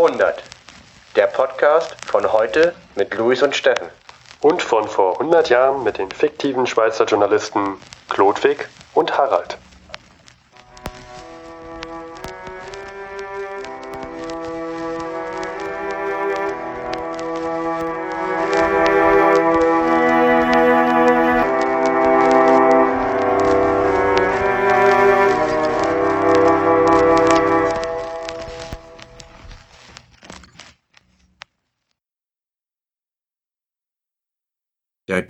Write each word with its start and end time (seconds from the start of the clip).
Verhundert. 0.00 0.42
Der 1.14 1.26
Podcast 1.26 1.94
von 2.06 2.32
heute 2.32 2.74
mit 2.94 3.12
Luis 3.16 3.42
und 3.42 3.54
Steffen. 3.54 3.88
Und 4.40 4.62
von 4.62 4.88
vor 4.88 5.20
100 5.20 5.50
Jahren 5.50 5.82
mit 5.82 5.98
den 5.98 6.10
fiktiven 6.10 6.66
Schweizer 6.66 7.04
Journalisten 7.04 7.76
Klodwig 8.08 8.66
und 8.94 9.18
Harald. 9.18 9.58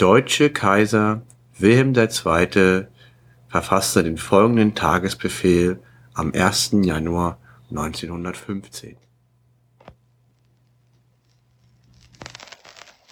Deutsche 0.00 0.50
Kaiser 0.50 1.20
Wilhelm 1.58 1.94
II. 1.94 2.86
verfasste 3.48 4.02
den 4.02 4.16
folgenden 4.16 4.74
Tagesbefehl 4.74 5.78
am 6.14 6.32
1. 6.32 6.70
Januar 6.84 7.36
1915. 7.68 8.96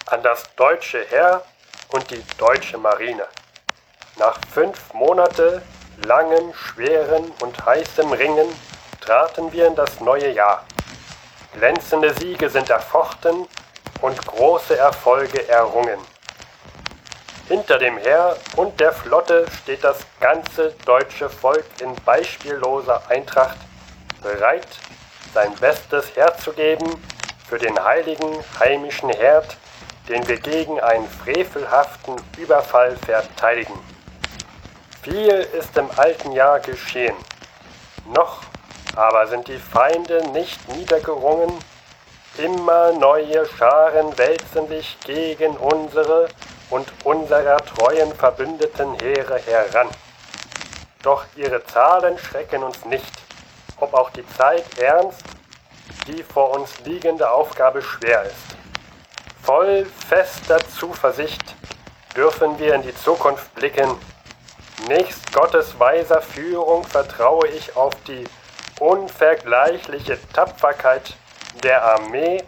An 0.06 0.22
das 0.22 0.44
deutsche 0.56 1.04
Heer 1.10 1.44
und 1.90 2.10
die 2.10 2.22
deutsche 2.38 2.78
Marine. 2.78 3.26
Nach 4.18 4.40
fünf 4.50 4.94
Monate 4.94 5.60
langem, 6.06 6.54
schweren 6.54 7.30
und 7.42 7.66
heißem 7.66 8.10
Ringen 8.12 8.48
traten 9.02 9.52
wir 9.52 9.66
in 9.66 9.74
das 9.76 10.00
neue 10.00 10.32
Jahr. 10.32 10.64
Glänzende 11.52 12.14
Siege 12.14 12.48
sind 12.48 12.70
erfochten 12.70 13.46
und 14.00 14.26
große 14.26 14.78
Erfolge 14.78 15.46
errungen. 15.50 15.98
Hinter 17.48 17.78
dem 17.78 17.96
Heer 17.96 18.36
und 18.56 18.78
der 18.78 18.92
Flotte 18.92 19.46
steht 19.62 19.82
das 19.82 20.00
ganze 20.20 20.74
deutsche 20.84 21.30
Volk 21.30 21.64
in 21.80 21.94
beispielloser 22.04 23.00
Eintracht, 23.08 23.56
bereit, 24.22 24.68
sein 25.32 25.54
Bestes 25.54 26.14
herzugeben 26.14 27.02
für 27.48 27.58
den 27.58 27.82
heiligen 27.82 28.44
heimischen 28.60 29.08
Herd, 29.08 29.56
den 30.10 30.28
wir 30.28 30.38
gegen 30.38 30.78
einen 30.78 31.08
frevelhaften 31.08 32.16
Überfall 32.36 32.98
verteidigen. 32.98 33.78
Viel 35.00 35.46
ist 35.58 35.74
im 35.78 35.88
alten 35.96 36.32
Jahr 36.32 36.60
geschehen. 36.60 37.16
Noch 38.14 38.42
aber 38.94 39.26
sind 39.26 39.48
die 39.48 39.58
Feinde 39.58 40.22
nicht 40.32 40.68
niedergerungen, 40.76 41.52
immer 42.36 42.92
neue 42.92 43.46
Scharen 43.56 44.18
wälzen 44.18 44.68
sich 44.68 44.98
gegen 45.00 45.56
unsere 45.56 46.28
und 46.70 46.88
unserer 47.04 47.58
treuen 47.58 48.14
Verbündeten 48.14 48.94
Heere 49.00 49.38
heran. 49.38 49.88
Doch 51.02 51.24
ihre 51.36 51.64
Zahlen 51.66 52.18
schrecken 52.18 52.62
uns 52.62 52.84
nicht, 52.84 53.12
ob 53.78 53.94
auch 53.94 54.10
die 54.10 54.26
Zeit 54.36 54.78
ernst, 54.78 55.24
die 56.06 56.22
vor 56.22 56.50
uns 56.50 56.80
liegende 56.80 57.30
Aufgabe 57.30 57.82
schwer 57.82 58.24
ist. 58.24 58.56
Voll 59.42 59.86
fester 60.08 60.58
Zuversicht 60.68 61.54
dürfen 62.14 62.58
wir 62.58 62.74
in 62.74 62.82
die 62.82 62.94
Zukunft 62.94 63.54
blicken. 63.54 63.90
Nächst 64.88 65.32
Gottes 65.32 65.78
weiser 65.78 66.20
Führung 66.20 66.84
vertraue 66.84 67.48
ich 67.48 67.76
auf 67.76 67.94
die 68.06 68.24
unvergleichliche 68.80 70.18
Tapferkeit 70.32 71.14
der 71.62 71.82
Armee 71.84 72.42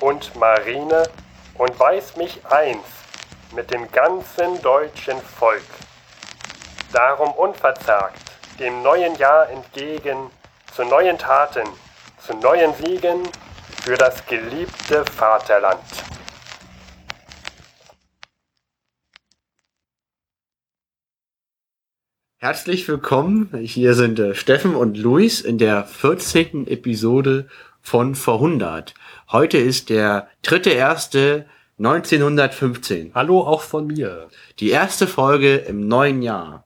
und 0.00 0.34
Marine 0.36 1.08
und 1.54 1.78
weiß 1.78 2.16
mich 2.16 2.40
eins, 2.48 2.84
mit 3.56 3.70
dem 3.70 3.90
ganzen 3.90 4.60
deutschen 4.60 5.18
Volk. 5.18 5.62
Darum 6.92 7.32
unverzagt 7.32 8.20
dem 8.60 8.82
neuen 8.82 9.16
Jahr 9.16 9.48
entgegen 9.48 10.30
zu 10.74 10.84
neuen 10.84 11.16
Taten, 11.16 11.66
zu 12.18 12.34
neuen 12.34 12.74
Siegen 12.74 13.22
für 13.82 13.96
das 13.96 14.24
geliebte 14.26 15.04
Vaterland. 15.06 15.80
Herzlich 22.38 22.86
willkommen. 22.86 23.56
Hier 23.62 23.94
sind 23.94 24.18
äh, 24.18 24.34
Steffen 24.34 24.76
und 24.76 24.98
Luis 24.98 25.40
in 25.40 25.56
der 25.56 25.84
14. 25.84 26.66
Episode 26.66 27.48
von 27.80 28.14
Verhundert. 28.14 28.94
Heute 29.32 29.56
ist 29.56 29.88
der 29.88 30.28
dritte 30.42 30.70
erste 30.70 31.46
1915. 31.78 33.12
Hallo 33.14 33.42
auch 33.42 33.60
von 33.60 33.86
mir. 33.86 34.28
Die 34.60 34.70
erste 34.70 35.06
Folge 35.06 35.56
im 35.56 35.86
neuen 35.86 36.22
Jahr. 36.22 36.64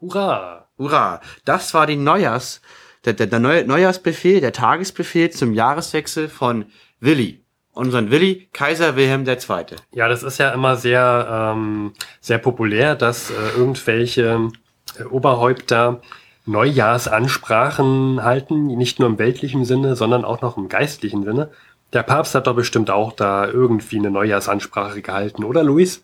Hurra! 0.00 0.66
Hurra! 0.76 1.20
Das 1.44 1.72
war 1.72 1.86
die 1.86 1.94
Neujahrs, 1.94 2.60
der, 3.04 3.12
der, 3.12 3.28
der 3.28 3.38
Neu 3.38 3.62
Neujahrsbefehl, 3.64 4.40
der 4.40 4.52
Tagesbefehl 4.52 5.30
zum 5.30 5.52
Jahreswechsel 5.54 6.28
von 6.28 6.64
Willi. 6.98 7.44
Unseren 7.74 8.10
Willi, 8.10 8.48
Kaiser 8.52 8.96
Wilhelm 8.96 9.24
II. 9.24 9.76
Ja, 9.92 10.08
das 10.08 10.24
ist 10.24 10.38
ja 10.38 10.50
immer 10.50 10.76
sehr, 10.76 11.54
ähm, 11.54 11.92
sehr 12.20 12.38
populär, 12.38 12.96
dass 12.96 13.30
äh, 13.30 13.34
irgendwelche 13.56 14.50
äh, 14.98 15.04
Oberhäupter 15.04 16.00
Neujahrsansprachen 16.44 18.24
halten, 18.24 18.66
nicht 18.66 18.98
nur 18.98 19.08
im 19.08 19.18
weltlichen 19.20 19.64
Sinne, 19.64 19.94
sondern 19.94 20.24
auch 20.24 20.40
noch 20.40 20.56
im 20.56 20.68
geistlichen 20.68 21.22
Sinne. 21.22 21.50
Der 21.92 22.02
Papst 22.02 22.34
hat 22.34 22.46
doch 22.46 22.54
bestimmt 22.54 22.90
auch 22.90 23.12
da 23.12 23.46
irgendwie 23.46 23.98
eine 23.98 24.10
Neujahrsansprache 24.10 25.02
gehalten, 25.02 25.44
oder 25.44 25.62
Luis? 25.62 26.02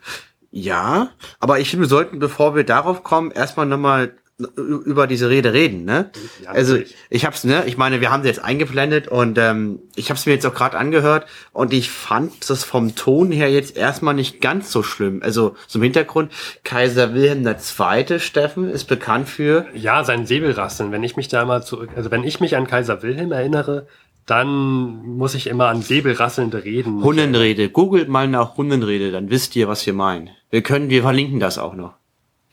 Ja, 0.50 1.10
aber 1.40 1.58
ich 1.58 1.70
finde, 1.70 1.84
wir 1.86 1.88
sollten, 1.88 2.18
bevor 2.18 2.54
wir 2.54 2.64
darauf 2.64 3.02
kommen, 3.02 3.30
erstmal 3.30 3.66
nochmal 3.66 4.14
über 4.56 5.06
diese 5.06 5.30
Rede 5.30 5.52
reden, 5.52 5.84
ne? 5.84 6.10
Ja, 6.42 6.50
also 6.50 6.76
ich 7.08 7.24
hab's, 7.24 7.44
ne? 7.44 7.64
Ich 7.66 7.76
meine, 7.76 8.00
wir 8.00 8.10
haben 8.10 8.24
sie 8.24 8.28
jetzt 8.28 8.42
eingeblendet 8.42 9.06
und 9.06 9.38
ähm, 9.38 9.78
ich 9.94 10.10
habe 10.10 10.18
es 10.18 10.26
mir 10.26 10.32
jetzt 10.32 10.44
auch 10.44 10.54
gerade 10.54 10.76
angehört 10.76 11.26
und 11.52 11.72
ich 11.72 11.88
fand 11.88 12.50
das 12.50 12.64
vom 12.64 12.96
Ton 12.96 13.30
her 13.30 13.48
jetzt 13.52 13.76
erstmal 13.76 14.14
nicht 14.14 14.40
ganz 14.40 14.72
so 14.72 14.82
schlimm. 14.82 15.20
Also 15.22 15.54
zum 15.68 15.82
Hintergrund, 15.82 16.32
Kaiser 16.64 17.14
Wilhelm 17.14 17.46
II. 17.46 18.18
Steffen 18.18 18.68
ist 18.70 18.86
bekannt 18.86 19.28
für 19.28 19.66
ja 19.72 20.02
sein 20.02 20.26
Säbelrasseln. 20.26 20.90
Wenn 20.90 21.04
ich 21.04 21.16
mich 21.16 21.28
da 21.28 21.44
mal 21.44 21.62
zurück, 21.62 21.90
also 21.94 22.10
wenn 22.10 22.24
ich 22.24 22.40
mich 22.40 22.56
an 22.56 22.66
Kaiser 22.66 23.02
Wilhelm 23.04 23.30
erinnere, 23.30 23.86
dann 24.26 25.16
muss 25.16 25.34
ich 25.34 25.46
immer 25.46 25.66
an 25.68 25.82
säbelrasselnde 25.82 26.64
Reden. 26.64 27.02
Hundenrede. 27.02 27.68
Googelt 27.68 28.08
mal 28.08 28.26
nach 28.28 28.56
Hundenrede, 28.56 29.12
dann 29.12 29.30
wisst 29.30 29.54
ihr, 29.56 29.68
was 29.68 29.84
wir 29.84 29.92
meinen. 29.92 30.30
Wir 30.50 30.62
können, 30.62 30.88
wir 30.88 31.02
verlinken 31.02 31.40
das 31.40 31.58
auch 31.58 31.74
noch. 31.74 31.94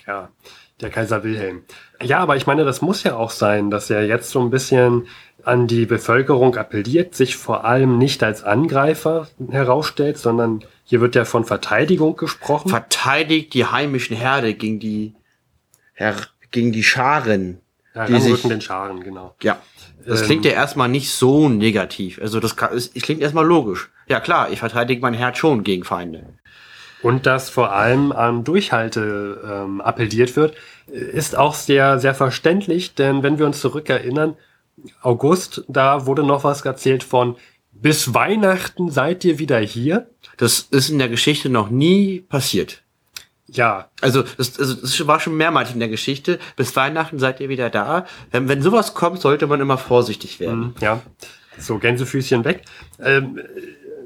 Ja, 0.06 0.30
der 0.82 0.90
Kaiser 0.90 1.24
Wilhelm. 1.24 1.64
Ja, 2.02 2.20
aber 2.20 2.36
ich 2.36 2.48
meine, 2.48 2.66
das 2.66 2.82
muss 2.82 3.04
ja 3.04 3.16
auch 3.16 3.30
sein, 3.30 3.70
dass 3.70 3.90
er 3.90 4.06
jetzt 4.06 4.32
so 4.32 4.42
ein 4.42 4.50
bisschen 4.50 5.08
an 5.44 5.68
die 5.68 5.86
Bevölkerung 5.86 6.56
appelliert, 6.56 7.16
sich 7.16 7.36
vor 7.36 7.66
allem 7.66 7.98
nicht 7.98 8.24
als 8.24 8.44
Angreifer 8.44 9.28
herausstellt, 9.50 10.18
sondern 10.18 10.64
hier 10.84 11.02
wird 11.02 11.16
ja 11.16 11.26
von 11.26 11.46
Verteidigung 11.46 12.16
gesprochen. 12.16 12.70
Verteidigt 12.70 13.54
die 13.54 13.66
heimischen 13.66 14.16
Herde 14.16 14.54
gegen 14.54 14.80
die, 14.80 15.14
Her 15.94 16.16
gegen 16.52 16.72
die 16.72 16.84
Scharen. 16.84 17.60
Ja, 17.94 18.06
die 18.06 18.20
sich, 18.20 18.42
den 18.42 18.62
Scharen, 18.62 19.04
genau. 19.04 19.36
Ja. 19.42 19.60
Das 20.06 20.22
ähm, 20.22 20.26
klingt 20.26 20.46
ja 20.46 20.52
erstmal 20.52 20.90
nicht 20.90 21.12
so 21.12 21.50
negativ. 21.50 22.20
Also 22.22 22.40
das, 22.40 22.56
das 22.56 22.92
klingt 22.94 23.22
erstmal 23.22 23.46
logisch. 23.46 23.90
Ja 24.08 24.20
klar, 24.20 24.52
ich 24.52 24.60
verteidige 24.60 25.02
mein 25.02 25.14
Herz 25.14 25.38
schon 25.38 25.64
gegen 25.64 25.84
Feinde. 25.84 26.26
Und 27.02 27.26
dass 27.26 27.50
vor 27.50 27.74
allem 27.74 28.12
an 28.12 28.44
Durchhalte 28.44 29.42
ähm, 29.44 29.82
appelliert 29.82 30.36
wird, 30.36 30.56
ist 30.88 31.36
auch 31.36 31.56
sehr, 31.56 32.00
sehr 32.00 32.14
verständlich, 32.14 32.94
denn 32.94 33.24
wenn 33.24 33.40
wir 33.40 33.46
uns 33.46 33.60
zurückerinnern, 33.60 34.36
August, 35.02 35.64
da 35.68 36.06
wurde 36.06 36.24
noch 36.24 36.44
was 36.44 36.62
erzählt 36.62 37.04
von 37.04 37.36
bis 37.72 38.14
Weihnachten 38.14 38.90
seid 38.90 39.24
ihr 39.26 39.40
wieder 39.40 39.60
hier. 39.60 40.10
Das 40.38 40.68
ist 40.72 40.90
in 40.90 41.00
der 41.00 41.10
Geschichte 41.10 41.50
noch 41.50 41.70
nie 41.70 42.20
passiert. 42.20 42.84
Ja. 43.48 43.90
Also 44.02 44.24
das, 44.38 44.60
also 44.60 44.76
das 44.76 45.08
war 45.08 45.20
schon 45.20 45.36
mehrmals 45.36 45.74
in 45.74 45.80
der 45.80 45.90
Geschichte. 45.90 46.40
Bis 46.56 46.76
Weihnachten 46.76 47.20
seid 47.20 47.40
ihr 47.40 47.50
wieder 47.50 47.70
da. 47.70 48.06
Wenn, 48.32 48.48
wenn 48.48 48.62
sowas 48.62 48.94
kommt, 48.94 49.20
sollte 49.20 49.48
man 49.48 49.60
immer 49.60 49.78
vorsichtig 49.78 50.40
werden. 50.40 50.60
Mhm, 50.60 50.74
ja. 50.80 51.02
So, 51.58 51.78
Gänsefüßchen 51.78 52.46
weg. 52.46 52.64
Ähm, 53.00 53.40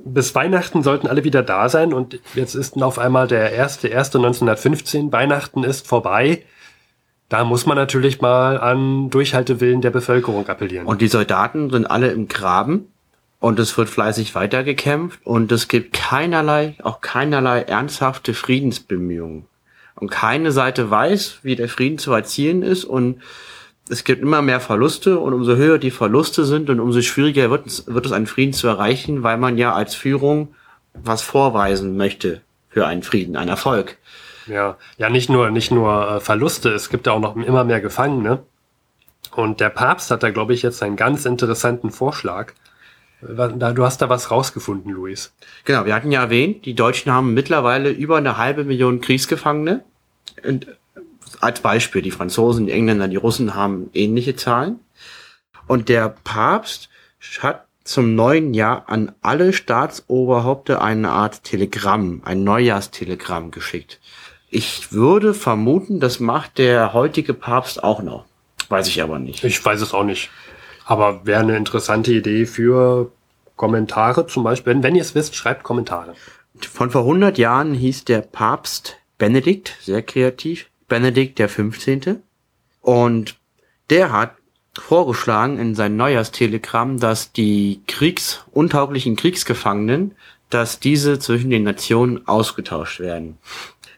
bis 0.04 0.36
Weihnachten 0.36 0.84
sollten 0.84 1.08
alle 1.08 1.24
wieder 1.24 1.42
da 1.42 1.68
sein 1.68 1.92
und 1.94 2.20
jetzt 2.36 2.54
ist 2.54 2.82
auf 2.82 3.00
einmal 3.00 3.28
der 3.28 3.52
erste, 3.52 3.88
erste 3.88 4.20
1915. 4.20 5.12
Weihnachten 5.12 5.64
ist 5.64 5.88
vorbei. 5.88 6.44
Da 7.28 7.44
muss 7.44 7.66
man 7.66 7.76
natürlich 7.76 8.22
mal 8.22 8.60
an 8.60 9.10
Durchhaltewillen 9.10 9.82
der 9.82 9.90
Bevölkerung 9.90 10.48
appellieren. 10.48 10.86
Und 10.86 11.02
die 11.02 11.08
Soldaten 11.08 11.72
sind 11.72 11.86
alle 11.90 12.10
im 12.12 12.28
Graben 12.28 12.92
und 13.40 13.60
es 13.60 13.78
wird 13.78 13.90
fleißig 13.90 14.36
weitergekämpft 14.36 15.20
und 15.26 15.52
es 15.52 15.68
gibt 15.68 15.94
keinerlei, 15.94 16.76
auch 16.84 17.02
keinerlei 17.02 17.62
ernsthafte 17.62 18.34
Friedensbemühungen. 18.34 19.46
Und 19.96 20.12
keine 20.12 20.52
Seite 20.52 20.90
weiß, 20.90 21.40
wie 21.44 21.56
der 21.56 21.70
Frieden 21.70 21.98
zu 21.98 22.12
erzielen 22.12 22.64
ist 22.64 22.84
und 22.84 23.22
es 23.88 24.04
gibt 24.04 24.22
immer 24.22 24.42
mehr 24.42 24.60
Verluste 24.60 25.20
und 25.20 25.34
umso 25.34 25.56
höher 25.56 25.78
die 25.78 25.92
Verluste 25.92 26.44
sind 26.44 26.70
und 26.70 26.80
umso 26.80 27.02
schwieriger 27.02 27.52
wird 27.52 27.68
es, 27.68 27.86
wird 27.88 28.06
es 28.06 28.12
einen 28.12 28.28
Frieden 28.28 28.54
zu 28.54 28.68
erreichen, 28.68 29.24
weil 29.24 29.38
man 29.38 29.58
ja 29.58 29.74
als 29.74 29.96
Führung 29.96 30.56
was 30.94 31.22
vorweisen 31.22 31.98
möchte 31.98 32.42
für 32.70 32.88
einen 32.88 33.04
Frieden, 33.04 33.36
einen 33.36 33.50
Erfolg. 33.50 33.98
Ja, 34.48 34.78
ja, 34.98 35.10
nicht 35.10 35.30
nur, 35.30 35.50
nicht 35.50 35.72
nur 35.72 36.10
äh, 36.10 36.20
Verluste, 36.20 36.70
es 36.70 36.90
gibt 36.90 37.08
ja 37.08 37.14
auch 37.14 37.20
noch 37.20 37.36
immer 37.36 37.64
mehr 37.64 37.82
Gefangene. 37.82 38.44
Und 39.36 39.60
der 39.60 39.70
Papst 39.70 40.12
hat 40.12 40.24
da, 40.24 40.30
glaube 40.30 40.54
ich, 40.54 40.62
jetzt 40.62 40.82
einen 40.84 40.96
ganz 40.96 41.26
interessanten 41.26 41.90
Vorschlag. 41.90 42.54
Du 43.22 43.84
hast 43.84 44.02
da 44.02 44.10
was 44.10 44.30
rausgefunden, 44.30 44.92
Luis. 44.92 45.34
Genau, 45.64 45.86
wir 45.86 45.96
hatten 45.96 46.12
ja 46.12 46.22
erwähnt, 46.22 46.66
die 46.66 46.76
Deutschen 46.76 47.12
haben 47.12 47.34
mittlerweile 47.34 47.90
über 47.90 48.18
eine 48.18 48.38
halbe 48.38 48.64
Million 48.64 49.02
Kriegsgefangene. 49.02 49.84
Und 50.44 50.68
als 51.40 51.60
Beispiel, 51.62 52.02
die 52.02 52.12
Franzosen, 52.12 52.68
die 52.68 52.72
Engländer, 52.74 53.08
die 53.08 53.16
Russen 53.16 53.56
haben 53.56 53.90
ähnliche 53.94 54.36
Zahlen. 54.36 54.80
Und 55.68 55.90
der 55.90 56.16
Papst 56.24 56.90
hat 57.40 57.66
zum 57.84 58.16
neuen 58.16 58.54
Jahr 58.54 58.90
an 58.90 59.14
alle 59.22 59.54
Staatsoberhaupte 59.54 60.82
eine 60.82 61.10
Art 61.10 61.44
Telegramm, 61.44 62.22
ein 62.26 62.44
Neujahrstelegramm 62.44 63.52
geschickt. 63.52 64.00
Ich 64.50 64.92
würde 64.92 65.34
vermuten, 65.34 66.00
das 66.00 66.20
macht 66.20 66.58
der 66.58 66.94
heutige 66.94 67.34
Papst 67.34 67.84
auch 67.84 68.02
noch. 68.02 68.26
Weiß 68.70 68.88
ich 68.88 69.02
aber 69.02 69.20
nicht. 69.20 69.44
Ich 69.44 69.64
weiß 69.64 69.82
es 69.82 69.94
auch 69.94 70.04
nicht. 70.04 70.30
Aber 70.86 71.26
wäre 71.26 71.42
eine 71.42 71.58
interessante 71.58 72.14
Idee 72.14 72.46
für 72.46 73.12
Kommentare 73.56 74.28
zum 74.28 74.44
Beispiel. 74.44 74.74
Wenn, 74.74 74.84
wenn 74.84 74.96
ihr 74.96 75.02
es 75.02 75.16
wisst, 75.16 75.36
schreibt 75.36 75.64
Kommentare. 75.64 76.14
Von 76.72 76.92
vor 76.92 77.02
100 77.02 77.38
Jahren 77.38 77.74
hieß 77.74 78.06
der 78.06 78.22
Papst 78.22 78.98
Benedikt, 79.18 79.76
sehr 79.82 80.02
kreativ, 80.02 80.68
Benedikt 80.88 81.40
der 81.40 81.50
15. 81.50 82.22
Und 82.82 83.36
der 83.90 84.12
hat 84.12 84.36
vorgeschlagen 84.78 85.58
in 85.58 85.74
sein 85.74 85.96
Neujahrstelegramm, 85.96 87.00
dass 87.00 87.32
die 87.32 87.82
kriegsuntauglichen 87.88 89.16
Kriegsgefangenen, 89.16 90.16
dass 90.50 90.80
diese 90.80 91.18
zwischen 91.20 91.50
den 91.50 91.64
Nationen 91.64 92.28
ausgetauscht 92.28 93.00
werden. 93.00 93.38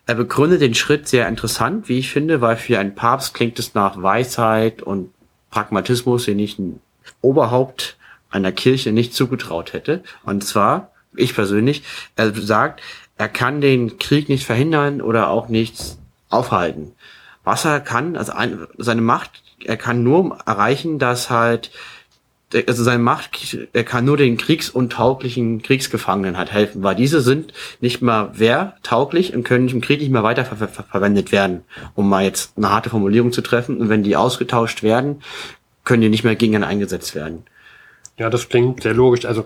Er 0.06 0.16
begründet 0.16 0.62
den 0.62 0.76
Schritt 0.76 1.08
sehr 1.08 1.28
interessant, 1.28 1.90
wie 1.90 2.00
ich 2.00 2.12
finde, 2.12 2.40
weil 2.40 2.56
für 2.56 2.80
einen 2.80 2.96
Papst 2.96 3.34
klingt 3.34 3.60
es 3.60 3.74
nach 3.74 4.02
Weisheit 4.02 4.82
und 4.82 5.12
Pragmatismus, 5.50 6.26
den 6.26 6.40
ich 6.40 6.60
ein 6.60 6.80
Oberhaupt 7.22 7.98
einer 8.30 8.52
Kirche 8.52 8.92
nicht 8.92 9.14
zugetraut 9.14 9.74
hätte. 9.74 10.04
Und 10.24 10.44
zwar, 10.44 10.92
ich 11.16 11.34
persönlich, 11.34 11.84
er 12.16 12.34
sagt, 12.34 12.82
er 13.18 13.30
kann 13.30 13.62
den 13.62 13.98
Krieg 13.98 14.30
nicht 14.30 14.46
verhindern 14.46 15.02
oder 15.02 15.30
auch 15.30 15.48
nichts 15.48 15.98
aufhalten. 16.30 16.94
Was 17.44 17.66
er 17.66 17.80
kann, 17.80 18.16
also 18.16 18.34
ein, 18.34 18.68
seine 18.78 19.02
Macht, 19.02 19.42
er 19.64 19.78
kann 19.78 20.04
nur 20.04 20.38
erreichen, 20.46 21.00
dass 21.00 21.30
halt 21.30 21.72
also 22.68 22.84
seine 22.84 23.04
Macht, 23.04 23.58
er 23.74 23.84
kann 23.84 24.06
nur 24.06 24.16
den 24.16 24.38
kriegsuntauglichen 24.38 25.62
Kriegsgefangenen 25.62 26.38
halt 26.38 26.52
helfen, 26.52 26.82
weil 26.82 26.96
diese 26.96 27.22
sind 27.22 27.52
nicht 27.82 28.02
mehr 28.02 28.32
wehrtauglich 28.34 29.34
und 29.36 29.44
können 29.44 29.68
im 29.68 29.82
Krieg 29.82 30.00
nicht 30.00 30.12
mehr 30.12 30.24
weiter 30.24 30.46
ver 30.46 30.56
ver 30.56 30.84
verwendet 30.84 31.32
werden, 31.32 31.64
um 31.96 32.08
mal 32.08 32.24
jetzt 32.24 32.58
eine 32.58 32.72
harte 32.72 32.90
Formulierung 32.90 33.34
zu 33.34 33.42
treffen. 33.42 33.78
Und 33.78 33.90
wenn 33.90 34.04
die 34.04 34.16
ausgetauscht 34.16 34.82
werden, 34.82 35.22
können 35.84 36.02
die 36.02 36.10
nicht 36.10 36.24
mehr 36.24 36.36
gegen 36.36 36.64
eingesetzt 36.64 37.16
werden. 37.16 37.44
Ja, 38.18 38.30
das 38.30 38.50
klingt 38.50 38.84
sehr 38.84 38.94
logisch. 38.94 39.26
Also 39.26 39.46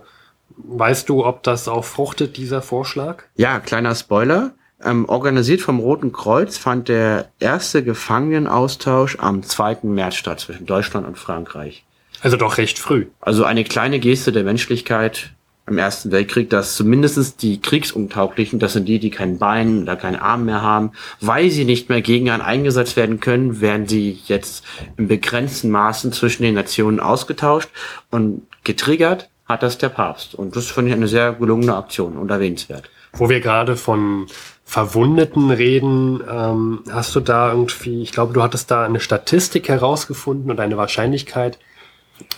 weißt 0.57 1.09
du, 1.09 1.25
ob 1.25 1.44
das 1.44 1.68
auch 1.68 1.86
fruchtet, 1.86 2.38
dieser 2.38 2.62
Vorschlag? 2.62 3.24
Ja, 3.36 3.59
kleiner 3.59 3.95
Spoiler. 3.95 4.51
Ähm, 4.83 5.07
organisiert 5.07 5.62
vom 5.62 5.80
Roten 5.80 6.12
Kreuz 6.12 6.57
fand 6.57 6.88
der 6.88 7.30
erste 7.39 7.83
Gefangenenaustausch 7.83 9.18
am 9.19 9.44
2. 9.44 9.80
März 9.83 10.15
statt 10.15 10.39
zwischen 10.39 10.65
Deutschland 10.65 11.07
und 11.07 11.19
Frankreich. 11.19 11.83
Also 12.21 12.38
doch 12.38 12.57
recht 12.57 12.79
früh. 12.79 13.07
Also 13.19 13.45
eine 13.45 13.63
kleine 13.63 14.00
Geste 14.00 14.31
der 14.31 14.44
Menschlichkeit 14.44 15.31
im 15.68 15.77
Ersten 15.77 16.12
Weltkrieg, 16.12 16.50
dass 16.50 16.75
zumindest 16.75 17.41
die 17.41 17.62
Kriegsuntauglichen, 17.62 18.59
das 18.59 18.73
sind 18.73 18.88
die, 18.88 19.00
die 19.00 19.09
kein 19.09 19.38
Bein 19.38 19.83
oder 19.83 19.95
keinen 19.95 20.18
Arm 20.18 20.45
mehr 20.45 20.62
haben, 20.62 20.91
weil 21.19 21.50
sie 21.50 21.65
nicht 21.65 21.89
mehr 21.89 22.01
gegen 22.01 22.29
einen 22.29 22.41
eingesetzt 22.41 22.97
werden 22.97 23.19
können, 23.19 23.62
werden 23.62 23.88
sie 23.88 24.19
jetzt 24.25 24.65
in 24.97 25.07
begrenzten 25.07 25.69
Maßen 25.69 26.12
zwischen 26.12 26.44
den 26.44 26.56
Nationen 26.56 27.00
ausgetauscht 27.00 27.69
und 28.09 28.47
getriggert 28.63 29.29
hat 29.45 29.63
das 29.63 29.77
der 29.77 29.89
Papst. 29.89 30.35
Und 30.35 30.56
das 30.56 30.67
finde 30.67 30.91
ich 30.91 30.95
eine 30.95 31.07
sehr 31.07 31.33
gelungene 31.33 31.75
Aktion 31.75 32.17
und 32.17 32.31
erwähnenswert. 32.31 32.89
Wo 33.13 33.29
wir 33.29 33.41
gerade 33.41 33.75
von 33.75 34.27
Verwundeten 34.63 35.51
reden, 35.51 36.21
ähm, 36.29 36.83
hast 36.89 37.13
du 37.15 37.19
da 37.19 37.51
irgendwie, 37.51 38.01
ich 38.01 38.12
glaube, 38.12 38.33
du 38.33 38.41
hattest 38.41 38.71
da 38.71 38.85
eine 38.85 39.01
Statistik 39.01 39.67
herausgefunden 39.67 40.50
und 40.50 40.59
eine 40.59 40.77
Wahrscheinlichkeit, 40.77 41.59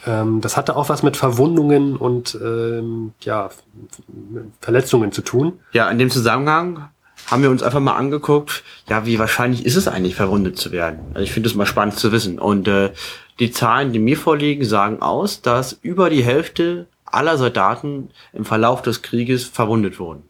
ähm, 0.05 0.41
das 0.41 0.57
hatte 0.57 0.75
auch 0.75 0.89
was 0.89 1.03
mit 1.03 1.17
Verwundungen 1.17 1.95
und 1.95 2.37
ähm, 2.41 3.13
ja, 3.21 3.49
Verletzungen 4.61 5.11
zu 5.11 5.21
tun. 5.21 5.59
Ja, 5.71 5.89
in 5.89 5.97
dem 5.97 6.09
Zusammenhang 6.09 6.89
haben 7.27 7.41
wir 7.41 7.49
uns 7.49 7.63
einfach 7.63 7.79
mal 7.79 7.95
angeguckt, 7.95 8.63
ja, 8.89 9.05
wie 9.05 9.19
wahrscheinlich 9.19 9.65
ist 9.65 9.75
es 9.75 9.87
eigentlich, 9.87 10.15
verwundet 10.15 10.57
zu 10.57 10.71
werden. 10.71 10.99
Also 11.13 11.21
ich 11.21 11.31
finde 11.31 11.49
es 11.49 11.55
mal 11.55 11.65
spannend 11.65 11.97
zu 11.97 12.11
wissen. 12.11 12.39
Und 12.39 12.67
äh, 12.67 12.91
die 13.39 13.51
Zahlen, 13.51 13.93
die 13.93 13.99
mir 13.99 14.17
vorliegen, 14.17 14.65
sagen 14.65 15.01
aus, 15.01 15.41
dass 15.41 15.73
über 15.81 16.09
die 16.09 16.23
Hälfte 16.23 16.87
aller 17.05 17.37
Soldaten 17.37 18.09
im 18.33 18.45
Verlauf 18.45 18.81
des 18.81 19.01
Krieges 19.01 19.45
verwundet 19.45 19.99
wurden. 19.99 20.23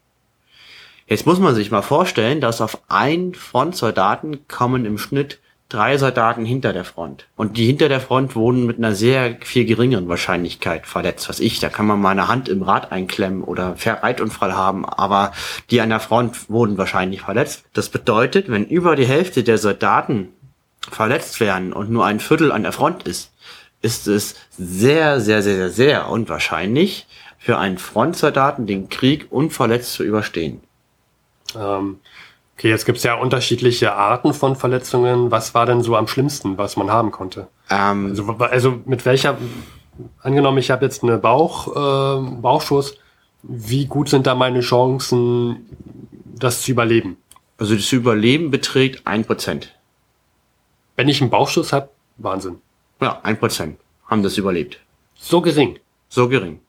Jetzt 1.07 1.25
muss 1.25 1.39
man 1.39 1.55
sich 1.55 1.71
mal 1.71 1.81
vorstellen, 1.81 2.41
dass 2.41 2.61
auf 2.61 2.79
ein 2.87 3.33
Frontsoldaten 3.33 4.47
kommen 4.47 4.85
im 4.85 4.97
Schnitt 4.97 5.39
drei 5.73 5.97
Soldaten 5.97 6.45
hinter 6.45 6.71
der 6.71 6.85
Front. 6.85 7.25
Und 7.35 7.57
die 7.57 7.65
hinter 7.65 7.89
der 7.89 7.99
Front 7.99 8.35
wurden 8.35 8.65
mit 8.65 8.77
einer 8.77 8.93
sehr 8.93 9.37
viel 9.41 9.65
geringeren 9.65 10.07
Wahrscheinlichkeit 10.07 10.85
verletzt. 10.85 11.27
Was 11.29 11.39
ich, 11.39 11.59
da 11.59 11.69
kann 11.69 11.87
man 11.87 11.99
mal 11.99 12.11
eine 12.11 12.27
Hand 12.27 12.47
im 12.47 12.61
Rad 12.61 12.91
einklemmen 12.91 13.43
oder 13.43 13.75
Reitunfall 13.83 14.55
haben, 14.55 14.85
aber 14.85 15.31
die 15.71 15.81
an 15.81 15.89
der 15.89 15.99
Front 15.99 16.49
wurden 16.49 16.77
wahrscheinlich 16.77 17.21
verletzt. 17.21 17.65
Das 17.73 17.89
bedeutet, 17.89 18.49
wenn 18.49 18.65
über 18.65 18.95
die 18.95 19.07
Hälfte 19.07 19.43
der 19.43 19.57
Soldaten 19.57 20.29
verletzt 20.91 21.39
werden 21.39 21.73
und 21.73 21.89
nur 21.89 22.05
ein 22.05 22.19
Viertel 22.19 22.51
an 22.51 22.63
der 22.63 22.71
Front 22.71 23.03
ist, 23.03 23.31
ist 23.81 24.07
es 24.07 24.35
sehr, 24.51 25.19
sehr, 25.19 25.41
sehr, 25.41 25.55
sehr, 25.55 25.69
sehr 25.69 26.09
unwahrscheinlich 26.09 27.07
für 27.39 27.57
einen 27.57 27.79
Frontsoldaten 27.79 28.67
den 28.67 28.89
Krieg 28.89 29.27
unverletzt 29.31 29.93
zu 29.93 30.03
überstehen. 30.03 30.61
Ähm, 31.57 31.99
Okay, 32.57 32.69
jetzt 32.69 32.85
gibt's 32.85 33.03
ja 33.03 33.15
unterschiedliche 33.15 33.93
Arten 33.93 34.33
von 34.33 34.55
Verletzungen. 34.55 35.31
Was 35.31 35.53
war 35.53 35.65
denn 35.65 35.81
so 35.81 35.95
am 35.95 36.07
schlimmsten, 36.07 36.57
was 36.57 36.77
man 36.77 36.91
haben 36.91 37.11
konnte? 37.11 37.47
Ähm, 37.69 38.07
also, 38.09 38.27
also 38.39 38.79
mit 38.85 39.05
welcher, 39.05 39.37
angenommen, 40.21 40.59
ich 40.59 40.71
habe 40.71 40.85
jetzt 40.85 41.03
eine 41.03 41.17
Bauch, 41.17 41.67
äh, 41.67 42.31
Bauchschuss, 42.41 42.97
wie 43.41 43.85
gut 43.85 44.09
sind 44.09 44.27
da 44.27 44.35
meine 44.35 44.61
Chancen, 44.61 45.67
das 46.37 46.61
zu 46.61 46.71
überleben? 46.71 47.17
Also 47.57 47.75
das 47.75 47.91
Überleben 47.91 48.51
beträgt 48.51 49.05
ein 49.05 49.25
Prozent. 49.25 49.73
Wenn 50.95 51.09
ich 51.09 51.21
einen 51.21 51.29
Bauchschuss 51.29 51.73
habe, 51.73 51.89
Wahnsinn. 52.17 52.61
Ja, 53.01 53.19
ein 53.23 53.37
Prozent 53.37 53.77
haben 54.07 54.23
das 54.23 54.37
überlebt. 54.37 54.79
So 55.15 55.41
gering? 55.41 55.79
So 56.09 56.29
gering. 56.29 56.59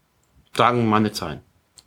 Sagen 0.56 0.88
meine 0.88 1.12
Zahlen. 1.12 1.40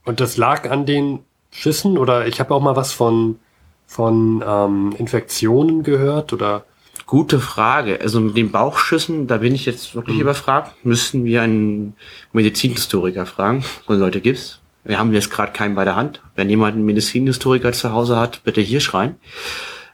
Und 0.06 0.20
das 0.20 0.38
lag 0.38 0.70
an 0.70 0.86
den 0.86 1.20
Schüssen 1.52 1.98
oder 1.98 2.28
ich 2.28 2.40
habe 2.40 2.54
auch 2.54 2.62
mal 2.62 2.76
was 2.76 2.94
von 2.94 3.40
von 3.88 4.44
ähm, 4.46 4.94
Infektionen 4.98 5.82
gehört 5.82 6.34
oder? 6.34 6.66
Gute 7.06 7.40
Frage. 7.40 8.00
Also 8.02 8.20
mit 8.20 8.36
den 8.36 8.52
Bauchschüssen, 8.52 9.28
da 9.28 9.38
bin 9.38 9.56
ich 9.56 9.66
jetzt 9.66 9.96
wirklich 9.96 10.18
mhm. 10.18 10.24
überfragt. 10.24 10.74
Müssten 10.84 11.24
wir 11.24 11.42
einen 11.42 11.96
Medizinhistoriker 12.34 13.26
fragen. 13.26 13.64
So 13.88 13.94
Leute 13.94 14.20
gibt's. 14.20 14.60
Wir 14.84 15.00
haben 15.00 15.14
jetzt 15.14 15.32
gerade 15.32 15.54
keinen 15.54 15.76
bei 15.76 15.86
der 15.86 15.96
Hand. 15.96 16.22
Wenn 16.36 16.50
jemand 16.50 16.76
einen 16.76 16.86
Medizinhistoriker 16.86 17.72
zu 17.72 17.94
Hause 17.94 18.18
hat, 18.18 18.44
bitte 18.44 18.62
hier 18.62 18.82
schreien. 18.82 19.16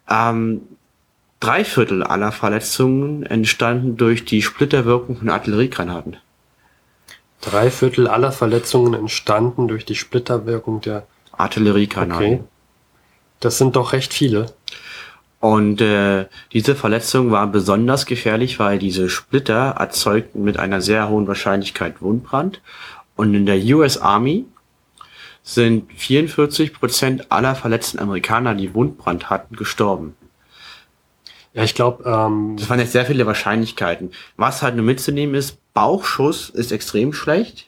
Ähm, 0.09 0.61
drei 1.39 1.63
Viertel 1.63 2.03
aller 2.03 2.31
Verletzungen 2.31 3.23
entstanden 3.23 3.97
durch 3.97 4.25
die 4.25 4.41
Splitterwirkung 4.41 5.17
von 5.17 5.29
Artilleriegranaten. 5.29 6.17
Drei 7.41 7.69
Viertel 7.69 8.07
aller 8.07 8.31
Verletzungen 8.31 8.93
entstanden 8.93 9.67
durch 9.67 9.85
die 9.85 9.95
Splitterwirkung 9.95 10.81
der 10.81 11.05
Artilleriegranaten. 11.31 12.25
Okay. 12.25 12.43
Das 13.43 13.57
sind 13.57 13.75
doch 13.75 13.93
recht 13.93 14.13
viele. 14.13 14.47
Und 15.39 15.81
äh, 15.81 16.27
diese 16.53 16.73
Verletzung 16.73 17.31
war 17.31 17.45
besonders 17.47 18.05
gefährlich, 18.05 18.59
weil 18.59 18.79
diese 18.79 19.09
Splitter 19.09 19.75
erzeugten 19.77 20.43
mit 20.45 20.57
einer 20.57 20.79
sehr 20.79 21.09
hohen 21.09 21.27
Wahrscheinlichkeit 21.27 22.01
Wundbrand. 22.01 22.61
Und 23.17 23.33
in 23.33 23.45
der 23.45 23.57
US 23.75 23.97
Army 23.97 24.45
sind 25.43 25.91
44 25.91 26.73
Prozent 26.73 27.29
aller 27.29 27.55
verletzten 27.55 27.99
Amerikaner, 27.99 28.55
die 28.55 28.73
Wundbrand 28.73 29.29
hatten, 29.29 29.57
gestorben. 29.57 30.15
Ja, 31.53 31.63
ich 31.63 31.75
glaube, 31.75 32.05
ähm, 32.05 32.55
das 32.57 32.69
waren 32.69 32.79
jetzt 32.79 32.93
sehr 32.93 33.05
viele 33.05 33.25
Wahrscheinlichkeiten. 33.25 34.11
Was 34.37 34.61
halt 34.61 34.77
nur 34.77 34.85
mitzunehmen 34.85 35.35
ist, 35.35 35.57
Bauchschuss 35.73 36.49
ist 36.49 36.71
extrem 36.71 37.11
schlecht. 37.11 37.67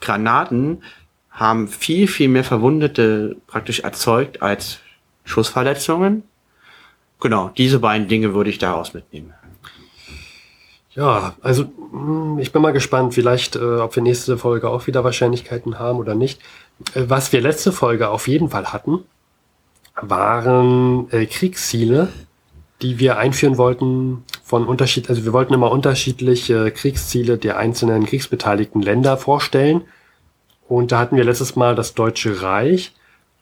Granaten 0.00 0.84
haben 1.30 1.66
viel, 1.66 2.06
viel 2.06 2.28
mehr 2.28 2.44
Verwundete 2.44 3.36
praktisch 3.48 3.80
erzeugt 3.80 4.42
als 4.42 4.78
Schussverletzungen. 5.26 6.22
Genau, 7.20 7.50
diese 7.56 7.78
beiden 7.78 8.08
Dinge 8.08 8.32
würde 8.32 8.48
ich 8.48 8.58
daraus 8.58 8.94
mitnehmen. 8.94 9.34
Ja, 10.94 11.34
also 11.42 11.64
hm, 11.92 12.38
ich 12.38 12.52
bin 12.52 12.62
mal 12.62 12.72
gespannt, 12.72 13.12
vielleicht, 13.12 13.56
äh, 13.56 13.58
ob 13.58 13.94
wir 13.94 14.02
nächste 14.02 14.38
Folge 14.38 14.70
auch 14.70 14.86
wieder 14.86 15.04
Wahrscheinlichkeiten 15.04 15.78
haben 15.78 15.98
oder 15.98 16.14
nicht. 16.14 16.40
Äh, 16.94 17.04
was 17.08 17.32
wir 17.32 17.42
letzte 17.42 17.70
Folge 17.72 18.08
auf 18.08 18.28
jeden 18.28 18.48
Fall 18.48 18.72
hatten, 18.72 19.00
waren 20.00 21.10
äh, 21.10 21.26
Kriegsziele, 21.26 22.08
die 22.82 22.98
wir 22.98 23.18
einführen 23.18 23.58
wollten 23.58 24.24
von 24.42 24.66
Unterschied, 24.66 25.08
also 25.08 25.24
wir 25.24 25.32
wollten 25.32 25.54
immer 25.54 25.70
unterschiedliche 25.70 26.70
Kriegsziele 26.70 27.38
der 27.38 27.56
einzelnen 27.56 28.06
kriegsbeteiligten 28.06 28.82
Länder 28.82 29.16
vorstellen. 29.16 29.82
Und 30.68 30.92
da 30.92 30.98
hatten 30.98 31.16
wir 31.16 31.24
letztes 31.24 31.56
Mal 31.56 31.74
das 31.74 31.94
Deutsche 31.94 32.42
Reich. 32.42 32.92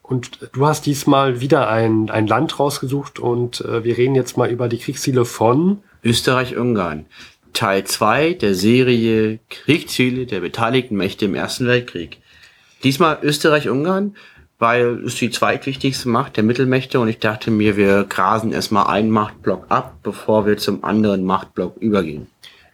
Und 0.06 0.50
du 0.52 0.66
hast 0.66 0.84
diesmal 0.84 1.40
wieder 1.40 1.70
ein, 1.70 2.10
ein 2.10 2.26
Land 2.26 2.60
rausgesucht 2.60 3.18
und 3.18 3.62
äh, 3.62 3.84
wir 3.84 3.96
reden 3.96 4.14
jetzt 4.14 4.36
mal 4.36 4.50
über 4.50 4.68
die 4.68 4.76
Kriegsziele 4.76 5.24
von 5.24 5.78
Österreich-Ungarn. 6.04 7.06
Teil 7.54 7.84
2 7.84 8.34
der 8.34 8.54
Serie 8.54 9.38
Kriegsziele 9.48 10.26
der 10.26 10.40
beteiligten 10.40 10.94
Mächte 10.96 11.24
im 11.24 11.34
Ersten 11.34 11.66
Weltkrieg. 11.66 12.18
Diesmal 12.82 13.18
Österreich-Ungarn, 13.22 14.14
weil 14.58 15.02
es 15.06 15.14
die 15.14 15.30
zweitwichtigste 15.30 16.10
Macht 16.10 16.36
der 16.36 16.44
Mittelmächte 16.44 17.00
und 17.00 17.08
ich 17.08 17.18
dachte 17.18 17.50
mir, 17.50 17.78
wir 17.78 18.04
grasen 18.04 18.52
erstmal 18.52 18.88
einen 18.88 19.10
Machtblock 19.10 19.64
ab, 19.70 20.00
bevor 20.02 20.44
wir 20.44 20.58
zum 20.58 20.84
anderen 20.84 21.24
Machtblock 21.24 21.78
übergehen. 21.78 22.26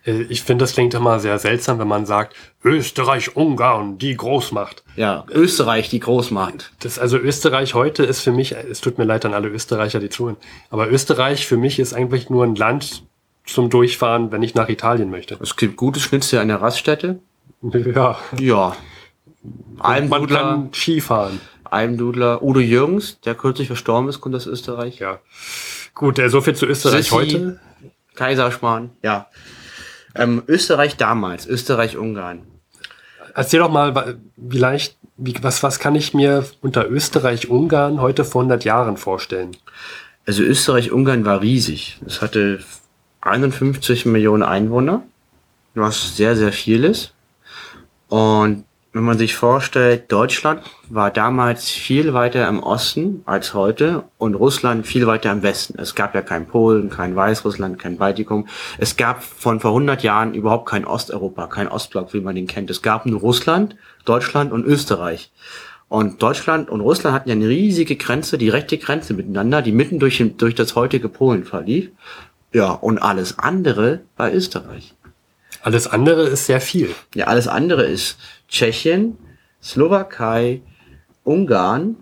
Äh, 0.05 0.23
ich 0.23 0.43
finde, 0.43 0.65
das 0.65 0.75
klingt 0.75 0.95
immer 0.95 1.21
sehr 1.21 1.39
seltsam, 1.39 1.79
wenn 1.79 1.89
man 1.89 2.07
sagt, 2.07 2.35
Österreich-Ungarn, 2.65 3.99
die 3.99 4.17
Großmacht. 4.17 4.85
Ja, 4.97 5.25
Österreich, 5.31 5.89
die 5.89 6.01
Großmacht. 6.01 6.73
Das, 6.81 6.99
also 6.99 7.17
Österreich 7.19 7.75
heute 7.75 8.05
ist 8.05 8.21
für 8.21 8.33
mich, 8.33 8.53
es 8.53 8.81
tut 8.81 8.99
mir 8.99 9.05
leid 9.05 9.25
an 9.25 9.35
alle 9.35 9.49
Österreicher, 9.49 10.01
die 10.01 10.09
zuhören, 10.09 10.37
aber 10.71 10.91
Österreich 10.91 11.47
für 11.47 11.57
mich 11.57 11.79
ist 11.79 11.93
eigentlich 11.93 12.31
nur 12.31 12.45
ein 12.45 12.55
Land 12.55 13.03
zum 13.47 13.71
Durchfahren, 13.71 14.31
wenn 14.33 14.43
ich 14.43 14.55
nach 14.55 14.69
Italien 14.69 15.11
möchte. 15.11 15.37
Es 15.41 15.57
gibt 15.57 15.77
gutes 15.77 16.03
Schnitzel 16.03 16.39
an 16.39 16.49
der 16.49 16.61
Raststätte. 16.61 17.21
Ja. 17.63 18.19
Ja. 18.39 18.77
Man 19.77 20.27
kann 20.27 20.71
Skifahren. 20.73 21.41
Almdudler 21.65 22.43
Udo 22.43 22.61
Jürgens, 22.61 23.21
der 23.21 23.35
kürzlich 23.35 23.69
verstorben 23.69 24.09
ist, 24.09 24.21
kommt 24.21 24.35
aus 24.35 24.47
Österreich. 24.47 24.99
Ja. 24.99 25.19
Gut, 25.95 26.21
so 26.29 26.41
viel 26.41 26.55
zu 26.55 26.67
Österreich 26.67 27.05
Sissi, 27.09 27.15
heute. 27.15 27.61
Kaiserschmarrn, 28.15 28.91
ja. 29.03 29.29
Ähm, 30.15 30.43
Österreich 30.47 30.97
damals, 30.97 31.47
Österreich-Ungarn. 31.47 32.43
Erzähl 33.35 33.61
doch 33.61 33.71
mal, 33.71 34.19
vielleicht, 34.49 34.97
wie, 35.17 35.35
was, 35.43 35.63
was 35.63 35.79
kann 35.79 35.95
ich 35.95 36.15
mir 36.15 36.45
unter 36.61 36.89
Österreich-Ungarn 36.89 38.01
heute 38.01 38.25
vor 38.25 38.43
100 38.43 38.65
Jahren 38.65 38.97
vorstellen? 38.97 39.57
Also 40.27 40.43
Österreich-Ungarn 40.43 41.25
war 41.25 41.41
riesig. 41.41 42.01
Es 42.07 42.23
hatte 42.23 42.61
51 43.21 44.07
Millionen 44.07 44.43
Einwohner, 44.43 45.03
was 45.75 46.17
sehr, 46.17 46.37
sehr 46.37 46.53
viel 46.53 46.85
ist. 46.85 47.15
Und 48.09 48.65
wenn 48.93 49.05
man 49.05 49.19
sich 49.19 49.37
vorstellt, 49.37 50.11
Deutschland 50.11 50.63
war 50.89 51.13
damals 51.13 51.69
viel 51.71 52.13
weiter 52.13 52.49
im 52.49 52.61
Osten 52.61 53.23
als 53.25 53.55
heute 53.55 54.05
und 54.19 54.35
Russland 54.35 54.85
viel 54.85 55.07
weiter 55.07 55.31
im 55.31 55.45
Westen. 55.45 55.79
Es 55.79 55.95
gab 55.95 56.15
ja 56.15 56.23
kein 56.23 56.47
Polen, 56.49 56.91
kein 56.91 57.15
Weißrussland, 57.15 57.79
kein 57.79 57.99
Baltikum. 57.99 58.49
Es 58.79 58.97
gab 58.97 59.23
von 59.23 59.61
vor 59.61 59.71
100 59.71 60.03
Jahren 60.03 60.35
überhaupt 60.35 60.69
kein 60.69 60.85
Osteuropa, 60.85 61.47
kein 61.47 61.69
Ostblock, 61.69 62.13
wie 62.15 62.21
man 62.21 62.35
den 62.35 62.49
kennt. 62.49 62.69
Es 62.69 62.83
gab 62.83 63.07
nur 63.07 63.21
Russland, 63.21 63.77
Deutschland 64.05 64.53
und 64.53 64.65
Österreich. 64.65 65.31
Und 65.89 66.21
Deutschland 66.23 66.69
und 66.69 66.81
Russland 66.81 67.15
hatten 67.15 67.29
ja 67.29 67.35
eine 67.35 67.49
riesige 67.49 67.95
Grenze, 67.95 68.39
direkte 68.39 68.79
Grenze 68.79 69.15
miteinander, 69.15 69.63
die 69.63 69.73
mitten 69.73 70.01
durch, 70.01 70.23
durch 70.37 70.57
das 70.57 70.75
heutige 70.75 71.09
Polen 71.09 71.45
verlief. 71.45 71.91
Ja, 72.53 72.73
und 72.73 72.99
alles 72.99 73.39
andere 73.39 74.01
war 74.17 74.33
Österreich. 74.33 74.95
Alles 75.63 75.87
andere 75.87 76.23
ist 76.23 76.47
sehr 76.47 76.61
viel. 76.61 76.95
Ja, 77.15 77.27
alles 77.27 77.47
andere 77.47 77.85
ist 77.85 78.19
Tschechien, 78.51 79.17
Slowakei, 79.63 80.61
Ungarn, 81.25 81.97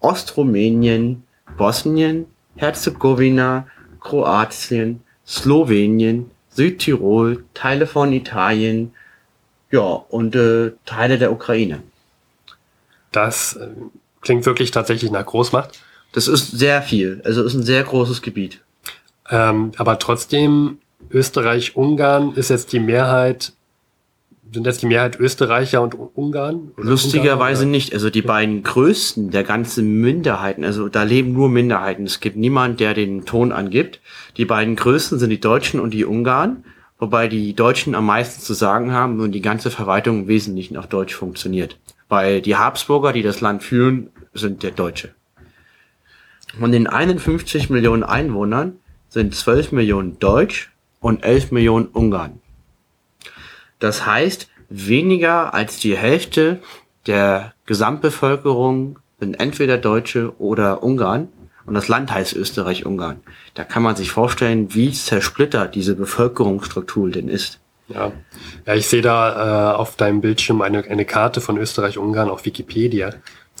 Ostrumänien, 0.00 1.22
Bosnien, 1.56 2.26
Herzegowina, 2.56 3.66
Kroatien, 4.00 5.02
Slowenien, 5.26 6.30
Südtirol, 6.50 7.44
Teile 7.54 7.86
von 7.86 8.12
Italien, 8.12 8.92
ja, 9.70 9.80
und 9.80 10.34
äh, 10.36 10.72
Teile 10.84 11.18
der 11.18 11.32
Ukraine. 11.32 11.82
Das 13.10 13.56
äh, 13.56 13.68
klingt 14.20 14.44
wirklich 14.44 14.70
tatsächlich 14.70 15.10
nach 15.10 15.24
Großmacht. 15.24 15.80
Das 16.12 16.28
ist 16.28 16.50
sehr 16.50 16.82
viel. 16.82 17.22
Also 17.24 17.42
ist 17.42 17.54
ein 17.54 17.62
sehr 17.62 17.82
großes 17.82 18.20
Gebiet. 18.20 18.60
Ähm, 19.30 19.72
aber 19.78 19.98
trotzdem, 19.98 20.78
Österreich-Ungarn 21.10 22.34
ist 22.34 22.50
jetzt 22.50 22.72
die 22.72 22.80
Mehrheit, 22.80 23.52
sind 24.52 24.66
jetzt 24.66 24.82
die 24.82 24.86
Mehrheit 24.86 25.18
Österreicher 25.18 25.82
und 25.82 25.94
Ungarn? 25.94 26.72
Lustigerweise 26.76 27.62
Ungarn, 27.62 27.70
nicht. 27.70 27.94
Also 27.94 28.10
die 28.10 28.22
beiden 28.22 28.62
größten 28.62 29.30
der 29.30 29.44
ganzen 29.44 30.00
Minderheiten, 30.00 30.64
also 30.64 30.88
da 30.88 31.02
leben 31.04 31.32
nur 31.32 31.48
Minderheiten. 31.48 32.04
Es 32.04 32.20
gibt 32.20 32.36
niemand, 32.36 32.80
der 32.80 32.94
den 32.94 33.24
Ton 33.24 33.52
angibt. 33.52 34.00
Die 34.36 34.44
beiden 34.44 34.76
größten 34.76 35.18
sind 35.18 35.30
die 35.30 35.40
Deutschen 35.40 35.80
und 35.80 35.94
die 35.94 36.04
Ungarn, 36.04 36.64
wobei 36.98 37.28
die 37.28 37.54
Deutschen 37.54 37.94
am 37.94 38.06
meisten 38.06 38.42
zu 38.42 38.54
sagen 38.54 38.92
haben 38.92 39.20
und 39.20 39.32
die 39.32 39.40
ganze 39.40 39.70
Verwaltung 39.70 40.20
im 40.20 40.28
Wesentlichen 40.28 40.76
auf 40.76 40.86
Deutsch 40.86 41.14
funktioniert. 41.14 41.78
Weil 42.08 42.42
die 42.42 42.56
Habsburger, 42.56 43.12
die 43.12 43.22
das 43.22 43.40
Land 43.40 43.62
führen, 43.62 44.10
sind 44.34 44.62
der 44.62 44.72
Deutsche. 44.72 45.14
Von 46.58 46.72
den 46.72 46.86
51 46.86 47.70
Millionen 47.70 48.02
Einwohnern 48.02 48.74
sind 49.08 49.34
12 49.34 49.72
Millionen 49.72 50.18
Deutsch 50.18 50.70
und 51.00 51.24
11 51.24 51.52
Millionen 51.52 51.86
Ungarn. 51.86 52.41
Das 53.82 54.06
heißt, 54.06 54.48
weniger 54.68 55.54
als 55.54 55.78
die 55.80 55.96
Hälfte 55.96 56.60
der 57.08 57.52
Gesamtbevölkerung 57.66 59.00
sind 59.18 59.40
entweder 59.40 59.76
Deutsche 59.76 60.32
oder 60.38 60.84
Ungarn. 60.84 61.28
Und 61.66 61.74
das 61.74 61.88
Land 61.88 62.12
heißt 62.12 62.34
Österreich-Ungarn. 62.34 63.20
Da 63.54 63.64
kann 63.64 63.82
man 63.82 63.96
sich 63.96 64.12
vorstellen, 64.12 64.72
wie 64.72 64.92
zersplittert 64.92 65.74
diese 65.74 65.96
Bevölkerungsstruktur 65.96 67.10
denn 67.10 67.28
ist. 67.28 67.58
Ja. 67.88 68.12
ja, 68.66 68.74
ich 68.74 68.86
sehe 68.86 69.02
da 69.02 69.72
äh, 69.72 69.76
auf 69.76 69.96
deinem 69.96 70.20
Bildschirm 70.20 70.62
eine, 70.62 70.84
eine 70.84 71.04
Karte 71.04 71.40
von 71.40 71.58
Österreich-Ungarn 71.58 72.30
auf 72.30 72.44
Wikipedia. 72.44 73.14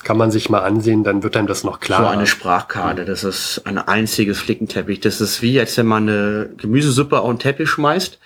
Kann 0.04 0.16
man 0.16 0.30
sich 0.30 0.50
mal 0.50 0.60
ansehen, 0.60 1.02
dann 1.02 1.24
wird 1.24 1.36
einem 1.36 1.48
das 1.48 1.64
noch 1.64 1.74
So 1.74 1.80
klar. 1.80 2.10
eine 2.10 2.28
Sprachkarte, 2.28 3.04
das 3.04 3.24
ist 3.24 3.62
ein 3.64 3.78
einziges 3.78 4.38
Flickenteppich. 4.38 5.00
Das 5.00 5.20
ist 5.20 5.42
wie, 5.42 5.58
als 5.58 5.76
wenn 5.76 5.86
man 5.86 6.08
eine 6.08 6.50
Gemüsesuppe 6.56 7.20
auf 7.20 7.28
einen 7.28 7.40
Teppich 7.40 7.68
schmeißt. 7.70 8.20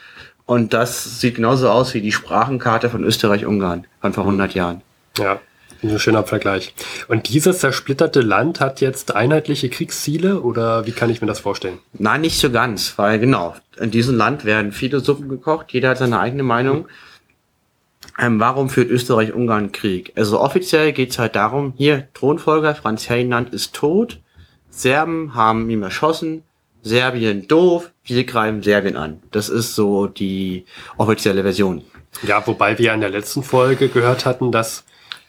Und 0.47 0.73
das 0.73 1.21
sieht 1.21 1.35
genauso 1.35 1.69
aus 1.69 1.93
wie 1.95 2.01
die 2.01 2.13
Sprachenkarte 2.13 2.89
von 2.89 3.03
Österreich-Ungarn 3.03 3.87
von 4.01 4.13
vor 4.13 4.25
100 4.25 4.55
Jahren. 4.55 4.83
Ja, 5.19 5.41
ein 5.83 5.99
schöner 5.99 6.25
Vergleich. 6.25 6.75
Und 7.09 7.29
dieses 7.29 7.59
zersplitterte 7.59 8.21
Land 8.21 8.61
hat 8.61 8.81
jetzt 8.81 9.15
einheitliche 9.15 9.69
Kriegsziele 9.69 10.41
oder 10.41 10.87
wie 10.87 10.93
kann 10.93 11.11
ich 11.11 11.21
mir 11.21 11.27
das 11.27 11.41
vorstellen? 11.41 11.79
Nein, 11.95 12.21
nicht 12.21 12.39
so 12.39 12.51
ganz, 12.51 12.97
weil 12.97 13.19
genau, 13.19 13.57
in 13.79 13.91
diesem 13.91 14.17
Land 14.17 14.45
werden 14.45 14.73
viele 14.73 15.01
Suppen 15.01 15.29
gekocht, 15.29 15.73
jeder 15.73 15.91
hat 15.91 15.99
seine 15.99 16.21
eigene 16.21 16.45
Meinung. 16.45 16.87
Ähm, 18.19 18.41
warum 18.41 18.71
führt 18.71 18.89
Österreich-Ungarn 18.89 19.73
Krieg? 19.73 20.13
Also 20.17 20.41
offiziell 20.41 20.93
geht's 20.93 21.19
halt 21.19 21.37
darum, 21.37 21.75
hier, 21.77 22.09
Thronfolger 22.15 22.75
Franz 22.75 23.05
Ferdinand 23.05 23.53
ist 23.53 23.75
tot, 23.75 24.21
Serben 24.71 25.35
haben 25.35 25.69
ihn 25.71 25.83
erschossen, 25.83 26.43
Serbien 26.87 27.49
doof, 27.49 27.91
wir 28.05 28.23
greifen 28.23 28.63
Serbien 28.63 28.97
an. 28.97 29.21
Das 29.33 29.49
ist 29.49 29.75
so 29.75 30.07
die 30.07 30.67
offizielle 30.97 31.43
Version. 31.43 31.83
Ja, 32.23 32.47
wobei 32.47 32.79
wir 32.79 32.95
in 32.95 33.01
der 33.01 33.11
letzten 33.11 33.43
Folge 33.43 33.89
gehört 33.89 34.25
hatten, 34.25 34.53
dass 34.53 34.85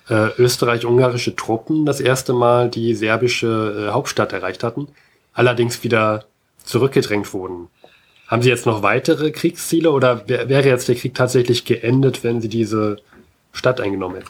äh, 0.08 0.30
österreich-ungarische 0.38 1.36
Truppen 1.36 1.88
das 1.88 2.00
erste 2.00 2.34
Mal 2.34 2.70
die 2.70 2.94
serbische 2.94 3.88
äh, 3.88 3.92
Hauptstadt 3.92 4.34
erreicht 4.34 4.64
hatten, 4.64 4.88
allerdings 5.34 5.84
wieder 5.84 6.26
zurückgedrängt 6.64 7.34
wurden. 7.34 7.70
Haben 8.28 8.44
Sie 8.44 8.50
jetzt 8.50 8.68
noch 8.68 8.84
weitere 8.84 9.32
Kriegsziele 9.32 9.90
oder 9.90 10.30
wär, 10.30 10.50
wäre 10.50 10.68
jetzt 10.68 10.88
der 10.88 10.96
Krieg 10.96 11.16
tatsächlich 11.16 11.66
geendet, 11.66 12.24
wenn 12.24 12.40
Sie 12.40 12.50
diese 12.50 12.98
Stadt 13.52 13.82
eingenommen 13.82 14.18
hätten? 14.18 14.30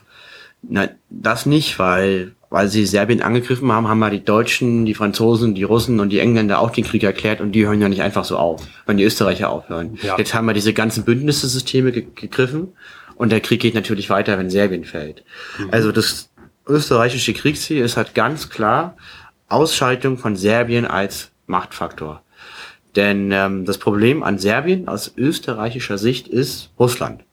Nein, 0.61 0.89
das 1.09 1.45
nicht, 1.45 1.79
weil, 1.79 2.33
weil 2.49 2.67
sie 2.67 2.85
Serbien 2.85 3.21
angegriffen 3.21 3.71
haben, 3.71 3.87
haben 3.87 4.01
ja 4.01 4.09
die 4.09 4.23
Deutschen, 4.23 4.85
die 4.85 4.93
Franzosen, 4.93 5.55
die 5.55 5.63
Russen 5.63 5.99
und 5.99 6.09
die 6.09 6.19
Engländer 6.19 6.59
auch 6.59 6.71
den 6.71 6.83
Krieg 6.83 7.03
erklärt 7.03 7.41
und 7.41 7.51
die 7.53 7.65
hören 7.65 7.81
ja 7.81 7.89
nicht 7.89 8.01
einfach 8.01 8.25
so 8.25 8.37
auf, 8.37 8.61
wenn 8.85 8.97
die 8.97 9.03
Österreicher 9.03 9.49
aufhören. 9.49 9.97
Ja. 10.01 10.17
Jetzt 10.17 10.33
haben 10.33 10.45
wir 10.45 10.53
diese 10.53 10.73
ganzen 10.73 11.05
Bündnissysteme 11.05 11.91
ge 11.91 12.07
gegriffen 12.15 12.69
und 13.15 13.31
der 13.31 13.41
Krieg 13.41 13.61
geht 13.61 13.75
natürlich 13.75 14.09
weiter, 14.09 14.37
wenn 14.37 14.49
Serbien 14.49 14.83
fällt. 14.83 15.23
Also 15.71 15.91
das 15.91 16.29
österreichische 16.67 17.33
Kriegsziel 17.33 17.83
ist 17.83 17.97
halt 17.97 18.13
ganz 18.13 18.49
klar 18.49 18.97
Ausschaltung 19.47 20.17
von 20.17 20.35
Serbien 20.35 20.85
als 20.85 21.31
Machtfaktor. 21.45 22.23
Denn 22.95 23.31
ähm, 23.31 23.65
das 23.65 23.77
Problem 23.77 24.23
an 24.23 24.39
Serbien 24.39 24.87
aus 24.87 25.13
österreichischer 25.15 25.97
Sicht 25.97 26.27
ist 26.27 26.71
Russland. 26.79 27.23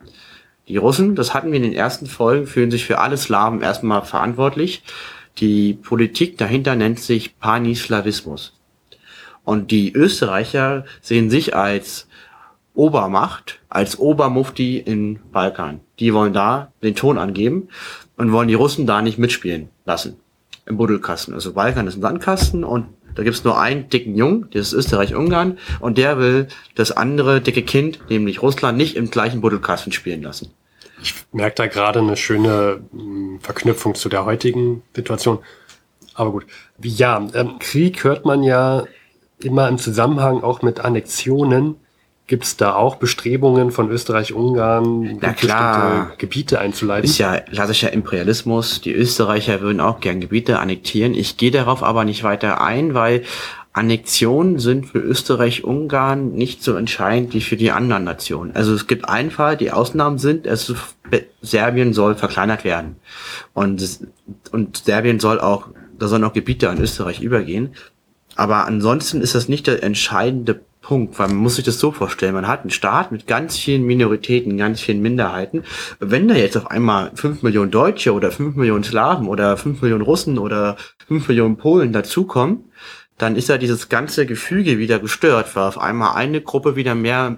Die 0.68 0.76
Russen, 0.76 1.14
das 1.14 1.34
hatten 1.34 1.50
wir 1.50 1.56
in 1.56 1.62
den 1.62 1.72
ersten 1.74 2.06
Folgen, 2.06 2.46
fühlen 2.46 2.70
sich 2.70 2.84
für 2.84 2.98
alle 2.98 3.16
Slawen 3.16 3.60
erstmal 3.60 4.02
verantwortlich. 4.02 4.82
Die 5.38 5.74
Politik 5.74 6.38
dahinter 6.38 6.74
nennt 6.74 7.00
sich 7.00 7.38
Panislawismus. 7.38 8.58
Und 9.44 9.70
die 9.70 9.92
Österreicher 9.92 10.84
sehen 11.02 11.28
sich 11.28 11.54
als 11.54 12.06
Obermacht 12.74 13.60
als 13.68 13.98
Obermufti 13.98 14.78
in 14.78 15.20
Balkan. 15.32 15.80
Die 16.00 16.12
wollen 16.12 16.32
da 16.32 16.72
den 16.82 16.96
Ton 16.96 17.18
angeben 17.18 17.68
und 18.16 18.32
wollen 18.32 18.48
die 18.48 18.54
Russen 18.54 18.86
da 18.86 19.00
nicht 19.00 19.18
mitspielen 19.18 19.68
lassen. 19.84 20.16
Im 20.66 20.76
Buddelkasten. 20.76 21.34
Also 21.34 21.52
Balkan 21.52 21.86
ist 21.86 21.96
ein 21.96 22.02
Sandkasten 22.02 22.64
und 22.64 22.86
da 23.14 23.22
gibt's 23.22 23.44
nur 23.44 23.60
einen 23.60 23.88
dicken 23.88 24.16
Jungen, 24.16 24.48
das 24.52 24.68
ist 24.68 24.72
Österreich-Ungarn, 24.72 25.58
und 25.80 25.98
der 25.98 26.18
will 26.18 26.48
das 26.74 26.92
andere 26.92 27.40
dicke 27.40 27.62
Kind, 27.62 28.00
nämlich 28.08 28.42
Russland, 28.42 28.76
nicht 28.78 28.96
im 28.96 29.10
gleichen 29.10 29.40
Buddelkasten 29.40 29.92
spielen 29.92 30.22
lassen. 30.22 30.50
Ich 31.02 31.14
merke 31.32 31.56
da 31.56 31.66
gerade 31.66 32.00
eine 32.00 32.16
schöne 32.16 32.82
hm, 32.90 33.38
Verknüpfung 33.40 33.94
zu 33.94 34.08
der 34.08 34.24
heutigen 34.24 34.82
Situation. 34.94 35.38
Aber 36.14 36.30
gut. 36.30 36.46
Ja, 36.80 37.26
ähm, 37.34 37.58
Krieg 37.58 38.04
hört 38.04 38.24
man 38.24 38.42
ja 38.42 38.84
immer 39.40 39.68
im 39.68 39.78
Zusammenhang 39.78 40.42
auch 40.42 40.62
mit 40.62 40.80
Annexionen. 40.80 41.76
Gibt 42.26 42.44
es 42.44 42.56
da 42.56 42.74
auch 42.74 42.96
Bestrebungen 42.96 43.70
von 43.70 43.90
Österreich-Ungarn, 43.90 45.18
bestimmte 45.20 46.12
Gebiete 46.16 46.58
einzuleiten? 46.58 47.04
Ist 47.04 47.18
ja 47.18 47.38
klassischer 47.40 47.92
Imperialismus. 47.92 48.80
Die 48.80 48.94
Österreicher 48.94 49.60
würden 49.60 49.80
auch 49.80 50.00
gern 50.00 50.20
Gebiete 50.20 50.58
annektieren. 50.58 51.14
Ich 51.14 51.36
gehe 51.36 51.50
darauf 51.50 51.82
aber 51.82 52.06
nicht 52.06 52.24
weiter 52.24 52.62
ein, 52.62 52.94
weil 52.94 53.24
Annexionen 53.74 54.58
sind 54.58 54.86
für 54.86 55.00
Österreich-Ungarn 55.00 56.32
nicht 56.32 56.62
so 56.62 56.76
entscheidend 56.76 57.34
wie 57.34 57.42
für 57.42 57.56
die 57.56 57.72
anderen 57.72 58.04
Nationen. 58.04 58.54
Also 58.54 58.72
es 58.72 58.86
gibt 58.86 59.06
einen 59.06 59.30
Fall, 59.30 59.58
die 59.58 59.72
Ausnahmen 59.72 60.18
sind, 60.18 60.46
es, 60.46 60.72
Serbien 61.42 61.92
soll 61.92 62.14
verkleinert 62.14 62.64
werden. 62.64 62.96
Und, 63.52 64.00
und 64.50 64.78
Serbien 64.78 65.20
soll 65.20 65.40
auch, 65.40 65.68
da 65.98 66.08
sollen 66.08 66.24
auch 66.24 66.32
Gebiete 66.32 66.70
an 66.70 66.80
Österreich 66.80 67.20
übergehen. 67.20 67.74
Aber 68.36 68.64
ansonsten 68.64 69.20
ist 69.20 69.34
das 69.34 69.48
nicht 69.48 69.66
der 69.66 69.82
entscheidende 69.82 70.60
Punkt, 70.84 71.18
weil 71.18 71.28
man 71.28 71.38
muss 71.38 71.56
sich 71.56 71.64
das 71.64 71.80
so 71.80 71.92
vorstellen, 71.92 72.34
man 72.34 72.46
hat 72.46 72.60
einen 72.60 72.70
Staat 72.70 73.10
mit 73.10 73.26
ganz 73.26 73.56
vielen 73.56 73.84
Minoritäten, 73.84 74.58
ganz 74.58 74.82
vielen 74.82 75.00
Minderheiten. 75.00 75.64
Wenn 75.98 76.28
da 76.28 76.34
jetzt 76.34 76.58
auf 76.58 76.70
einmal 76.70 77.10
fünf 77.14 77.42
Millionen 77.42 77.70
Deutsche 77.70 78.12
oder 78.12 78.30
fünf 78.30 78.54
Millionen 78.54 78.84
Slawen 78.84 79.26
oder 79.26 79.56
fünf 79.56 79.80
Millionen 79.80 80.02
Russen 80.02 80.38
oder 80.38 80.76
fünf 81.08 81.26
Millionen 81.26 81.56
Polen 81.56 81.94
dazukommen, 81.94 82.70
dann 83.16 83.34
ist 83.34 83.48
ja 83.48 83.56
dieses 83.56 83.88
ganze 83.88 84.26
Gefüge 84.26 84.78
wieder 84.78 84.98
gestört, 84.98 85.56
weil 85.56 85.64
auf 85.64 85.78
einmal 85.78 86.16
eine 86.16 86.42
Gruppe 86.42 86.76
wieder 86.76 86.94
mehr 86.94 87.36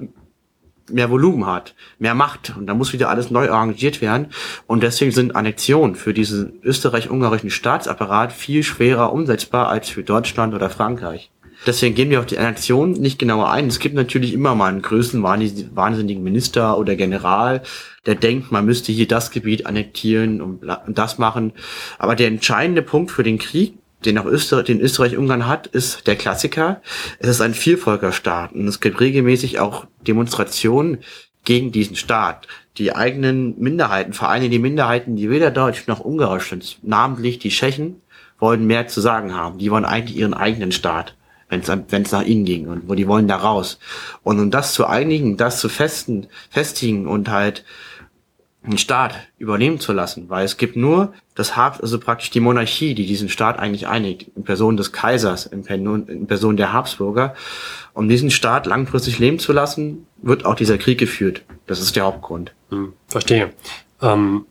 mehr 0.91 1.11
Volumen 1.11 1.47
hat, 1.47 1.75
mehr 1.99 2.15
Macht 2.15 2.55
und 2.57 2.67
da 2.67 2.75
muss 2.75 2.93
wieder 2.93 3.09
alles 3.09 3.31
neu 3.31 3.50
arrangiert 3.50 4.00
werden 4.00 4.29
und 4.69 4.83
deswegen 4.83 5.11
sind 5.11 5.35
Annexionen 5.35 5.97
für 5.97 6.15
diesen 6.15 6.61
österreich-ungarischen 6.62 7.50
Staatsapparat 7.50 8.33
viel 8.33 8.62
schwerer 8.62 9.12
umsetzbar 9.12 9.69
als 9.69 9.88
für 9.88 10.05
Deutschland 10.05 10.55
oder 10.55 10.71
Frankreich. 10.71 11.31
Deswegen 11.66 11.96
gehen 11.96 12.11
wir 12.11 12.20
auf 12.20 12.26
die 12.26 12.38
Annexion 12.38 12.92
nicht 12.92 13.18
genauer 13.18 13.50
ein. 13.50 13.66
Es 13.66 13.80
gibt 13.80 13.96
natürlich 13.96 14.32
immer 14.32 14.54
mal 14.54 14.68
einen 14.68 14.82
größten 14.82 15.23
wahnsinnigen 15.23 16.23
Minister 16.23 16.78
oder 16.78 16.94
General, 16.94 17.62
der 18.06 18.14
denkt, 18.14 18.52
man 18.52 18.64
müsste 18.64 18.92
hier 18.92 19.08
das 19.08 19.32
Gebiet 19.32 19.66
annektieren 19.66 20.40
und 20.40 20.61
das 20.87 21.18
machen. 21.18 21.52
Aber 21.99 22.14
der 22.14 22.28
entscheidende 22.28 22.82
Punkt 22.82 23.11
für 23.11 23.25
den 23.25 23.38
Krieg, 23.38 23.75
den 24.04 24.16
auch 24.18 24.26
Österreich, 24.26 24.66
den 24.66 24.80
Österreich-Ungarn 24.80 25.49
hat, 25.49 25.66
ist 25.66 26.06
der 26.06 26.14
Klassiker. 26.14 26.82
Es 27.18 27.28
ist 27.28 27.40
ein 27.40 27.54
Vielvölkerstaat 27.54 28.52
und 28.52 28.68
es 28.68 28.80
gibt 28.80 29.00
regelmäßig 29.00 29.58
auch 29.58 29.87
Demonstrationen 30.06 30.99
gegen 31.44 31.73
diesen 31.73 31.96
Staat. 31.96 32.46
Die 32.78 32.94
eigenen 32.94 33.58
Minderheiten, 33.58 34.12
vor 34.12 34.28
allem 34.28 34.50
die 34.50 34.58
Minderheiten, 34.61 35.16
die 35.16 35.30
weder 35.30 35.50
Deutsch 35.50 35.88
noch 35.88 35.99
Ungarisch 35.99 36.50
sind, 36.50 36.78
namentlich 36.82 37.40
die 37.40 37.49
Tschechen, 37.49 38.02
wollen 38.38 38.66
mehr 38.66 38.87
zu 38.87 39.00
sagen 39.00 39.35
haben. 39.35 39.58
Die 39.58 39.70
wollen 39.73 39.85
eigentlich 39.85 40.16
ihren 40.16 40.35
eigenen 40.35 40.70
Staat 40.70 41.16
wenn 41.49 42.03
es 42.03 42.12
nach 42.12 42.25
ihnen 42.25 42.45
ging 42.45 42.67
und 42.69 42.88
wo 42.88 42.95
die 42.95 43.07
wollen 43.07 43.29
da 43.29 43.37
raus. 43.37 43.79
Und 44.23 44.41
um 44.41 44.50
das 44.50 44.73
zu 44.73 44.87
einigen, 44.87 45.37
das 45.37 45.61
zu 45.61 45.69
festen, 45.69 46.26
festigen 46.50 47.07
und 47.07 47.29
halt 47.29 47.65
einen 48.65 48.79
Staat 48.79 49.15
übernehmen 49.38 49.79
zu 49.79 49.93
lassen, 49.93 50.29
weil 50.29 50.45
es 50.45 50.57
gibt 50.57 50.75
nur 50.75 51.12
das 51.37 51.57
Habs, 51.57 51.81
also 51.81 52.01
praktisch 52.01 52.31
die 52.31 52.40
Monarchie, 52.40 52.94
die 52.94 53.07
diesen 53.07 53.29
Staat 53.29 53.61
eigentlich 53.61 53.87
einigt, 53.87 54.29
in 54.35 54.42
Person 54.42 54.77
des 54.77 54.90
Kaisers, 54.90 55.47
in 55.47 55.62
Person 56.27 56.57
der 56.57 56.73
Habsburger. 56.73 57.35
Um 57.94 58.09
diesen 58.09 58.31
Staat 58.31 58.66
langfristig 58.66 59.20
leben 59.20 59.38
zu 59.38 59.53
lassen, 59.53 60.07
wird 60.20 60.44
auch 60.44 60.57
dieser 60.57 60.79
Krieg 60.79 60.99
geführt. 60.99 61.42
Das 61.68 61.81
ist 61.81 61.94
der 61.94 62.05
Hauptgrund. 62.05 62.53
Hm, 62.70 62.92
verstehe. 63.07 63.53
Ähm, 64.03 64.47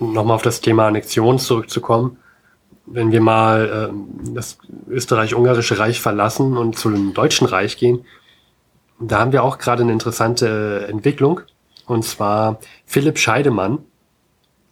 Nochmal 0.00 0.34
auf 0.34 0.42
das 0.42 0.60
Thema 0.60 0.88
Annexion 0.88 1.38
zurückzukommen 1.38 2.18
wenn 2.86 3.12
wir 3.12 3.20
mal 3.20 3.90
äh, 3.92 4.32
das 4.32 4.58
österreich-ungarische 4.88 5.78
Reich 5.78 6.00
verlassen 6.00 6.56
und 6.56 6.78
zu 6.78 6.90
dem 6.90 7.14
Deutschen 7.14 7.46
Reich 7.46 7.76
gehen, 7.76 8.04
da 9.00 9.20
haben 9.20 9.32
wir 9.32 9.42
auch 9.42 9.58
gerade 9.58 9.82
eine 9.82 9.92
interessante 9.92 10.86
Entwicklung. 10.88 11.40
Und 11.86 12.04
zwar 12.04 12.58
Philipp 12.86 13.18
Scheidemann. 13.18 13.78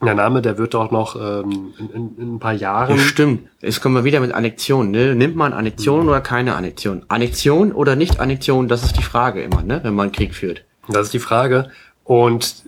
Der 0.04 0.14
Name, 0.14 0.42
der 0.42 0.58
wird 0.58 0.74
auch 0.74 0.90
noch 0.90 1.14
ähm, 1.14 1.74
in, 1.78 1.90
in, 1.90 2.16
in 2.18 2.34
ein 2.34 2.38
paar 2.40 2.54
Jahren. 2.54 2.96
Ja, 2.96 3.02
stimmt. 3.02 3.48
Jetzt 3.60 3.80
kommen 3.80 3.94
wir 3.94 4.02
wieder 4.02 4.18
mit 4.18 4.32
Annexion. 4.32 4.90
Ne? 4.90 5.14
Nimmt 5.14 5.36
man 5.36 5.52
Annexion 5.52 6.02
mhm. 6.02 6.08
oder 6.08 6.20
keine 6.20 6.56
Annexion? 6.56 7.04
Annexion 7.06 7.70
oder 7.70 7.94
nicht 7.94 8.18
Annexion, 8.18 8.66
das 8.66 8.82
ist 8.82 8.98
die 8.98 9.04
Frage 9.04 9.42
immer, 9.42 9.62
ne? 9.62 9.78
wenn 9.84 9.94
man 9.94 10.10
Krieg 10.10 10.34
führt. 10.34 10.64
Das 10.88 11.06
ist 11.06 11.14
die 11.14 11.20
Frage. 11.20 11.70
Und 12.02 12.64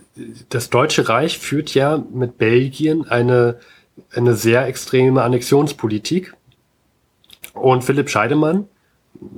das 0.49 0.69
Deutsche 0.69 1.09
Reich 1.09 1.37
führt 1.37 1.73
ja 1.73 2.01
mit 2.13 2.37
Belgien 2.37 3.05
eine 3.09 3.59
eine 4.15 4.35
sehr 4.35 4.65
extreme 4.65 5.23
Annexionspolitik. 5.23 6.33
Und 7.53 7.83
Philipp 7.83 8.09
Scheidemann, 8.09 8.67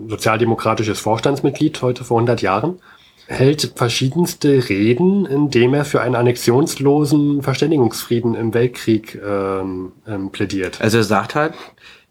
sozialdemokratisches 0.07 0.99
Vorstandsmitglied 0.99 1.81
heute 1.81 2.03
vor 2.03 2.17
100 2.17 2.41
Jahren, 2.41 2.79
hält 3.27 3.73
verschiedenste 3.75 4.69
Reden, 4.69 5.25
indem 5.25 5.73
er 5.73 5.85
für 5.85 6.01
einen 6.01 6.15
annexionslosen 6.15 7.43
Verständigungsfrieden 7.43 8.35
im 8.35 8.53
Weltkrieg 8.53 9.19
ähm, 9.23 9.91
ähm, 10.07 10.31
plädiert. 10.31 10.81
Also 10.81 10.97
er 10.97 11.03
sagt 11.03 11.35
halt, 11.35 11.53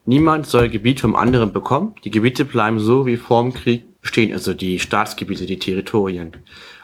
niemand 0.05 0.46
soll 0.46 0.68
Gebiet 0.68 1.00
vom 1.00 1.16
anderen 1.16 1.52
bekommen. 1.52 1.94
Die 2.05 2.11
Gebiete 2.11 2.44
bleiben 2.44 2.79
so 2.79 3.07
wie 3.07 3.16
vor 3.16 3.42
dem 3.42 3.55
Krieg 3.55 3.85
stehen, 4.02 4.33
also 4.33 4.52
die 4.52 4.79
Staatsgebiete, 4.79 5.46
die 5.46 5.59
Territorien. 5.59 6.33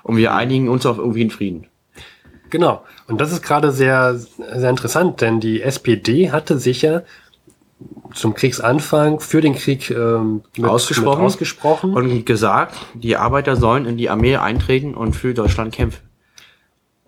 Und 0.03 0.17
wir 0.17 0.35
einigen 0.35 0.69
uns 0.69 0.87
auf 0.87 0.99
irgendwie 0.99 1.21
einen 1.21 1.31
Frieden. 1.31 1.67
Genau. 2.53 2.85
Und 3.09 3.19
das 3.19 3.33
ist 3.33 3.41
gerade 3.41 3.73
sehr, 3.73 4.15
sehr 4.15 4.69
interessant, 4.69 5.23
denn 5.23 5.41
die 5.41 5.63
SPD 5.63 6.31
hatte 6.31 6.59
sich 6.59 6.83
ja 6.83 7.01
zum 8.13 8.35
Kriegsanfang 8.35 9.21
für 9.21 9.41
den 9.41 9.55
Krieg 9.55 9.91
ähm, 9.91 10.43
mit, 10.59 10.69
ausgesprochen, 10.69 11.21
mit 11.21 11.27
ausgesprochen 11.27 11.95
und 11.95 12.27
gesagt, 12.27 12.77
die 12.93 13.17
Arbeiter 13.17 13.57
sollen 13.57 13.87
in 13.87 13.97
die 13.97 14.11
Armee 14.11 14.37
eintreten 14.37 14.95
und 14.95 15.17
für 15.17 15.33
Deutschland 15.33 15.75
kämpfen. 15.75 16.03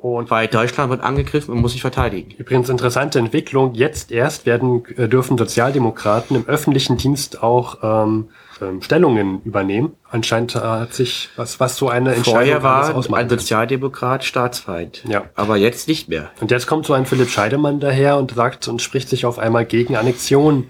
Und 0.04 0.30
weil 0.30 0.48
Deutschland 0.48 0.90
wird 0.90 1.02
angegriffen 1.02 1.54
und 1.54 1.62
muss 1.62 1.72
sich 1.72 1.80
verteidigen. 1.80 2.32
Übrigens 2.32 2.68
interessante 2.68 3.18
Entwicklung. 3.18 3.72
Jetzt 3.72 4.12
erst 4.12 4.44
werden 4.44 4.84
äh, 4.98 5.08
dürfen 5.08 5.38
Sozialdemokraten 5.38 6.36
im 6.36 6.46
öffentlichen 6.46 6.98
Dienst 6.98 7.42
auch 7.42 7.78
ähm, 7.82 8.28
ähm, 8.60 8.82
Stellungen 8.82 9.40
übernehmen. 9.44 9.94
Anscheinend 10.10 10.56
hat 10.56 10.92
sich 10.92 11.30
was, 11.36 11.58
was 11.58 11.78
so 11.78 11.88
eine 11.88 12.14
Entscheidung 12.14 12.34
Vorher 12.34 12.62
war 12.62 13.14
ein 13.14 13.30
Sozialdemokrat 13.30 14.24
Staatsfeind. 14.24 15.04
Ja. 15.08 15.24
Aber 15.36 15.56
jetzt 15.56 15.88
nicht 15.88 16.10
mehr. 16.10 16.30
Und 16.38 16.50
jetzt 16.50 16.66
kommt 16.66 16.84
so 16.84 16.92
ein 16.92 17.06
Philipp 17.06 17.30
Scheidemann 17.30 17.80
daher 17.80 18.18
und 18.18 18.32
sagt 18.32 18.68
und 18.68 18.82
spricht 18.82 19.08
sich 19.08 19.24
auf 19.24 19.38
einmal 19.38 19.64
gegen 19.64 19.96
Annexion 19.96 20.66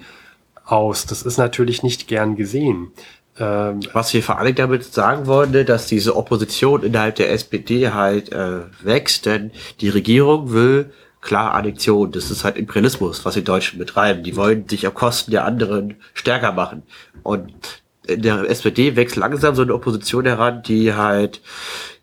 aus. 0.64 1.06
Das 1.06 1.22
ist 1.22 1.38
natürlich 1.38 1.82
nicht 1.82 2.06
gern 2.06 2.36
gesehen. 2.36 2.92
Ähm, 3.36 3.80
was 3.92 4.14
wir 4.14 4.22
vor 4.22 4.38
allem 4.38 4.54
damit 4.54 4.84
sagen 4.84 5.26
wollen, 5.26 5.66
dass 5.66 5.86
diese 5.86 6.14
Opposition 6.14 6.84
innerhalb 6.84 7.16
der 7.16 7.32
SPD 7.32 7.90
halt 7.90 8.32
äh, 8.32 8.60
wächst, 8.82 9.26
denn 9.26 9.50
die 9.80 9.88
Regierung 9.88 10.52
will 10.52 10.92
klar 11.20 11.54
Annexion. 11.54 12.12
Das 12.12 12.30
ist 12.30 12.44
halt 12.44 12.56
Imperialismus, 12.56 13.24
was 13.24 13.34
die 13.34 13.42
Deutschen 13.42 13.78
betreiben. 13.78 14.22
Die 14.22 14.36
wollen 14.36 14.68
sich 14.68 14.86
auf 14.86 14.94
Kosten 14.94 15.32
der 15.32 15.44
anderen 15.44 15.96
stärker 16.12 16.52
machen. 16.52 16.84
Und 17.24 17.52
in 18.06 18.22
der 18.22 18.48
SPD 18.48 18.94
wächst 18.94 19.16
langsam 19.16 19.56
so 19.56 19.62
eine 19.62 19.74
Opposition 19.74 20.26
heran, 20.26 20.62
die 20.62 20.94
halt 20.94 21.40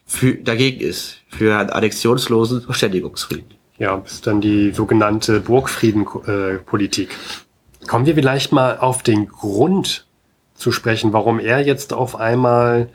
für, 0.06 0.36
dagegen 0.36 0.82
ist, 0.82 1.22
für 1.30 1.58
einen 1.58 1.70
annexionslosen 1.70 2.62
Verständigungsfrieden. 2.62 3.52
Ja, 3.78 4.02
ist 4.06 4.28
dann 4.28 4.42
die 4.42 4.72
sogenannte 4.72 5.40
Burgfriedenpolitik. 5.40 7.10
Äh, 7.10 7.88
Kommen 7.88 8.06
wir 8.06 8.16
vielleicht 8.16 8.52
mal 8.52 8.78
auf 8.78 9.02
den 9.02 9.28
Grund 9.28 10.06
zu 10.62 10.72
sprechen, 10.72 11.12
warum 11.12 11.40
er 11.40 11.60
jetzt 11.60 11.94
auf 11.94 12.16
einmal 12.16 12.90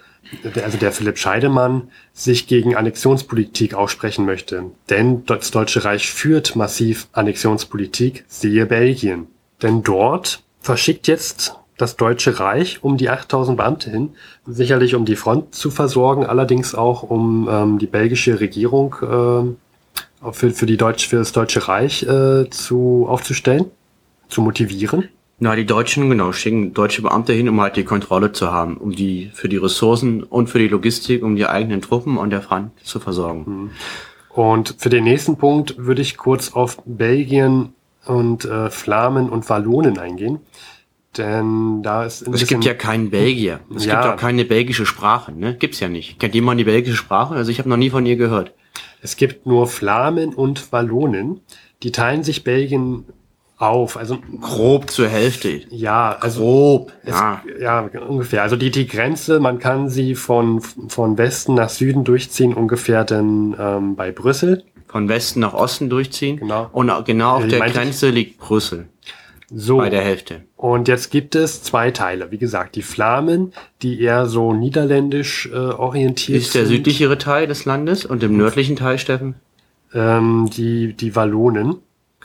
also 0.62 0.78
der 0.78 0.92
Philipp 0.92 1.18
Scheidemann, 1.18 1.88
sich 2.12 2.46
gegen 2.46 2.76
Annexionspolitik 2.76 3.74
aussprechen 3.74 4.24
möchte. 4.24 4.64
Denn 4.90 5.24
das 5.26 5.50
Deutsche 5.50 5.84
Reich 5.84 6.10
führt 6.10 6.56
massiv 6.56 7.08
Annexionspolitik, 7.12 8.24
siehe 8.28 8.66
Belgien. 8.66 9.28
Denn 9.62 9.82
dort 9.82 10.42
verschickt 10.60 11.08
jetzt 11.08 11.54
das 11.76 11.96
Deutsche 11.96 12.40
Reich 12.40 12.82
um 12.82 12.96
die 12.96 13.10
8000 13.10 13.56
Beamte 13.56 13.90
hin, 13.90 14.10
sicherlich 14.46 14.94
um 14.94 15.04
die 15.04 15.16
Front 15.16 15.54
zu 15.54 15.70
versorgen, 15.70 16.24
allerdings 16.24 16.74
auch 16.74 17.02
um 17.02 17.48
ähm, 17.50 17.78
die 17.78 17.86
belgische 17.86 18.40
Regierung 18.40 18.94
äh, 19.02 20.32
für, 20.32 20.50
für, 20.50 20.66
die 20.66 20.78
Deutsch, 20.78 21.06
für 21.06 21.16
das 21.16 21.32
Deutsche 21.32 21.68
Reich 21.68 22.02
äh, 22.02 22.48
zu, 22.50 23.06
aufzustellen, 23.08 23.66
zu 24.28 24.40
motivieren. 24.40 25.08
Na, 25.38 25.54
die 25.54 25.66
Deutschen, 25.66 26.08
genau, 26.08 26.32
schicken 26.32 26.72
deutsche 26.72 27.02
Beamte 27.02 27.34
hin, 27.34 27.48
um 27.48 27.60
halt 27.60 27.76
die 27.76 27.84
Kontrolle 27.84 28.32
zu 28.32 28.50
haben, 28.50 28.78
um 28.78 28.92
die, 28.92 29.30
für 29.34 29.50
die 29.50 29.58
Ressourcen 29.58 30.22
und 30.22 30.48
für 30.48 30.58
die 30.58 30.68
Logistik, 30.68 31.22
um 31.22 31.36
die 31.36 31.46
eigenen 31.46 31.82
Truppen 31.82 32.16
und 32.16 32.30
der 32.30 32.40
Front 32.40 32.70
zu 32.82 33.00
versorgen. 33.00 33.44
Mhm. 33.46 33.70
Und 34.30 34.76
für 34.78 34.88
den 34.88 35.04
nächsten 35.04 35.36
Punkt 35.36 35.76
würde 35.78 36.02
ich 36.02 36.16
kurz 36.16 36.52
auf 36.52 36.78
Belgien 36.84 37.74
und 38.06 38.44
äh, 38.44 38.70
Flamen 38.70 39.28
und 39.28 39.48
Wallonen 39.48 39.98
eingehen. 39.98 40.40
Denn 41.16 41.82
da 41.82 42.04
ist 42.04 42.26
Es 42.28 42.46
gibt 42.46 42.64
ja 42.64 42.74
keinen 42.74 43.10
Belgier. 43.10 43.60
Es 43.74 43.86
ja. 43.86 43.94
gibt 43.94 44.14
auch 44.14 44.16
keine 44.20 44.44
belgische 44.44 44.84
Sprache, 44.84 45.32
ne? 45.32 45.54
Gibt's 45.54 45.80
ja 45.80 45.88
nicht. 45.88 46.18
Kennt 46.18 46.34
jemand 46.34 46.60
die 46.60 46.64
belgische 46.64 46.96
Sprache? 46.96 47.34
Also 47.34 47.50
ich 47.50 47.58
habe 47.58 47.68
noch 47.68 47.78
nie 47.78 47.88
von 47.88 48.04
ihr 48.04 48.16
gehört. 48.16 48.52
Es 49.00 49.16
gibt 49.16 49.46
nur 49.46 49.66
Flamen 49.66 50.34
und 50.34 50.72
Wallonen. 50.72 51.40
Die 51.82 51.92
teilen 51.92 52.22
sich 52.22 52.44
Belgien 52.44 53.04
auf. 53.58 53.96
Also 53.96 54.18
grob 54.40 54.90
zur 54.90 55.08
Hälfte. 55.08 55.62
Ja, 55.70 56.16
also 56.20 56.40
grob. 56.40 56.92
Es, 57.02 57.10
ja. 57.10 57.42
ja, 57.60 57.90
ungefähr. 58.06 58.42
Also 58.42 58.56
die 58.56 58.70
die 58.70 58.86
Grenze, 58.86 59.40
man 59.40 59.58
kann 59.58 59.88
sie 59.88 60.14
von 60.14 60.60
von 60.60 61.18
Westen 61.18 61.54
nach 61.54 61.70
Süden 61.70 62.04
durchziehen, 62.04 62.54
ungefähr 62.54 63.04
dann 63.04 63.56
ähm, 63.58 63.96
bei 63.96 64.12
Brüssel. 64.12 64.64
Von 64.88 65.08
Westen 65.08 65.40
nach 65.40 65.52
Osten 65.52 65.90
durchziehen. 65.90 66.36
Genau. 66.38 66.70
Und 66.72 66.90
genau 67.04 67.36
auf 67.36 67.48
der 67.48 67.60
Grenze 67.70 68.10
liegt 68.10 68.38
Brüssel. 68.38 68.86
So. 69.48 69.78
Bei 69.78 69.90
der 69.90 70.02
Hälfte. 70.02 70.42
Und 70.56 70.88
jetzt 70.88 71.10
gibt 71.10 71.36
es 71.36 71.62
zwei 71.62 71.92
Teile. 71.92 72.32
Wie 72.32 72.38
gesagt, 72.38 72.74
die 72.74 72.82
Flamen, 72.82 73.52
die 73.82 74.00
eher 74.00 74.26
so 74.26 74.52
niederländisch 74.52 75.48
äh, 75.52 75.56
orientiert 75.56 76.42
sind. 76.42 76.46
Ist 76.46 76.54
der 76.54 76.66
südlichere 76.66 77.16
Teil 77.18 77.46
des 77.46 77.64
Landes 77.64 78.04
und 78.04 78.22
im 78.24 78.36
nördlichen 78.36 78.74
Teil, 78.74 78.98
Steffen? 78.98 79.36
Ähm, 79.94 80.50
die, 80.52 80.94
die 80.94 81.14
Wallonen. 81.14 81.76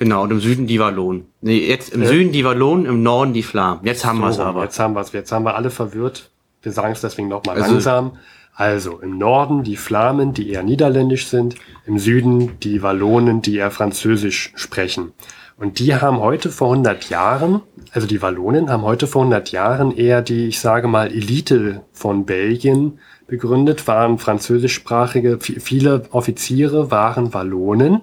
Genau, 0.02 0.24
und 0.24 0.32
im 0.32 0.40
Süden 0.40 0.66
die 0.66 0.80
Wallonen. 0.80 1.28
Nee, 1.42 1.60
jetzt 1.60 1.94
im 1.94 2.02
äh, 2.02 2.08
Süden 2.08 2.32
die 2.32 2.44
Wallonen, 2.44 2.88
im 2.88 3.04
Norden 3.04 3.34
die 3.34 3.44
Flamen. 3.44 3.82
Jetzt 3.84 4.04
haben 4.04 4.18
so, 4.18 4.24
wir 4.24 4.30
es 4.32 4.40
aber. 4.40 4.64
Jetzt 4.64 4.80
haben 4.80 4.96
wir 4.96 5.02
es. 5.02 5.12
Jetzt 5.12 5.32
haben 5.32 5.46
wir 5.46 5.56
alle 5.56 5.70
verwirrt. 5.70 6.32
Wir 6.64 6.72
sagen 6.72 6.94
es 6.94 7.02
deswegen 7.02 7.28
nochmal 7.28 7.58
also, 7.58 7.74
langsam. 7.74 8.14
Also 8.56 8.98
im 8.98 9.20
Norden 9.20 9.62
die 9.62 9.76
Flamen, 9.76 10.34
die 10.34 10.50
eher 10.50 10.64
niederländisch 10.64 11.28
sind. 11.28 11.54
Im 11.86 12.00
Süden 12.00 12.60
die 12.62 12.82
Wallonen, 12.82 13.44
die 13.44 13.58
eher 13.58 13.70
französisch 13.70 14.54
sprechen. 14.56 15.12
Und 15.56 15.78
die 15.78 15.94
haben 15.94 16.20
heute 16.20 16.50
vor 16.50 16.72
100 16.72 17.12
Jahren, 17.12 17.62
also 17.92 18.08
die 18.08 18.24
Wallonen 18.24 18.72
haben 18.72 18.82
heute 18.82 19.06
vor 19.06 19.22
100 19.22 19.52
Jahren 19.52 19.96
eher 19.96 20.24
die, 20.24 20.48
ich 20.48 20.60
sage 20.60 20.88
mal, 20.88 21.12
Elite 21.12 21.84
von 21.94 22.26
Belgien 22.26 22.98
begründet, 23.28 23.88
waren 23.88 24.18
französischsprachige, 24.18 25.38
viele 25.40 26.06
Offiziere 26.10 26.90
waren 26.90 27.36
Wallonen. 27.36 28.02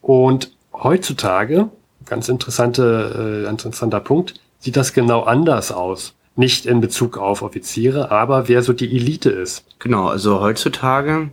Und 0.00 0.52
heutzutage, 0.72 1.70
ganz 2.06 2.28
interessante, 2.28 3.44
äh, 3.46 3.50
interessanter 3.50 4.00
Punkt, 4.00 4.34
sieht 4.58 4.76
das 4.76 4.92
genau 4.92 5.22
anders 5.22 5.72
aus. 5.72 6.14
Nicht 6.36 6.66
in 6.66 6.80
Bezug 6.80 7.18
auf 7.18 7.42
Offiziere, 7.42 8.10
aber 8.10 8.48
wer 8.48 8.62
so 8.62 8.72
die 8.72 8.96
Elite 8.96 9.30
ist. 9.30 9.64
Genau, 9.78 10.08
also 10.08 10.40
heutzutage 10.40 11.30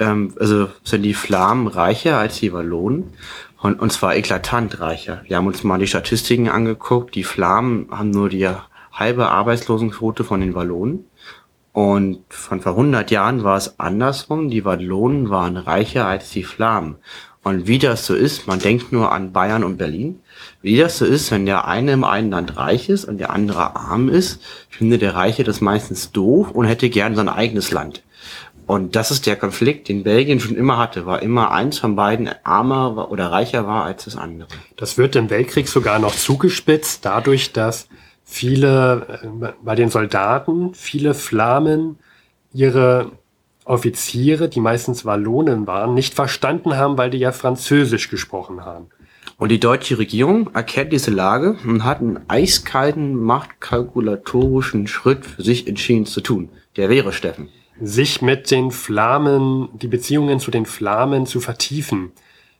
ähm, 0.00 0.34
also 0.40 0.68
sind 0.82 1.02
die 1.02 1.14
Flamen 1.14 1.68
reicher 1.68 2.18
als 2.18 2.40
die 2.40 2.52
Wallonen. 2.52 3.12
Und, 3.60 3.78
und 3.78 3.92
zwar 3.92 4.16
eklatant 4.16 4.80
reicher. 4.80 5.22
Wir 5.26 5.36
haben 5.36 5.46
uns 5.46 5.62
mal 5.62 5.78
die 5.78 5.86
Statistiken 5.86 6.48
angeguckt. 6.48 7.14
Die 7.14 7.24
Flamen 7.24 7.88
haben 7.90 8.10
nur 8.10 8.30
die 8.30 8.48
halbe 8.92 9.28
Arbeitslosenquote 9.28 10.24
von 10.24 10.40
den 10.40 10.54
Wallonen. 10.54 11.04
Und 11.72 12.24
von 12.30 12.60
vor 12.60 12.72
100 12.72 13.10
Jahren 13.10 13.44
war 13.44 13.58
es 13.58 13.78
andersrum. 13.78 14.48
Die 14.48 14.64
Wallonen 14.64 15.28
waren 15.28 15.58
reicher 15.58 16.06
als 16.06 16.30
die 16.30 16.42
Flamen. 16.42 16.96
Und 17.42 17.66
wie 17.66 17.78
das 17.78 18.04
so 18.04 18.14
ist, 18.14 18.46
man 18.46 18.58
denkt 18.58 18.92
nur 18.92 19.12
an 19.12 19.32
Bayern 19.32 19.64
und 19.64 19.78
Berlin. 19.78 20.20
Wie 20.60 20.76
das 20.76 20.98
so 20.98 21.06
ist, 21.06 21.30
wenn 21.30 21.46
der 21.46 21.66
eine 21.66 21.92
im 21.92 22.04
einen 22.04 22.30
Land 22.30 22.56
reich 22.56 22.90
ist 22.90 23.06
und 23.06 23.18
der 23.18 23.30
andere 23.30 23.76
arm 23.76 24.10
ist, 24.10 24.42
findet 24.68 25.00
der 25.00 25.14
Reiche 25.14 25.42
das 25.42 25.62
meistens 25.62 26.12
doof 26.12 26.50
und 26.50 26.66
hätte 26.66 26.90
gern 26.90 27.16
sein 27.16 27.30
eigenes 27.30 27.70
Land. 27.70 28.02
Und 28.66 28.94
das 28.94 29.10
ist 29.10 29.26
der 29.26 29.36
Konflikt, 29.36 29.88
den 29.88 30.04
Belgien 30.04 30.38
schon 30.38 30.54
immer 30.54 30.78
hatte, 30.78 31.04
war 31.04 31.22
immer 31.22 31.50
eins 31.50 31.78
von 31.78 31.96
beiden 31.96 32.30
armer 32.44 33.10
oder 33.10 33.32
reicher 33.32 33.66
war 33.66 33.84
als 33.84 34.04
das 34.04 34.16
andere. 34.16 34.46
Das 34.76 34.96
wird 34.96 35.16
im 35.16 35.28
Weltkrieg 35.28 35.66
sogar 35.66 35.98
noch 35.98 36.14
zugespitzt, 36.14 37.04
dadurch, 37.04 37.52
dass 37.52 37.88
viele, 38.24 39.20
äh, 39.24 39.52
bei 39.62 39.74
den 39.74 39.90
Soldaten, 39.90 40.72
viele 40.74 41.14
Flamen 41.14 41.98
ihre 42.52 43.10
Offiziere, 43.70 44.48
die 44.48 44.60
meistens 44.60 45.04
Wallonen 45.04 45.66
waren, 45.66 45.94
nicht 45.94 46.14
verstanden 46.14 46.76
haben, 46.76 46.98
weil 46.98 47.10
die 47.10 47.18
ja 47.18 47.32
Französisch 47.32 48.10
gesprochen 48.10 48.64
haben. 48.64 48.86
Und 49.38 49.50
die 49.50 49.60
deutsche 49.60 49.98
Regierung 49.98 50.50
erkennt 50.54 50.92
diese 50.92 51.10
Lage 51.10 51.56
und 51.64 51.84
hat 51.84 52.00
einen 52.00 52.20
eiskalten, 52.28 53.14
machtkalkulatorischen 53.16 54.86
Schritt 54.86 55.24
für 55.24 55.42
sich 55.42 55.66
entschieden 55.66 56.04
zu 56.04 56.20
tun. 56.20 56.50
Der 56.76 56.90
wäre 56.90 57.12
Steffen 57.12 57.48
sich 57.80 58.22
mit 58.22 58.50
den 58.50 58.70
Flamen, 58.70 59.68
die 59.72 59.88
Beziehungen 59.88 60.38
zu 60.38 60.50
den 60.50 60.66
Flamen 60.66 61.26
zu 61.26 61.40
vertiefen. 61.40 62.12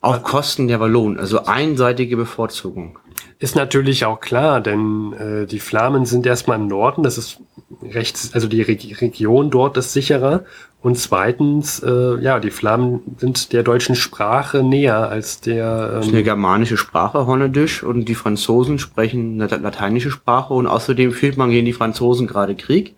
Auf 0.03 0.23
Kosten 0.23 0.67
der 0.67 0.81
Wallonen, 0.81 1.19
also 1.19 1.45
einseitige 1.45 2.17
Bevorzugung. 2.17 2.99
Ist 3.39 3.55
natürlich 3.55 4.07
auch 4.07 4.21
klar, 4.21 4.63
denn 4.63 5.13
äh, 5.13 5.47
die 5.47 5.61
Flamen 5.61 6.07
sind 6.07 6.25
erstmal 6.25 6.59
im 6.59 6.69
Norden, 6.69 7.03
das 7.03 7.19
ist 7.19 7.41
rechts, 7.83 8.31
also 8.33 8.49
die 8.49 8.63
Re 8.63 8.79
Region 9.01 9.51
dort 9.51 9.77
ist 9.77 9.93
sicherer. 9.93 10.45
Und 10.83 10.97
zweitens, 10.97 11.81
äh, 11.81 12.19
ja, 12.23 12.41
die 12.41 12.51
Flamen 12.51 13.03
sind 13.19 13.53
der 13.53 13.63
deutschen 13.63 13.95
Sprache 13.95 14.63
näher 14.63 15.11
als 15.11 15.41
der. 15.41 15.89
Ähm 15.89 15.95
das 15.97 16.07
ist 16.07 16.13
eine 16.15 16.23
germanische 16.23 16.79
Sprache, 16.79 17.27
Holländisch, 17.27 17.83
und 17.83 18.07
die 18.07 18.15
Franzosen 18.15 18.79
sprechen 18.79 19.41
eine 19.41 19.55
lateinische 19.59 20.11
Sprache 20.11 20.55
und 20.55 20.67
außerdem 20.67 21.13
fühlt 21.13 21.37
man 21.37 21.51
gegen 21.51 21.67
die 21.67 21.75
Franzosen 21.75 22.27
gerade 22.27 22.55
Krieg. 22.55 22.95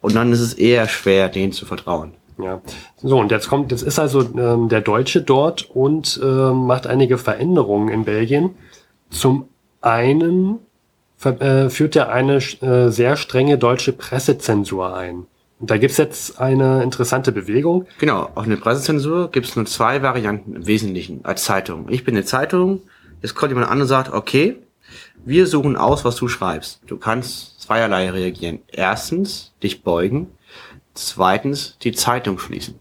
Und 0.00 0.14
dann 0.14 0.32
ist 0.32 0.40
es 0.40 0.54
eher 0.54 0.88
schwer, 0.88 1.28
denen 1.28 1.52
zu 1.52 1.66
vertrauen. 1.66 2.12
Ja. 2.38 2.62
So, 2.96 3.18
und 3.18 3.30
jetzt 3.30 3.48
kommt, 3.48 3.72
jetzt 3.72 3.82
ist 3.82 3.98
also 3.98 4.22
ähm, 4.22 4.68
der 4.68 4.80
Deutsche 4.80 5.20
dort 5.20 5.68
und 5.70 6.18
äh, 6.22 6.52
macht 6.52 6.86
einige 6.86 7.18
Veränderungen 7.18 7.88
in 7.88 8.04
Belgien. 8.04 8.50
Zum 9.10 9.48
einen 9.80 10.60
äh, 11.24 11.68
führt 11.68 11.96
er 11.96 12.10
eine 12.10 12.36
äh, 12.36 12.90
sehr 12.90 13.16
strenge 13.16 13.58
deutsche 13.58 13.92
Pressezensur 13.92 14.96
ein. 14.96 15.26
Und 15.60 15.70
da 15.70 15.76
gibt's 15.76 15.96
jetzt 15.96 16.40
eine 16.40 16.82
interessante 16.82 17.32
Bewegung. 17.32 17.86
Genau, 17.98 18.30
auf 18.34 18.44
eine 18.44 18.56
Pressezensur 18.56 19.30
gibt's 19.30 19.56
nur 19.56 19.66
zwei 19.66 20.02
Varianten 20.02 20.54
im 20.54 20.66
Wesentlichen 20.66 21.24
als 21.24 21.44
Zeitung. 21.44 21.88
Ich 21.88 22.04
bin 22.04 22.14
eine 22.14 22.24
Zeitung, 22.24 22.82
jetzt 23.22 23.34
kommt 23.34 23.50
jemand 23.50 23.68
an 23.68 23.80
und 23.80 23.88
sagt, 23.88 24.12
okay, 24.12 24.56
wir 25.24 25.46
suchen 25.46 25.76
aus, 25.76 26.04
was 26.04 26.16
du 26.16 26.28
schreibst. 26.28 26.80
Du 26.86 26.96
kannst 26.96 27.60
zweierlei 27.60 28.10
reagieren. 28.10 28.60
Erstens, 28.68 29.52
dich 29.62 29.82
beugen. 29.82 30.28
Zweitens, 30.94 31.76
die 31.82 31.92
Zeitung 31.92 32.38
schließen. 32.38 32.78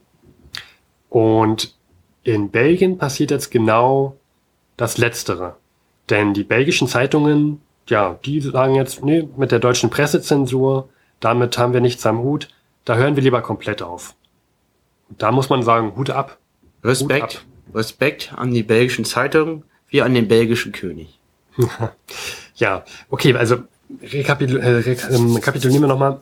Und 1.09 1.75
in 2.23 2.51
Belgien 2.51 2.97
passiert 2.97 3.31
jetzt 3.31 3.51
genau 3.51 4.17
das 4.75 4.97
Letztere. 4.97 5.57
Denn 6.09 6.33
die 6.33 6.43
belgischen 6.43 6.87
Zeitungen, 6.87 7.61
ja, 7.87 8.19
die 8.23 8.39
sagen 8.39 8.75
jetzt, 8.75 9.03
nee, 9.03 9.27
mit 9.35 9.51
der 9.51 9.59
deutschen 9.59 9.89
Pressezensur, 9.89 10.89
damit 11.19 11.57
haben 11.57 11.73
wir 11.73 11.81
nichts 11.81 12.05
am 12.05 12.19
Hut, 12.19 12.49
da 12.87 12.95
hören 12.95 13.17
wir 13.17 13.23
lieber 13.23 13.41
komplett 13.41 13.81
auf. 13.81 14.15
Und 15.09 15.21
da 15.21 15.33
muss 15.33 15.49
man 15.49 15.61
sagen, 15.61 15.97
Hut 15.97 16.09
ab. 16.09 16.37
Respekt, 16.85 17.23
Hut 17.23 17.35
ab. 17.35 17.75
Respekt 17.75 18.33
an 18.33 18.51
die 18.51 18.63
belgischen 18.63 19.03
Zeitungen, 19.03 19.63
wie 19.89 20.01
an 20.01 20.13
den 20.13 20.29
belgischen 20.29 20.71
König. 20.71 21.19
ja, 22.55 22.85
okay, 23.09 23.35
also 23.35 23.57
rekapitul 24.01 24.59
äh, 24.59 24.77
rekapitulieren 24.77 25.81
wir 25.81 25.87
nochmal. 25.87 26.21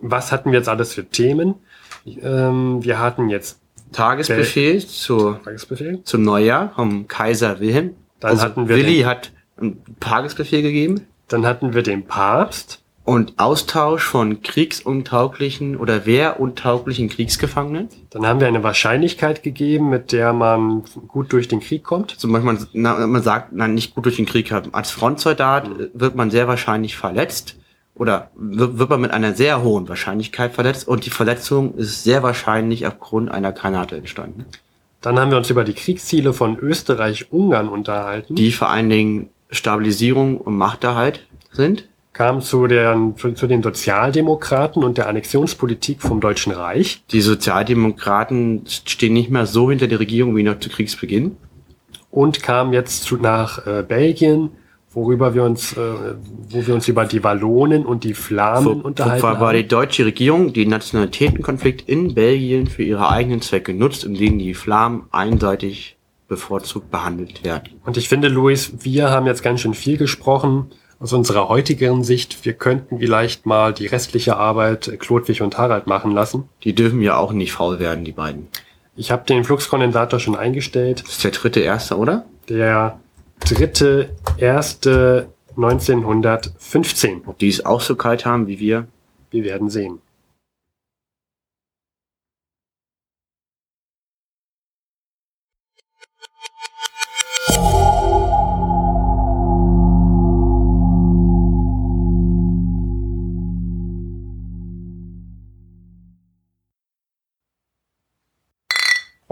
Was 0.00 0.30
hatten 0.30 0.52
wir 0.52 0.58
jetzt 0.58 0.68
alles 0.68 0.94
für 0.94 1.04
Themen? 1.04 1.56
Ähm, 2.06 2.84
wir 2.84 3.00
hatten 3.00 3.28
jetzt 3.28 3.58
Tagesbefehl, 3.90 4.74
Bel 4.74 4.86
zu, 4.86 5.34
Tagesbefehl 5.44 6.04
zum 6.04 6.22
Neujahr 6.22 6.72
vom 6.76 7.08
Kaiser 7.08 7.58
Wilhelm. 7.58 7.96
Dann 8.20 8.32
also 8.32 8.44
hatten 8.44 8.68
wir 8.68 8.76
Willi 8.76 9.00
hat 9.00 9.32
einen 9.56 9.82
Tagesbefehl 9.98 10.62
gegeben. 10.62 11.06
Dann 11.26 11.44
hatten 11.44 11.74
wir 11.74 11.82
den 11.82 12.04
Papst. 12.04 12.81
Und 13.04 13.34
Austausch 13.38 14.04
von 14.04 14.42
kriegsuntauglichen 14.42 15.76
oder 15.76 16.06
wehruntauglichen 16.06 17.08
Kriegsgefangenen. 17.08 17.88
Dann 18.10 18.24
haben 18.24 18.38
wir 18.38 18.46
eine 18.46 18.62
Wahrscheinlichkeit 18.62 19.42
gegeben, 19.42 19.90
mit 19.90 20.12
der 20.12 20.32
man 20.32 20.84
gut 21.08 21.32
durch 21.32 21.48
den 21.48 21.58
Krieg 21.58 21.82
kommt. 21.82 22.12
Zum 22.12 22.32
Beispiel, 22.32 22.66
man, 22.80 23.10
man 23.10 23.22
sagt, 23.22 23.52
nein, 23.52 23.74
nicht 23.74 23.96
gut 23.96 24.04
durch 24.04 24.16
den 24.16 24.26
Krieg. 24.26 24.52
Als 24.70 24.92
Frontsoldat 24.92 25.68
mhm. 25.68 25.88
wird 25.94 26.14
man 26.14 26.30
sehr 26.30 26.46
wahrscheinlich 26.46 26.96
verletzt 26.96 27.56
oder 27.94 28.30
wird 28.36 28.88
man 28.88 29.00
mit 29.00 29.10
einer 29.10 29.34
sehr 29.34 29.62
hohen 29.62 29.88
Wahrscheinlichkeit 29.88 30.52
verletzt 30.54 30.86
und 30.86 31.04
die 31.04 31.10
Verletzung 31.10 31.74
ist 31.74 32.04
sehr 32.04 32.22
wahrscheinlich 32.22 32.86
aufgrund 32.86 33.30
einer 33.30 33.52
Granate 33.52 33.96
entstanden. 33.96 34.46
Dann 35.00 35.18
haben 35.18 35.30
wir 35.30 35.38
uns 35.38 35.50
über 35.50 35.64
die 35.64 35.74
Kriegsziele 35.74 36.32
von 36.32 36.56
Österreich-Ungarn 36.56 37.68
unterhalten. 37.68 38.36
Die 38.36 38.52
vor 38.52 38.70
allen 38.70 38.88
Dingen 38.88 39.30
Stabilisierung 39.50 40.38
und 40.38 40.56
Machterhalt 40.56 41.26
sind. 41.50 41.88
Kam 42.12 42.42
zu, 42.42 42.66
der, 42.66 43.14
zu, 43.16 43.46
den 43.46 43.62
Sozialdemokraten 43.62 44.84
und 44.84 44.98
der 44.98 45.08
Annexionspolitik 45.08 46.02
vom 46.02 46.20
Deutschen 46.20 46.52
Reich. 46.52 47.02
Die 47.10 47.22
Sozialdemokraten 47.22 48.64
stehen 48.66 49.14
nicht 49.14 49.30
mehr 49.30 49.46
so 49.46 49.70
hinter 49.70 49.88
der 49.88 49.98
Regierung 49.98 50.36
wie 50.36 50.42
noch 50.42 50.58
zu 50.58 50.68
Kriegsbeginn. 50.68 51.36
Und 52.10 52.42
kam 52.42 52.74
jetzt 52.74 53.04
zu, 53.04 53.16
nach 53.16 53.66
äh, 53.66 53.82
Belgien 53.82 54.50
worüber 54.94 55.34
wir 55.34 55.44
uns, 55.44 55.72
äh, 55.72 55.80
wo 56.50 56.66
wir 56.66 56.74
uns 56.74 56.88
über 56.88 57.04
die 57.04 57.24
Wallonen 57.24 57.86
und 57.86 58.04
die 58.04 58.14
Flamen 58.14 58.82
Wo, 58.82 58.88
unterhalten 58.88 59.22
war, 59.22 59.40
war 59.40 59.48
haben. 59.48 59.56
die 59.56 59.68
deutsche 59.68 60.04
Regierung 60.04 60.52
den 60.52 60.68
Nationalitätenkonflikt 60.68 61.88
in 61.88 62.14
Belgien 62.14 62.66
für 62.66 62.82
ihre 62.82 63.08
eigenen 63.08 63.40
Zwecke 63.40 63.74
nutzt, 63.74 64.04
in 64.04 64.14
denen 64.14 64.38
die 64.38 64.54
Flamen 64.54 65.04
einseitig 65.10 65.96
bevorzugt 66.28 66.90
behandelt 66.90 67.44
werden. 67.44 67.80
Und 67.84 67.96
ich 67.96 68.08
finde, 68.08 68.28
Luis, 68.28 68.72
wir 68.80 69.10
haben 69.10 69.26
jetzt 69.26 69.42
ganz 69.42 69.60
schön 69.60 69.74
viel 69.74 69.96
gesprochen 69.96 70.70
aus 71.02 71.12
unserer 71.12 71.48
heutigen 71.48 72.04
Sicht. 72.04 72.44
Wir 72.44 72.52
könnten 72.52 73.00
vielleicht 73.00 73.44
mal 73.44 73.74
die 73.74 73.86
restliche 73.86 74.36
Arbeit 74.36 74.86
äh, 74.86 74.96
Klodwig 74.96 75.42
und 75.42 75.58
Harald 75.58 75.88
machen 75.88 76.12
lassen. 76.12 76.48
Die 76.62 76.74
dürfen 76.74 77.02
ja 77.02 77.16
auch 77.16 77.32
nicht 77.32 77.52
faul 77.52 77.80
werden, 77.80 78.04
die 78.04 78.12
beiden. 78.12 78.46
Ich 78.94 79.10
habe 79.10 79.24
den 79.26 79.42
Fluxkondensator 79.42 80.20
schon 80.20 80.36
eingestellt. 80.36 81.02
Das 81.02 81.14
ist 81.14 81.24
der 81.24 81.32
dritte 81.32 81.60
Erste, 81.60 81.96
oder? 81.96 82.26
Der 82.48 83.00
dritte, 83.40 84.10
erste 84.36 85.28
1915. 85.56 87.22
Ob 87.26 87.38
die 87.38 87.48
es 87.48 87.66
auch 87.66 87.80
so 87.80 87.96
kalt 87.96 88.24
haben 88.24 88.46
wie 88.46 88.60
wir? 88.60 88.86
Wir 89.30 89.44
werden 89.44 89.70
sehen. 89.70 90.01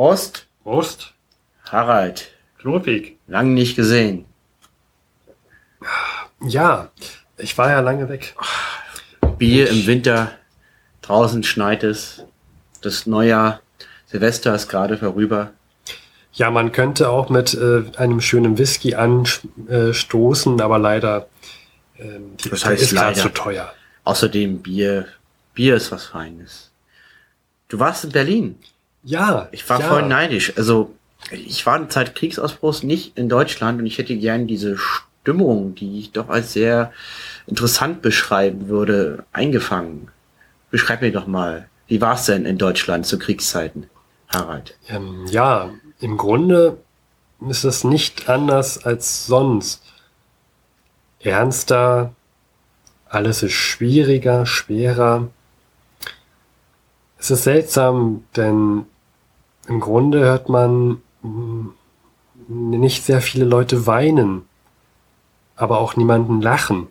Prost, 0.00 0.46
Prost, 0.62 1.12
Harald. 1.70 2.30
Klodwig. 2.56 3.18
Lang 3.26 3.52
nicht 3.52 3.76
gesehen. 3.76 4.24
Ja, 6.40 6.90
ich 7.36 7.58
war 7.58 7.68
ja 7.68 7.80
lange 7.80 8.08
weg. 8.08 8.34
Bier 9.36 9.68
im 9.68 9.86
Winter, 9.86 10.32
draußen 11.02 11.42
schneit 11.42 11.84
es. 11.84 12.24
Das 12.80 13.04
Neujahr, 13.04 13.60
Silvester 14.06 14.54
ist 14.54 14.68
gerade 14.70 14.96
vorüber. 14.96 15.50
Ja, 16.32 16.50
man 16.50 16.72
könnte 16.72 17.10
auch 17.10 17.28
mit 17.28 17.52
äh, 17.52 17.82
einem 17.98 18.22
schönen 18.22 18.56
Whisky 18.56 18.94
anstoßen, 18.94 20.62
aber 20.62 20.78
leider 20.78 21.28
ähm, 21.98 22.38
die 22.38 22.48
Das 22.48 22.64
heißt 22.64 22.84
ist 22.84 22.92
leider. 22.92 23.20
zu 23.20 23.28
teuer. 23.28 23.70
Außerdem 24.04 24.62
Bier. 24.62 25.08
Bier 25.52 25.76
ist 25.76 25.92
was 25.92 26.06
Feines. 26.06 26.70
Du 27.68 27.78
warst 27.78 28.04
in 28.04 28.12
Berlin. 28.12 28.58
Ja, 29.02 29.48
Ich 29.52 29.68
war 29.68 29.80
ja. 29.80 29.88
voll 29.88 30.02
neidisch. 30.02 30.52
Also, 30.56 30.94
ich 31.30 31.64
war 31.66 31.76
in 31.76 31.90
Zeit 31.90 32.14
Kriegsausbruchs 32.14 32.82
nicht 32.82 33.16
in 33.16 33.28
Deutschland 33.28 33.80
und 33.80 33.86
ich 33.86 33.98
hätte 33.98 34.16
gern 34.16 34.46
diese 34.46 34.76
Stimmung, 34.76 35.74
die 35.74 35.98
ich 35.98 36.12
doch 36.12 36.28
als 36.28 36.52
sehr 36.52 36.92
interessant 37.46 38.02
beschreiben 38.02 38.68
würde, 38.68 39.24
eingefangen. 39.32 40.08
Beschreib 40.70 41.02
mir 41.02 41.12
doch 41.12 41.26
mal, 41.26 41.68
wie 41.88 42.00
war 42.00 42.14
es 42.14 42.26
denn 42.26 42.46
in 42.46 42.58
Deutschland 42.58 43.06
zu 43.06 43.18
Kriegszeiten, 43.18 43.88
Harald? 44.28 44.76
Ähm, 44.88 45.26
ja, 45.30 45.70
im 46.00 46.16
Grunde 46.16 46.78
ist 47.48 47.64
es 47.64 47.84
nicht 47.84 48.28
anders 48.28 48.84
als 48.84 49.26
sonst. 49.26 49.82
Ernster, 51.20 52.14
alles 53.08 53.42
ist 53.42 53.52
schwieriger, 53.52 54.46
schwerer. 54.46 55.28
Es 57.20 57.30
ist 57.30 57.44
seltsam, 57.44 58.24
denn 58.34 58.86
im 59.68 59.78
Grunde 59.78 60.20
hört 60.20 60.48
man 60.48 61.02
nicht 62.48 63.04
sehr 63.04 63.20
viele 63.20 63.44
Leute 63.44 63.86
weinen, 63.86 64.42
aber 65.54 65.78
auch 65.78 65.96
niemanden 65.96 66.40
lachen. 66.40 66.88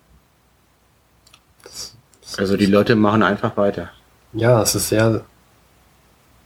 Also 2.38 2.58
die 2.58 2.68
Leute 2.68 2.96
machen 2.96 3.24
einfach 3.24 3.58
weiter. 3.58 3.89
Ja, 4.34 4.62
es 4.62 4.76
ist 4.76 4.89
sehr, 4.89 5.26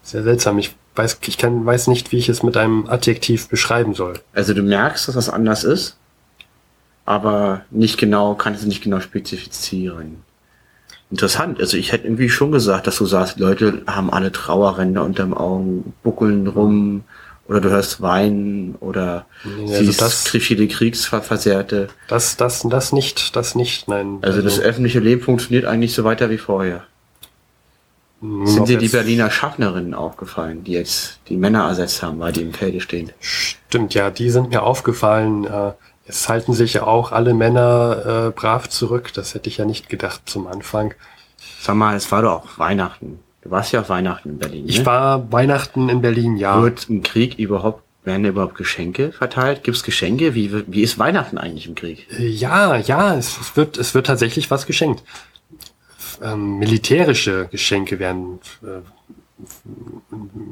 sehr 0.02 0.24
seltsam. 0.24 0.58
Ich 0.60 0.74
weiß, 0.96 1.20
ich 1.28 1.38
kann, 1.38 1.66
weiß 1.66 1.88
nicht, 1.88 2.14
wie 2.14 2.18
ich 2.18 2.30
es 2.30 2.42
mit 2.42 2.56
einem 2.56 2.88
Adjektiv 2.88 3.50
beschreiben 3.50 3.94
soll. 3.94 4.22
Also 4.34 4.54
du 4.54 4.64
merkst, 4.64 5.10
dass 5.10 5.16
das 5.16 5.30
anders 5.30 5.66
ist, 5.66 5.98
aber 7.06 7.66
nicht 7.70 7.98
genau, 7.98 8.34
kannst 8.36 8.62
es 8.62 8.66
nicht 8.66 8.82
genau 8.82 9.02
spezifizieren. 9.02 10.24
Interessant. 11.14 11.60
Also 11.60 11.78
ich 11.78 11.92
hätte 11.92 12.06
irgendwie 12.08 12.28
schon 12.28 12.52
gesagt, 12.52 12.88
dass 12.88 12.98
du 12.98 13.06
sagst, 13.06 13.38
Leute 13.38 13.84
haben 13.86 14.12
alle 14.12 14.32
Trauerränder 14.32 15.04
unterm 15.04 15.36
Augen, 15.36 15.94
buckeln 16.02 16.48
rum, 16.48 17.04
oder 17.48 17.62
du 17.62 17.70
hörst 17.70 18.02
weinen, 18.02 18.74
oder 18.80 19.28
Nee, 19.44 19.72
also 19.72 19.86
siehst 19.86 20.02
das- 20.02 20.28
viele 20.28 20.68
Kriegsversehrte. 20.68 21.90
Das, 22.08 22.36
das, 22.36 22.66
das 22.68 22.94
nicht, 22.94 23.36
das 23.36 23.54
nicht, 23.54 23.88
nein. 23.88 24.18
Also 24.24 24.42
das 24.42 24.60
öffentliche 24.60 25.00
Leben 25.00 25.22
funktioniert 25.22 25.66
eigentlich 25.66 25.94
so 25.94 26.04
weiter 26.04 26.32
wie 26.32 26.40
vorher. 26.40 26.84
Sind 28.46 28.68
dir 28.70 28.80
die 28.80 28.88
Berliner 28.88 29.30
Schaffnerinnen 29.30 29.94
aufgefallen, 29.94 30.64
die 30.64 30.72
jetzt 30.72 31.20
die 31.30 31.36
Männer 31.38 31.68
ersetzt 31.68 32.02
haben, 32.02 32.20
weil 32.20 32.32
die 32.34 32.42
im 32.42 32.54
Felde 32.54 32.82
stehen? 32.82 33.12
Stimmt, 33.20 33.94
ja, 33.94 34.10
die 34.10 34.32
sind 34.32 34.50
mir 34.50 34.64
aufgefallen. 34.64 35.46
Es 36.06 36.28
halten 36.28 36.54
sich 36.54 36.74
ja 36.74 36.84
auch 36.84 37.12
alle 37.12 37.34
Männer 37.34 38.28
äh, 38.28 38.32
brav 38.32 38.70
zurück. 38.70 39.12
Das 39.14 39.34
hätte 39.34 39.50
ich 39.50 39.58
ja 39.58 39.66
nicht 39.66 39.90
gedacht 39.90 40.22
zum 40.26 40.48
Anfang. 40.48 40.94
Sag 41.62 41.76
mal, 41.76 41.96
es 41.96 42.12
war 42.12 42.22
doch 42.22 42.32
auch 42.32 42.60
Weihnachten. 42.60 43.20
Du 43.42 43.52
warst 43.52 43.72
ja 43.74 43.82
auf 43.82 43.90
Weihnachten 43.90 44.30
in 44.30 44.38
Berlin. 44.38 44.66
Ich 44.68 44.80
ne? 44.80 44.86
war 44.86 45.32
Weihnachten 45.32 45.90
in 45.90 46.02
Berlin, 46.02 46.38
ja. 46.38 46.62
Wird 46.62 46.90
im 46.90 47.04
Krieg 47.04 47.38
überhaupt, 47.40 47.84
werden 48.04 48.26
überhaupt 48.26 48.56
Geschenke 48.56 49.12
verteilt? 49.12 49.64
Gibt 49.64 49.78
es 49.78 49.84
Geschenke? 49.84 50.34
Wie, 50.34 50.64
wie 50.68 50.82
ist 50.82 51.00
Weihnachten 51.00 51.38
eigentlich 51.38 51.68
im 51.68 51.76
Krieg? 51.76 52.08
Äh, 52.18 52.28
Ja, 52.28 52.78
ja, 52.78 53.16
es, 53.16 53.38
es 53.40 53.56
wird, 53.56 53.78
es 53.78 53.94
wird 53.94 54.08
tatsächlich 54.08 54.52
was 54.52 54.66
geschenkt. 54.66 55.04
Ähm, 56.22 56.60
militärische 56.60 57.48
Geschenke 57.50 58.00
werden 58.00 58.40
äh, 58.62 58.82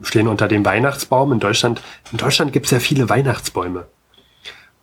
stehen 0.03 0.27
unter 0.27 0.47
dem 0.47 0.65
Weihnachtsbaum 0.65 1.31
in 1.31 1.39
Deutschland. 1.39 1.81
In 2.11 2.17
Deutschland 2.17 2.51
gibt 2.51 2.65
es 2.65 2.71
ja 2.71 2.79
viele 2.79 3.09
Weihnachtsbäume. 3.09 3.85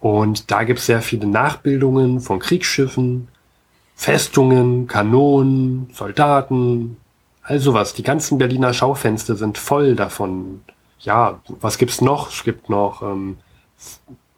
Und 0.00 0.50
da 0.50 0.64
gibt 0.64 0.78
es 0.78 0.86
sehr 0.86 1.02
viele 1.02 1.26
Nachbildungen 1.26 2.20
von 2.20 2.38
Kriegsschiffen, 2.38 3.28
Festungen, 3.96 4.86
Kanonen, 4.86 5.90
Soldaten, 5.92 6.96
all 7.42 7.58
sowas. 7.58 7.94
Die 7.94 8.04
ganzen 8.04 8.38
Berliner 8.38 8.72
Schaufenster 8.72 9.34
sind 9.34 9.58
voll 9.58 9.96
davon. 9.96 10.60
Ja, 11.00 11.40
was 11.60 11.78
gibt's 11.78 12.00
noch? 12.00 12.30
Es 12.30 12.44
gibt 12.44 12.70
noch 12.70 13.02
ähm, 13.02 13.38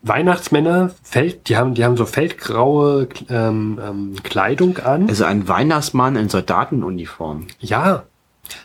Weihnachtsmänner, 0.03 0.93
Feld, 1.03 1.49
die 1.49 1.57
haben, 1.59 1.75
die 1.75 1.85
haben 1.85 1.97
so 1.97 2.07
feldgraue 2.07 3.09
ähm, 3.29 3.79
ähm, 3.85 4.17
Kleidung 4.23 4.79
an. 4.79 5.09
Also 5.09 5.25
ein 5.25 5.47
Weihnachtsmann 5.47 6.17
in 6.17 6.31
Soldatenuniform. 6.31 7.49
Ja, 7.61 8.05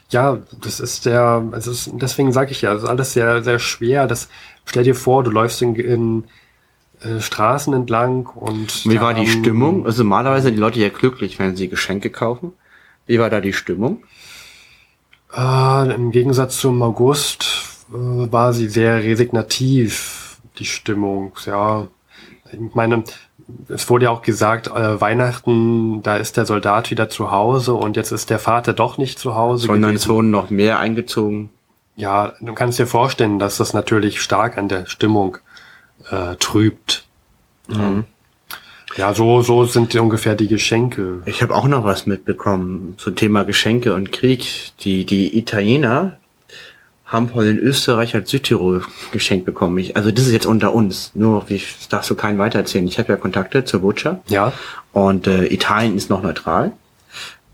ja, 0.09 0.39
das 0.61 0.79
ist 0.79 1.05
der, 1.05 1.43
ist, 1.53 1.91
deswegen 1.93 2.31
sage 2.31 2.51
ich 2.51 2.61
ja, 2.61 2.73
das 2.73 2.83
ist 2.83 2.89
alles 2.89 3.13
sehr, 3.13 3.43
sehr 3.43 3.59
schwer. 3.59 4.07
Das, 4.07 4.29
stell 4.63 4.83
dir 4.83 4.95
vor, 4.95 5.23
du 5.23 5.31
läufst 5.31 5.61
in, 5.61 5.75
in 5.75 6.23
äh, 7.01 7.19
Straßen 7.19 7.73
entlang 7.73 8.27
und. 8.27 8.85
Wie 8.85 8.99
war 9.01 9.13
die 9.13 9.21
haben- 9.21 9.27
Stimmung? 9.41 9.85
Also 9.85 10.03
normalerweise 10.03 10.45
sind 10.45 10.55
die 10.55 10.59
Leute 10.61 10.79
ja 10.79 10.89
glücklich, 10.89 11.39
wenn 11.39 11.55
sie 11.55 11.67
Geschenke 11.69 12.09
kaufen. 12.09 12.53
Wie 13.07 13.19
war 13.19 13.29
da 13.29 13.41
die 13.41 13.53
Stimmung? 13.53 14.03
Äh, 15.35 15.93
Im 15.93 16.11
Gegensatz 16.11 16.57
zum 16.57 16.81
August 16.81 17.45
äh, 17.91 17.93
war 18.31 18.53
sie 18.53 18.67
sehr 18.67 19.03
resignativ, 19.03 20.37
die 20.59 20.65
Stimmung, 20.65 21.33
ja. 21.45 21.87
Ich 22.51 22.73
meine, 22.73 23.03
es 23.67 23.89
wurde 23.89 24.05
ja 24.05 24.11
auch 24.11 24.21
gesagt, 24.21 24.67
äh, 24.67 25.01
Weihnachten, 25.01 26.01
da 26.03 26.15
ist 26.15 26.37
der 26.37 26.45
Soldat 26.45 26.89
wieder 26.89 27.09
zu 27.09 27.31
Hause 27.31 27.73
und 27.73 27.97
jetzt 27.97 28.11
ist 28.11 28.29
der 28.29 28.39
Vater 28.39 28.73
doch 28.73 28.97
nicht 28.97 29.19
zu 29.19 29.35
Hause. 29.35 29.67
Sondern 29.67 29.95
es 29.95 30.07
wurden 30.07 30.31
noch 30.31 30.49
mehr 30.49 30.79
eingezogen. 30.79 31.49
Ja, 31.97 32.33
du 32.39 32.53
kannst 32.53 32.79
dir 32.79 32.87
vorstellen, 32.87 33.39
dass 33.39 33.57
das 33.57 33.73
natürlich 33.73 34.21
stark 34.21 34.57
an 34.57 34.67
der 34.69 34.85
Stimmung 34.85 35.37
äh, 36.09 36.35
trübt. 36.37 37.05
Ja, 38.97 39.13
so, 39.13 39.41
so 39.41 39.65
sind 39.65 39.93
ungefähr 39.95 40.35
die 40.35 40.47
Geschenke. 40.47 41.21
Ich 41.25 41.41
habe 41.41 41.53
auch 41.53 41.67
noch 41.67 41.83
was 41.83 42.05
mitbekommen 42.05 42.95
zum 42.97 43.15
Thema 43.15 43.43
Geschenke 43.43 43.93
und 43.93 44.11
Krieg. 44.11 44.71
Die, 44.81 45.05
die 45.05 45.37
Italiener 45.37 46.17
haben 47.05 47.29
von 47.29 47.43
den 47.43 47.59
Österreichern 47.59 48.25
Südtirol 48.25 48.83
geschenkt 49.11 49.45
bekommen. 49.45 49.77
Ich, 49.77 49.95
also 49.97 50.11
das 50.11 50.25
ist 50.25 50.31
jetzt 50.33 50.45
unter 50.45 50.73
uns. 50.73 51.11
Nur, 51.13 51.49
wie 51.49 51.61
darfst 51.89 52.09
du 52.09 52.15
keinen 52.15 52.37
weitererzählen. 52.37 52.87
Ich 52.87 52.97
habe 52.97 53.11
ja 53.11 53.17
Kontakte 53.17 53.65
zur 53.65 53.81
Butcher. 53.81 54.21
Ja, 54.27 54.53
Und 54.93 55.27
äh, 55.27 55.45
Italien 55.53 55.97
ist 55.97 56.09
noch 56.09 56.23
neutral. 56.23 56.71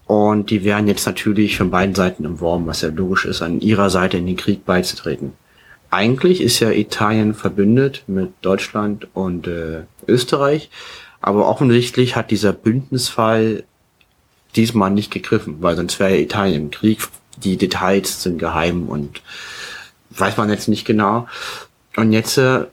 Und 0.05 0.49
die 0.49 0.63
wären 0.63 0.87
jetzt 0.87 1.05
natürlich 1.05 1.57
von 1.57 1.71
beiden 1.71 1.95
Seiten 1.95 2.25
umworben, 2.25 2.67
was 2.67 2.81
ja 2.81 2.89
logisch 2.89 3.25
ist, 3.25 3.41
an 3.41 3.61
ihrer 3.61 3.89
Seite 3.89 4.17
in 4.17 4.25
den 4.25 4.35
Krieg 4.35 4.65
beizutreten. 4.65 5.33
Eigentlich 5.91 6.39
ist 6.39 6.61
ja 6.61 6.71
Italien 6.71 7.33
verbündet 7.33 8.03
mit 8.07 8.31
Deutschland 8.41 9.07
und 9.13 9.45
äh, 9.47 9.83
Österreich, 10.07 10.69
aber 11.19 11.49
offensichtlich 11.49 12.15
hat 12.15 12.31
dieser 12.31 12.53
Bündnisfall 12.53 13.65
diesmal 14.55 14.89
nicht 14.89 15.11
gegriffen, 15.11 15.57
weil 15.59 15.75
sonst 15.75 15.99
wäre 15.99 16.17
Italien 16.17 16.63
im 16.63 16.71
Krieg. 16.71 16.99
Die 17.43 17.57
Details 17.57 18.23
sind 18.23 18.39
geheim 18.39 18.87
und 18.87 19.21
weiß 20.11 20.37
man 20.37 20.49
jetzt 20.49 20.69
nicht 20.69 20.85
genau. 20.85 21.27
Und 21.97 22.13
jetzt 22.13 22.37
äh, 22.37 22.65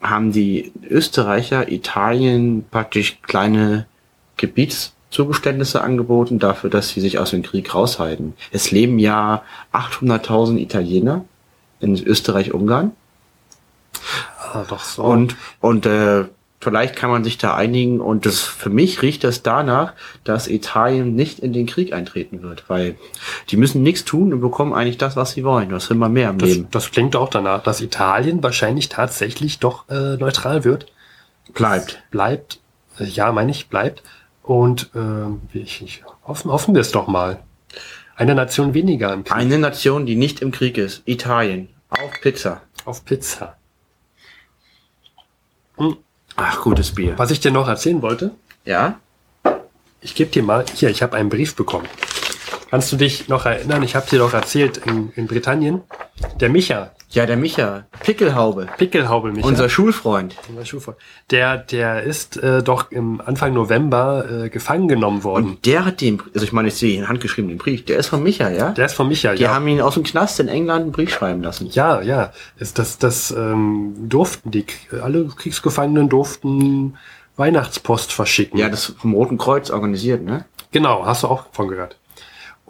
haben 0.00 0.30
die 0.30 0.72
Österreicher 0.88 1.70
Italien 1.70 2.64
praktisch 2.70 3.18
kleine 3.22 3.86
Gebietszugeständnisse 4.36 5.82
angeboten 5.82 6.38
dafür, 6.38 6.70
dass 6.70 6.90
sie 6.90 7.00
sich 7.00 7.18
aus 7.18 7.30
dem 7.30 7.42
Krieg 7.42 7.74
raushalten. 7.74 8.34
Es 8.52 8.70
leben 8.70 9.00
ja 9.00 9.42
800.000 9.72 10.58
Italiener 10.58 11.24
in 11.80 11.96
Österreich-Ungarn. 12.02 12.92
Ah, 14.38 14.64
doch 14.68 14.84
so. 14.84 15.02
Und, 15.02 15.36
und 15.60 15.86
äh, 15.86 16.24
vielleicht 16.60 16.94
kann 16.94 17.10
man 17.10 17.24
sich 17.24 17.38
da 17.38 17.54
einigen 17.54 18.00
und 18.00 18.26
das 18.26 18.40
für 18.40 18.70
mich 18.70 19.02
riecht 19.02 19.24
das 19.24 19.42
danach, 19.42 19.94
dass 20.24 20.46
Italien 20.46 21.14
nicht 21.14 21.38
in 21.38 21.52
den 21.52 21.66
Krieg 21.66 21.92
eintreten 21.92 22.42
wird, 22.42 22.68
weil 22.68 22.96
die 23.48 23.56
müssen 23.56 23.82
nichts 23.82 24.04
tun 24.04 24.32
und 24.32 24.40
bekommen 24.40 24.74
eigentlich 24.74 24.98
das, 24.98 25.16
was 25.16 25.32
sie 25.32 25.44
wollen. 25.44 25.72
Was 25.72 25.88
will 25.90 25.96
man 25.96 26.12
mehr 26.12 26.30
im 26.30 26.38
das, 26.38 26.48
Leben? 26.48 26.68
das 26.70 26.90
klingt 26.90 27.16
auch 27.16 27.30
danach, 27.30 27.62
dass 27.62 27.80
Italien 27.80 28.42
wahrscheinlich 28.42 28.88
tatsächlich 28.88 29.58
doch 29.58 29.88
äh, 29.88 30.16
neutral 30.16 30.64
wird. 30.64 30.86
Bleibt. 31.54 32.02
Bleibt, 32.10 32.60
äh, 32.98 33.04
ja, 33.04 33.32
meine 33.32 33.50
ich, 33.50 33.68
bleibt. 33.68 34.02
Und 34.42 34.90
äh, 34.94 35.58
ich, 35.58 35.82
ich, 35.82 36.02
hoffen, 36.26 36.50
hoffen 36.50 36.74
wir 36.74 36.80
es 36.80 36.92
doch 36.92 37.06
mal. 37.06 37.40
Eine 38.20 38.34
Nation 38.34 38.74
weniger 38.74 39.14
im 39.14 39.24
Krieg. 39.24 39.34
Eine 39.34 39.58
Nation, 39.58 40.04
die 40.04 40.14
nicht 40.14 40.42
im 40.42 40.50
Krieg 40.50 40.76
ist. 40.76 41.00
Italien. 41.06 41.70
Auf 41.88 42.20
Pizza. 42.20 42.60
Auf 42.84 43.02
Pizza. 43.06 43.56
Ach, 46.36 46.60
gutes 46.60 46.94
Bier. 46.94 47.14
Was 47.16 47.30
ich 47.30 47.40
dir 47.40 47.50
noch 47.50 47.66
erzählen 47.66 48.02
wollte, 48.02 48.32
Ja? 48.66 49.00
ich 50.02 50.14
gebe 50.14 50.30
dir 50.30 50.42
mal, 50.42 50.66
hier, 50.74 50.90
ich 50.90 51.02
habe 51.02 51.16
einen 51.16 51.30
Brief 51.30 51.56
bekommen. 51.56 51.88
Kannst 52.68 52.92
du 52.92 52.96
dich 52.96 53.28
noch 53.28 53.46
erinnern? 53.46 53.82
Ich 53.82 53.96
habe 53.96 54.06
dir 54.06 54.18
doch 54.18 54.34
erzählt, 54.34 54.76
in, 54.76 55.12
in 55.16 55.26
Britannien, 55.26 55.80
der 56.40 56.50
Micha, 56.50 56.92
Ja, 57.12 57.26
der 57.26 57.36
Micha. 57.36 57.86
Pickelhaube. 58.04 58.68
Pickelhaubel 58.78 59.32
Micha, 59.32 59.46
Unser 59.46 59.68
Schulfreund. 59.68 60.36
unser 60.48 60.64
Schulfreund, 60.64 60.96
der, 61.30 61.58
der 61.58 62.04
ist 62.04 62.36
äh, 62.36 62.62
doch 62.62 62.92
im 62.92 63.20
Anfang 63.20 63.52
November 63.52 64.44
äh, 64.44 64.48
gefangen 64.48 64.86
genommen 64.86 65.24
worden. 65.24 65.58
Der 65.64 65.84
hat 65.84 66.00
den, 66.00 66.22
also 66.34 66.44
ich 66.44 66.52
meine, 66.52 66.68
ich 66.68 66.74
sehe 66.74 66.96
den 66.96 67.08
handgeschriebenen 67.08 67.58
Brief. 67.58 67.84
Der 67.84 67.98
ist 67.98 68.06
von 68.06 68.22
Micha, 68.22 68.48
ja? 68.48 68.70
Der 68.70 68.86
ist 68.86 68.94
von 68.94 69.08
Micha, 69.08 69.34
Die 69.34 69.42
ja. 69.42 69.52
haben 69.52 69.66
ihn 69.66 69.80
aus 69.80 69.94
dem 69.94 70.04
Knast 70.04 70.38
in 70.38 70.46
England 70.46 70.82
einen 70.82 70.92
Brief 70.92 71.10
schreiben 71.12 71.42
lassen. 71.42 71.66
Ja, 71.72 72.00
ja. 72.00 72.32
Ist 72.58 72.78
das, 72.78 72.98
das 72.98 73.32
ähm, 73.32 73.92
durften 74.08 74.52
die, 74.52 74.64
alle 75.02 75.24
Kriegsgefangenen 75.26 76.08
durften 76.08 76.96
Weihnachtspost 77.36 78.12
verschicken. 78.12 78.58
Ja, 78.58 78.68
das 78.68 78.84
vom 78.98 79.14
Roten 79.14 79.36
Kreuz 79.36 79.70
organisiert, 79.70 80.22
ne? 80.22 80.44
Genau, 80.72 81.04
hast 81.04 81.24
du 81.24 81.26
auch 81.28 81.46
von 81.50 81.66
gehört. 81.66 81.96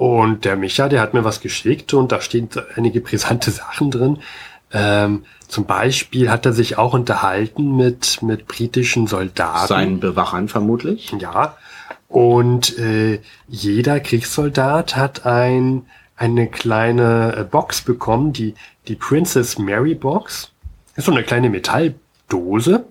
Und 0.00 0.46
der 0.46 0.56
Micha, 0.56 0.88
der 0.88 1.02
hat 1.02 1.12
mir 1.12 1.24
was 1.24 1.42
geschickt 1.42 1.92
und 1.92 2.10
da 2.10 2.22
stehen 2.22 2.48
einige 2.74 3.02
brisante 3.02 3.50
Sachen 3.50 3.90
drin. 3.90 4.16
Ähm, 4.72 5.26
zum 5.46 5.66
Beispiel 5.66 6.30
hat 6.30 6.46
er 6.46 6.54
sich 6.54 6.78
auch 6.78 6.94
unterhalten 6.94 7.76
mit, 7.76 8.22
mit 8.22 8.48
britischen 8.48 9.06
Soldaten. 9.06 9.66
Seinen 9.66 10.00
Bewachern 10.00 10.48
vermutlich. 10.48 11.12
Ja. 11.18 11.58
Und 12.08 12.78
äh, 12.78 13.20
jeder 13.46 14.00
Kriegssoldat 14.00 14.96
hat 14.96 15.26
ein, 15.26 15.84
eine 16.16 16.46
kleine 16.46 17.36
äh, 17.36 17.44
Box 17.44 17.82
bekommen, 17.82 18.32
die, 18.32 18.54
die 18.88 18.96
Princess 18.96 19.58
Mary 19.58 19.94
Box. 19.94 20.50
Ist 20.96 21.04
so 21.04 21.12
eine 21.12 21.24
kleine 21.24 21.50
Metalldose. 21.50 22.86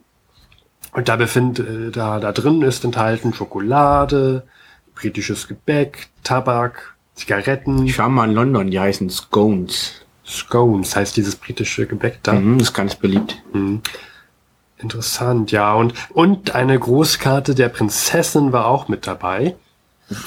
Und 0.91 1.09
da 1.09 1.15
befindet, 1.15 1.67
äh, 1.67 1.89
da, 1.89 2.19
da 2.19 2.33
drin 2.33 2.61
ist 2.61 2.85
enthalten 2.85 3.33
Schokolade, 3.33 4.43
britisches 4.93 5.47
Gebäck, 5.47 6.09
Tabak, 6.23 6.88
Zigaretten, 7.19 7.85
Ich 7.85 7.99
war 7.99 8.09
mal 8.09 8.29
in 8.29 8.35
London, 8.35 8.71
die 8.71 8.79
heißen 8.79 9.09
Scones. 9.09 10.05
Scones 10.25 10.95
heißt 10.95 11.17
dieses 11.17 11.35
britische 11.35 11.85
Gebäck 11.85 12.19
da. 12.23 12.33
Mhm, 12.33 12.59
ist 12.59 12.73
ganz 12.73 12.95
beliebt. 12.95 13.41
Interessant, 14.77 15.51
ja. 15.51 15.73
Und, 15.73 15.93
und 16.13 16.55
eine 16.55 16.79
Grußkarte 16.79 17.55
der 17.55 17.69
Prinzessin 17.69 18.53
war 18.53 18.67
auch 18.67 18.87
mit 18.87 19.05
dabei. 19.05 19.55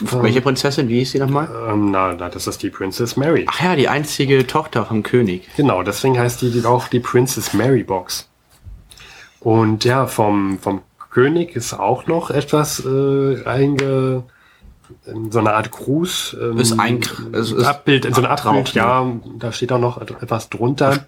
Welche 0.03 0.41
Prinzessin, 0.41 0.89
wie 0.89 0.99
hieß 0.99 1.13
sie 1.13 1.19
nochmal? 1.19 1.49
Ähm, 1.69 1.91
na, 1.91 2.15
na, 2.15 2.29
das 2.29 2.47
ist 2.47 2.63
die 2.63 2.71
Princess 2.71 3.17
Mary. 3.17 3.47
Ach 3.49 3.61
ja, 3.61 3.75
die 3.75 3.89
einzige 3.89 4.47
Tochter 4.47 4.85
vom 4.85 5.03
König. 5.03 5.49
Genau, 5.57 5.83
deswegen 5.83 6.19
heißt 6.19 6.43
die, 6.43 6.65
auch 6.65 6.89
die 6.89 7.01
Princess 7.01 7.53
Mary 7.53 7.83
Box. 7.83 8.29
Und 9.41 9.85
ja, 9.85 10.07
vom, 10.07 10.59
vom 10.61 10.83
König 11.11 11.57
ist 11.57 11.73
auch 11.73 12.07
noch 12.07 12.31
etwas 12.31 12.85
äh, 12.85 13.45
einge, 13.45 14.23
so 15.31 15.39
eine 15.39 15.55
Art 15.55 15.71
Gruß. 15.71 16.37
Ähm, 16.41 16.59
Ist 16.59 16.79
ein- 16.79 17.01
ist 17.33 17.55
Abbild, 17.55 18.05
so 18.05 18.23
ein 18.23 18.25
drauf, 18.25 18.47
Abbild, 18.47 18.73
ja, 18.75 19.07
da 19.39 19.53
steht 19.53 19.73
auch 19.73 19.79
noch 19.79 20.01
etwas 20.01 20.49
drunter 20.51 21.07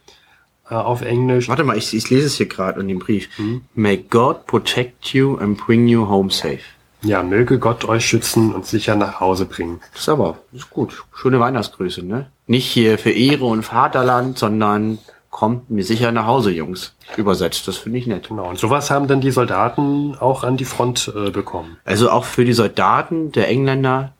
äh, 0.71 0.75
auf 0.75 1.03
Englisch. 1.03 1.49
Warte 1.49 1.65
mal, 1.65 1.77
ich, 1.77 1.95
ich 1.95 2.09
lese 2.11 2.27
es 2.27 2.35
hier 2.37 2.47
gerade 2.47 2.81
in 2.81 2.89
dem 2.89 2.99
Brief. 2.99 3.29
May 3.75 3.99
God 3.99 4.47
protect 4.47 5.09
you 5.15 5.37
and 5.37 5.59
bring 5.59 5.87
you 5.89 6.09
home 6.09 6.31
safe. 6.31 6.61
Ja, 7.03 7.23
möge 7.23 7.59
Gott 7.59 7.85
euch 7.85 8.07
schützen 8.07 8.55
und 8.55 8.65
sicher 8.65 8.95
nach 8.97 9.21
Hause 9.21 9.45
bringen. 9.45 9.81
Das 9.93 10.03
ist 10.03 10.09
aber, 10.09 10.39
ist 10.53 10.71
gut. 10.71 11.05
Schöne 11.15 11.39
Weihnachtsgrüße, 11.39 12.03
ne? 12.03 12.31
Nicht 12.47 12.67
hier 12.67 12.97
für 12.99 13.11
Ehre 13.11 13.45
und 13.45 13.63
Vaterland, 13.63 14.39
sondern 14.39 14.99
kommt 15.35 15.69
mir 15.69 15.83
sicher 15.83 16.13
nach 16.13 16.27
Hause, 16.27 16.53
Jungs. 16.53 16.95
Übersetzt, 17.17 17.67
das 17.67 17.77
finde 17.77 17.99
ich 17.99 18.07
nett. 18.07 18.29
Genau, 18.29 18.49
und 18.49 18.57
sowas 18.57 18.93
haben 18.93 19.09
dann 19.09 19.21
die 19.21 19.33
Soldaten 19.33 20.15
auch 20.15 20.45
an 20.45 20.57
die 20.57 20.65
Front 20.65 21.13
äh, 21.13 21.31
bekommen. 21.31 21.77
Also 21.85 22.09
auch 22.09 22.25
für 22.25 22.45
die 22.45 22.53
Soldaten 22.53 23.33
der 23.33 23.49
Engländer 23.49 24.13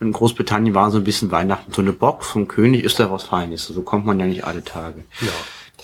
in 0.00 0.12
Großbritannien 0.12 0.72
war 0.72 0.92
so 0.92 0.98
ein 0.98 1.04
bisschen 1.04 1.32
Weihnachten. 1.32 1.72
So 1.72 1.82
eine 1.82 1.92
Box 1.92 2.28
vom 2.28 2.46
König 2.46 2.84
ist 2.84 3.00
da 3.00 3.10
was 3.10 3.24
Feines. 3.24 3.66
So 3.66 3.82
kommt 3.82 4.06
man 4.06 4.20
ja 4.20 4.26
nicht 4.26 4.44
alle 4.44 4.62
Tage. 4.62 5.02
Ja. 5.20 5.32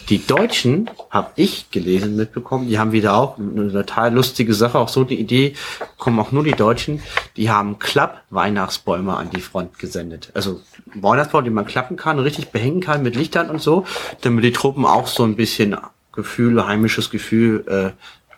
Die 0.08 0.24
Deutschen, 0.24 0.90
habe 1.10 1.30
ich 1.36 1.70
gelesen, 1.70 2.16
mitbekommen, 2.16 2.68
die 2.68 2.78
haben 2.78 2.92
wieder 2.92 3.16
auch 3.16 3.38
eine 3.38 3.72
total 3.72 4.14
lustige 4.14 4.54
Sache, 4.54 4.78
auch 4.78 4.88
so 4.88 5.04
die 5.04 5.18
Idee, 5.18 5.54
kommen 5.98 6.18
auch 6.20 6.32
nur 6.32 6.44
die 6.44 6.52
Deutschen, 6.52 7.02
die 7.36 7.50
haben 7.50 7.78
Klapp-Weihnachtsbäume 7.78 9.16
an 9.16 9.30
die 9.30 9.40
Front 9.40 9.78
gesendet. 9.78 10.30
Also 10.34 10.60
Weihnachtsbaum, 10.94 11.44
den 11.44 11.54
man 11.54 11.66
klappen 11.66 11.96
kann 11.96 12.18
und 12.18 12.24
richtig 12.24 12.50
behängen 12.50 12.80
kann 12.80 13.02
mit 13.02 13.16
Lichtern 13.16 13.50
und 13.50 13.60
so, 13.60 13.84
damit 14.20 14.44
die 14.44 14.52
Truppen 14.52 14.84
auch 14.84 15.06
so 15.06 15.24
ein 15.24 15.36
bisschen 15.36 15.76
Gefühl, 16.12 16.66
heimisches 16.66 17.10
Gefühl 17.10 17.64
äh, 17.68 17.90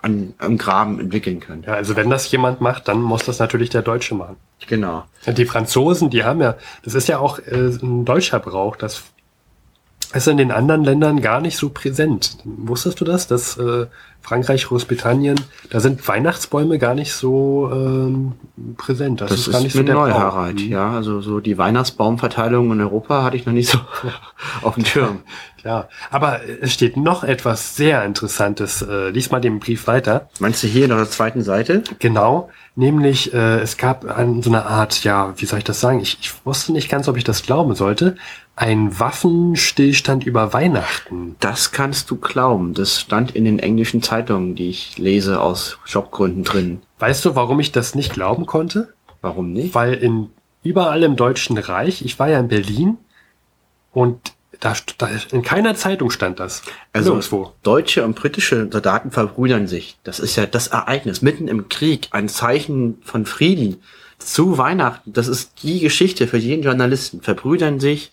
an, 0.02 0.34
am 0.38 0.58
Graben 0.58 1.00
entwickeln 1.00 1.40
können. 1.40 1.64
Ja, 1.66 1.74
also 1.74 1.96
wenn 1.96 2.10
das 2.10 2.30
jemand 2.30 2.60
macht, 2.60 2.88
dann 2.88 3.00
muss 3.00 3.24
das 3.24 3.38
natürlich 3.38 3.70
der 3.70 3.82
Deutsche 3.82 4.14
machen. 4.14 4.36
Genau. 4.66 5.04
Die 5.26 5.44
Franzosen, 5.44 6.10
die 6.10 6.24
haben 6.24 6.40
ja, 6.40 6.56
das 6.84 6.94
ist 6.94 7.08
ja 7.08 7.18
auch 7.18 7.38
äh, 7.38 7.70
ein 7.82 8.04
deutscher 8.04 8.38
Brauch, 8.40 8.76
das 8.76 9.04
ist 10.14 10.28
in 10.28 10.36
den 10.38 10.50
anderen 10.50 10.84
Ländern 10.84 11.20
gar 11.20 11.40
nicht 11.40 11.56
so 11.56 11.68
präsent. 11.68 12.38
Wusstest 12.44 13.00
du 13.00 13.04
das, 13.04 13.26
dass 13.26 13.58
äh, 13.58 13.86
Frankreich, 14.22 14.66
Großbritannien, 14.66 15.40
da 15.70 15.80
sind 15.80 16.06
Weihnachtsbäume 16.06 16.78
gar 16.78 16.94
nicht 16.94 17.12
so 17.12 17.70
ähm, 17.72 18.32
präsent. 18.76 19.20
Das, 19.20 19.30
Das 19.30 19.40
ist 19.40 19.46
ist, 19.48 19.52
gar 19.52 19.60
nicht 19.62 19.74
mir 19.74 19.80
so 19.80 19.86
der 19.86 19.94
neu, 19.94 20.10
Brauch. 20.10 20.18
Harald. 20.18 20.60
Mhm. 20.60 20.68
Ja, 20.70 20.90
also 20.92 21.20
so 21.20 21.40
die 21.40 21.56
Weihnachtsbaumverteilung 21.58 22.70
in 22.72 22.80
Europa 22.80 23.22
hatte 23.22 23.36
ich 23.36 23.46
noch 23.46 23.52
nicht 23.52 23.70
so 23.70 23.78
auf 24.62 24.74
dem 24.74 24.84
Schirm. 24.84 25.20
Ja, 25.68 25.86
aber 26.10 26.40
es 26.62 26.72
steht 26.72 26.96
noch 26.96 27.24
etwas 27.24 27.76
sehr 27.76 28.02
Interessantes. 28.02 28.80
Äh, 28.80 29.10
lies 29.10 29.30
mal 29.30 29.38
den 29.38 29.58
Brief 29.58 29.86
weiter. 29.86 30.30
Meinst 30.38 30.62
du 30.62 30.66
hier 30.66 30.86
auf 30.86 30.96
der 30.96 31.10
zweiten 31.10 31.42
Seite? 31.42 31.82
Genau, 31.98 32.48
nämlich 32.74 33.34
äh, 33.34 33.58
es 33.58 33.76
gab 33.76 34.06
an, 34.06 34.40
so 34.40 34.48
eine 34.48 34.64
Art, 34.64 35.04
ja, 35.04 35.34
wie 35.36 35.44
soll 35.44 35.58
ich 35.58 35.66
das 35.66 35.80
sagen? 35.80 36.00
Ich, 36.00 36.16
ich 36.22 36.46
wusste 36.46 36.72
nicht 36.72 36.88
ganz, 36.88 37.06
ob 37.06 37.18
ich 37.18 37.24
das 37.24 37.42
glauben 37.42 37.74
sollte. 37.74 38.16
Ein 38.56 38.98
Waffenstillstand 38.98 40.24
über 40.24 40.54
Weihnachten. 40.54 41.36
Das 41.38 41.70
kannst 41.70 42.10
du 42.10 42.16
glauben. 42.16 42.72
Das 42.72 42.98
stand 42.98 43.36
in 43.36 43.44
den 43.44 43.58
englischen 43.58 44.02
Zeitungen, 44.02 44.54
die 44.54 44.70
ich 44.70 44.96
lese 44.96 45.38
aus 45.38 45.76
Jobgründen 45.84 46.44
drin. 46.44 46.80
Weißt 46.98 47.22
du, 47.26 47.34
warum 47.34 47.60
ich 47.60 47.72
das 47.72 47.94
nicht 47.94 48.14
glauben 48.14 48.46
konnte? 48.46 48.94
Warum 49.20 49.52
nicht? 49.52 49.74
Weil 49.74 49.92
in 49.92 50.30
überall 50.62 51.02
im 51.02 51.16
Deutschen 51.16 51.58
Reich, 51.58 52.00
ich 52.00 52.18
war 52.18 52.30
ja 52.30 52.40
in 52.40 52.48
Berlin 52.48 52.96
und 53.92 54.32
da, 54.60 54.74
da 54.98 55.08
in 55.32 55.42
keiner 55.42 55.74
Zeitung 55.74 56.10
stand 56.10 56.40
das. 56.40 56.62
Also 56.92 57.12
Nirgendwo. 57.14 57.52
deutsche 57.62 58.04
und 58.04 58.14
britische 58.16 58.68
Soldaten 58.70 59.10
verbrüdern 59.10 59.66
sich. 59.66 59.98
Das 60.04 60.18
ist 60.18 60.36
ja 60.36 60.46
das 60.46 60.68
Ereignis 60.68 61.22
mitten 61.22 61.46
im 61.48 61.68
Krieg, 61.68 62.08
ein 62.10 62.28
Zeichen 62.28 62.98
von 63.04 63.24
Frieden 63.26 63.82
zu 64.18 64.58
Weihnachten. 64.58 65.12
Das 65.12 65.28
ist 65.28 65.62
die 65.62 65.78
Geschichte 65.80 66.26
für 66.26 66.38
jeden 66.38 66.62
Journalisten. 66.64 67.20
Verbrüdern 67.22 67.78
sich 67.78 68.10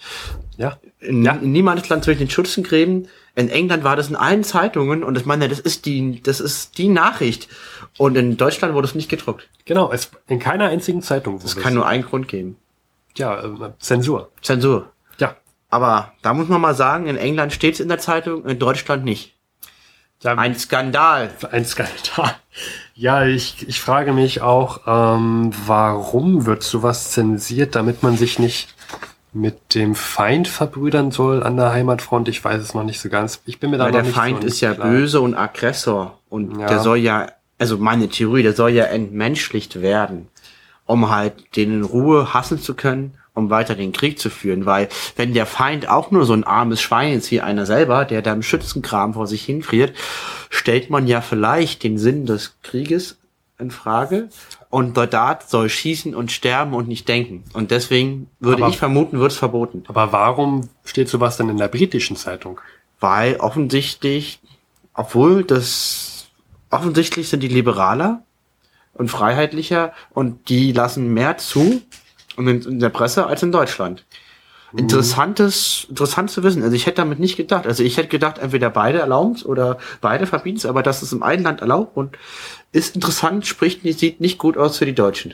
Ja. 0.57 0.77
in, 0.99 1.23
Ja. 1.23 1.33
in 1.33 1.51
niemandes 1.51 1.89
Land 1.89 2.03
zwischen 2.03 2.19
den 2.19 2.29
Schützengräben. 2.29 3.07
In 3.37 3.49
England 3.49 3.83
war 3.83 3.95
das 3.95 4.07
in 4.09 4.15
allen 4.15 4.43
Zeitungen 4.43 5.03
und 5.03 5.17
ich 5.17 5.25
meine, 5.25 5.49
das 5.49 5.59
ist 5.59 5.85
die, 5.85 6.21
das 6.21 6.39
ist 6.39 6.77
die 6.77 6.87
Nachricht. 6.87 7.49
Und 7.97 8.15
in 8.17 8.37
Deutschland 8.37 8.73
wurde 8.75 8.87
es 8.87 8.95
nicht 8.95 9.09
gedruckt. 9.09 9.49
Genau, 9.65 9.91
es 9.91 10.09
in 10.27 10.39
keiner 10.39 10.65
einzigen 10.65 11.01
Zeitung 11.01 11.35
wurde 11.35 11.45
Es 11.45 11.55
kann 11.57 11.73
nur 11.73 11.85
einen 11.87 12.03
Grund 12.03 12.27
geben. 12.27 12.55
ja, 13.17 13.43
äh, 13.43 13.71
Zensur. 13.79 14.29
Zensur. 14.41 14.91
Aber 15.75 16.13
da 16.21 16.33
muss 16.33 16.47
man 16.47 16.61
mal 16.61 16.73
sagen, 16.73 17.05
in 17.07 17.17
England 17.17 17.51
steht 17.51 17.73
es 17.73 17.79
in 17.81 17.89
der 17.89 17.99
Zeitung, 17.99 18.45
in 18.45 18.57
Deutschland 18.59 19.03
nicht. 19.03 19.35
ja 20.23 20.33
Ein 20.35 20.55
Skandal. 20.57 21.31
Ein 21.51 21.65
Skandal. 21.65 22.33
Ja, 22.93 23.25
ich, 23.25 23.67
ich 23.67 23.81
frage 23.81 24.13
mich 24.13 24.39
auch, 24.39 24.79
ähm, 24.87 25.51
warum 25.65 26.45
wird 26.45 26.63
sowas 26.63 27.11
zensiert, 27.11 27.75
damit 27.75 28.03
man 28.03 28.15
sich 28.15 28.39
nicht 28.39 28.73
mit 29.33 29.75
dem 29.75 29.95
Feind 29.95 30.47
verbrüdern 30.47 31.11
soll 31.11 31.43
an 31.43 31.57
der 31.57 31.73
Heimatfront. 31.73 32.29
Ich 32.29 32.41
weiß 32.41 32.61
es 32.61 32.73
noch 32.73 32.85
nicht 32.85 33.01
so 33.01 33.09
ganz. 33.09 33.41
Ich 33.45 33.59
bin 33.59 33.69
mir 33.71 33.77
da 33.77 33.83
Weil 33.83 33.91
noch 33.91 33.97
der 33.97 34.03
nicht 34.03 34.15
Feind 34.15 34.41
so 34.43 34.47
ist 34.47 34.61
ja 34.61 34.75
klar. 34.75 34.87
böse 34.87 35.19
und 35.19 35.35
Aggressor. 35.35 36.17
Und 36.29 36.57
Ja. 36.57 36.67
der 36.67 36.79
soll 36.79 36.99
ja, 36.99 37.27
also 37.59 37.77
meine 37.77 38.07
Theorie, 38.07 38.43
der 38.43 38.53
soll 38.53 38.69
ja 38.69 38.85
entmenschlicht 38.85 39.81
werden, 39.81 40.29
um 40.85 41.09
halt 41.09 41.57
den 41.57 41.73
in 41.73 41.83
Ruhe 41.83 42.33
hassen 42.33 42.61
zu 42.61 42.75
können, 42.75 43.15
um 43.35 43.51
weiter 43.51 43.75
den 43.75 43.91
Krieg 43.91 44.17
zu 44.17 44.31
führen. 44.31 44.65
Weil 44.65 44.89
wenn 45.15 45.33
der 45.35 45.45
Feind 45.45 45.87
auch 45.87 46.09
nur 46.09 46.25
so 46.25 46.33
ein 46.33 46.43
armes 46.43 46.81
Schwein 46.81 47.13
ist 47.13 47.29
wie 47.29 47.41
einer 47.41 47.67
selber, 47.67 48.05
der 48.05 48.23
da 48.23 48.33
im 48.33 48.41
Schützenkram 48.41 49.13
vor 49.13 49.27
sich 49.27 49.45
hinfriert, 49.45 49.93
stellt 50.49 50.89
man 50.89 51.05
ja 51.05 51.21
vielleicht 51.21 51.83
den 51.83 51.97
Sinn 51.99 52.25
des 52.25 52.55
Krieges 52.63 53.17
in 53.59 53.69
Frage. 53.69 54.29
Und 54.69 54.95
Soldat 54.95 55.49
soll 55.49 55.69
schießen 55.69 56.15
und 56.15 56.31
sterben 56.31 56.73
und 56.73 56.87
nicht 56.87 57.07
denken. 57.07 57.43
Und 57.53 57.71
deswegen 57.71 58.29
würde 58.39 58.63
Aber- 58.63 58.71
ich 58.71 58.77
vermuten, 58.77 59.19
wird 59.19 59.31
es 59.31 59.37
verboten. 59.37 59.83
Aber 59.87 60.11
warum 60.11 60.69
steht 60.83 61.07
sowas 61.07 61.37
denn 61.37 61.49
in 61.49 61.57
der 61.57 61.67
britischen 61.67 62.15
Zeitung? 62.15 62.59
weil 63.01 63.35
offensichtlich, 63.35 64.39
obwohl 64.93 65.43
das 65.43 66.27
offensichtlich 66.69 67.29
sind 67.29 67.41
die 67.43 67.47
liberaler 67.49 68.23
und 68.93 69.09
freiheitlicher 69.11 69.93
und 70.11 70.49
die 70.49 70.71
lassen 70.71 71.13
mehr 71.13 71.37
zu 71.37 71.81
in, 72.37 72.47
in 72.47 72.79
der 72.79 72.89
Presse 72.89 73.25
als 73.27 73.43
in 73.43 73.51
Deutschland. 73.51 74.03
Interessantes, 74.75 75.85
interessant 75.89 76.29
zu 76.31 76.43
wissen. 76.43 76.61
Also 76.61 76.75
ich 76.75 76.85
hätte 76.85 76.97
damit 76.97 77.19
nicht 77.19 77.37
gedacht. 77.37 77.65
Also 77.65 77.81
ich 77.83 77.95
hätte 77.97 78.09
gedacht, 78.09 78.39
entweder 78.39 78.69
beide 78.69 78.99
erlauben 78.99 79.35
es 79.35 79.45
oder 79.45 79.77
beide 80.01 80.27
verbieten 80.27 80.57
es, 80.57 80.65
aber 80.65 80.83
dass 80.83 81.01
es 81.01 81.13
im 81.13 81.23
einen 81.23 81.43
Land 81.43 81.61
erlaubt 81.61 81.95
und 81.95 82.17
ist 82.73 82.95
interessant, 82.95 83.45
spricht, 83.45 83.85
nicht- 83.85 83.99
sieht 83.99 84.19
nicht 84.19 84.37
gut 84.37 84.57
aus 84.57 84.77
für 84.77 84.85
die 84.85 84.95
Deutschen. 84.95 85.33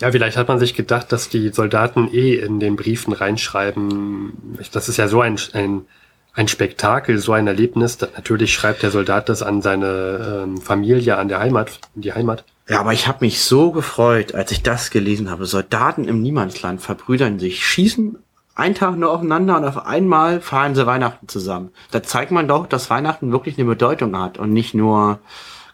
Ja, 0.00 0.10
vielleicht 0.10 0.36
hat 0.36 0.48
man 0.48 0.58
sich 0.58 0.74
gedacht, 0.74 1.12
dass 1.12 1.28
die 1.28 1.50
Soldaten 1.50 2.08
eh 2.12 2.34
in 2.34 2.60
den 2.60 2.76
Briefen 2.76 3.12
reinschreiben. 3.12 4.58
Das 4.72 4.88
ist 4.88 4.96
ja 4.96 5.08
so 5.08 5.20
ein, 5.20 5.38
ein, 5.54 5.86
ein 6.34 6.48
Spektakel, 6.48 7.18
so 7.18 7.32
ein 7.32 7.46
Erlebnis. 7.46 7.98
Natürlich 8.00 8.52
schreibt 8.52 8.82
der 8.82 8.90
Soldat 8.90 9.28
das 9.28 9.42
an 9.42 9.62
seine 9.62 10.44
ähm, 10.44 10.58
Familie, 10.58 11.16
an 11.18 11.28
der 11.28 11.40
Heimat, 11.40 11.78
in 11.94 12.02
die 12.02 12.12
Heimat. 12.12 12.44
Ja, 12.68 12.80
aber 12.80 12.92
ich 12.92 13.06
habe 13.06 13.18
mich 13.24 13.42
so 13.42 13.72
gefreut, 13.72 14.34
als 14.34 14.50
ich 14.52 14.62
das 14.62 14.90
gelesen 14.90 15.30
habe. 15.30 15.46
Soldaten 15.46 16.04
im 16.04 16.22
Niemandsland 16.22 16.80
verbrüdern 16.80 17.38
sich, 17.38 17.66
schießen 17.66 18.16
einen 18.54 18.74
Tag 18.74 18.96
nur 18.96 19.10
aufeinander 19.10 19.56
und 19.56 19.64
auf 19.64 19.86
einmal 19.86 20.40
feiern 20.40 20.74
sie 20.74 20.86
Weihnachten 20.86 21.28
zusammen. 21.28 21.70
Da 21.90 22.02
zeigt 22.02 22.30
man 22.30 22.48
doch, 22.48 22.66
dass 22.66 22.90
Weihnachten 22.90 23.32
wirklich 23.32 23.58
eine 23.58 23.66
Bedeutung 23.66 24.18
hat 24.18 24.38
und 24.38 24.52
nicht 24.52 24.74
nur 24.74 25.18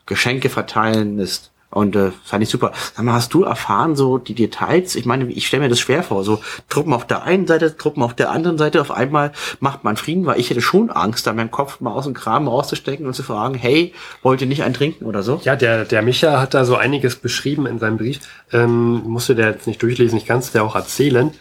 Geschenke 0.07 0.49
verteilen 0.49 1.19
ist. 1.19 1.53
Und 1.71 1.97
äh, 1.97 2.13
fand 2.25 2.43
ich 2.43 2.49
super. 2.49 2.73
Sag 2.95 3.05
mal, 3.05 3.13
hast 3.13 3.35
du 3.35 3.43
erfahren, 3.43 3.95
so 3.95 4.17
die 4.17 4.35
Details? 4.35 4.95
Ich 4.95 5.05
meine, 5.05 5.31
ich 5.31 5.47
stelle 5.47 5.65
mir 5.65 5.69
das 5.69 5.81
schwer 5.81 6.03
vor. 6.03 6.25
So 6.25 6.41
Truppen 6.71 6.95
auf 6.95 7.07
der 7.07 7.25
einen 7.25 7.47
Seite, 7.47 7.77
Truppen 7.77 8.03
auf 8.03 8.15
der 8.15 8.31
anderen 8.31 8.57
Seite. 8.57 8.81
Auf 8.81 8.91
einmal 8.91 9.33
macht 9.61 9.85
man 9.85 9.99
Frieden, 9.99 10.25
weil 10.25 10.41
ich 10.41 10.49
hätte 10.49 10.63
schon 10.63 10.91
Angst, 10.91 11.27
da 11.27 11.35
meinen 11.35 11.51
Kopf 11.51 11.81
mal 11.81 11.93
aus 11.93 12.05
dem 12.05 12.15
Kram 12.15 12.49
rauszustecken 12.49 13.07
und 13.07 13.13
zu 13.13 13.23
fragen, 13.23 13.55
hey, 13.55 13.93
wollt 14.23 14.41
ihr 14.41 14.47
nicht 14.47 14.63
ein 14.63 14.73
trinken 14.73 15.05
oder 15.05 15.23
so? 15.23 15.41
Ja, 15.45 15.57
der, 15.57 15.85
der 15.85 16.01
Micha 16.01 16.41
hat 16.41 16.55
da 16.55 16.65
so 16.65 16.77
einiges 16.77 17.17
beschrieben 17.17 17.67
in 17.67 17.79
seinem 17.79 17.99
Brief. 17.99 18.21
Ähm, 18.51 19.03
musste 19.05 19.35
der 19.35 19.51
jetzt 19.51 19.67
nicht 19.67 19.83
durchlesen, 19.83 20.17
ich 20.17 20.25
kann 20.25 20.39
es 20.39 20.53
dir 20.53 20.63
auch 20.63 20.75
erzählen. 20.75 21.33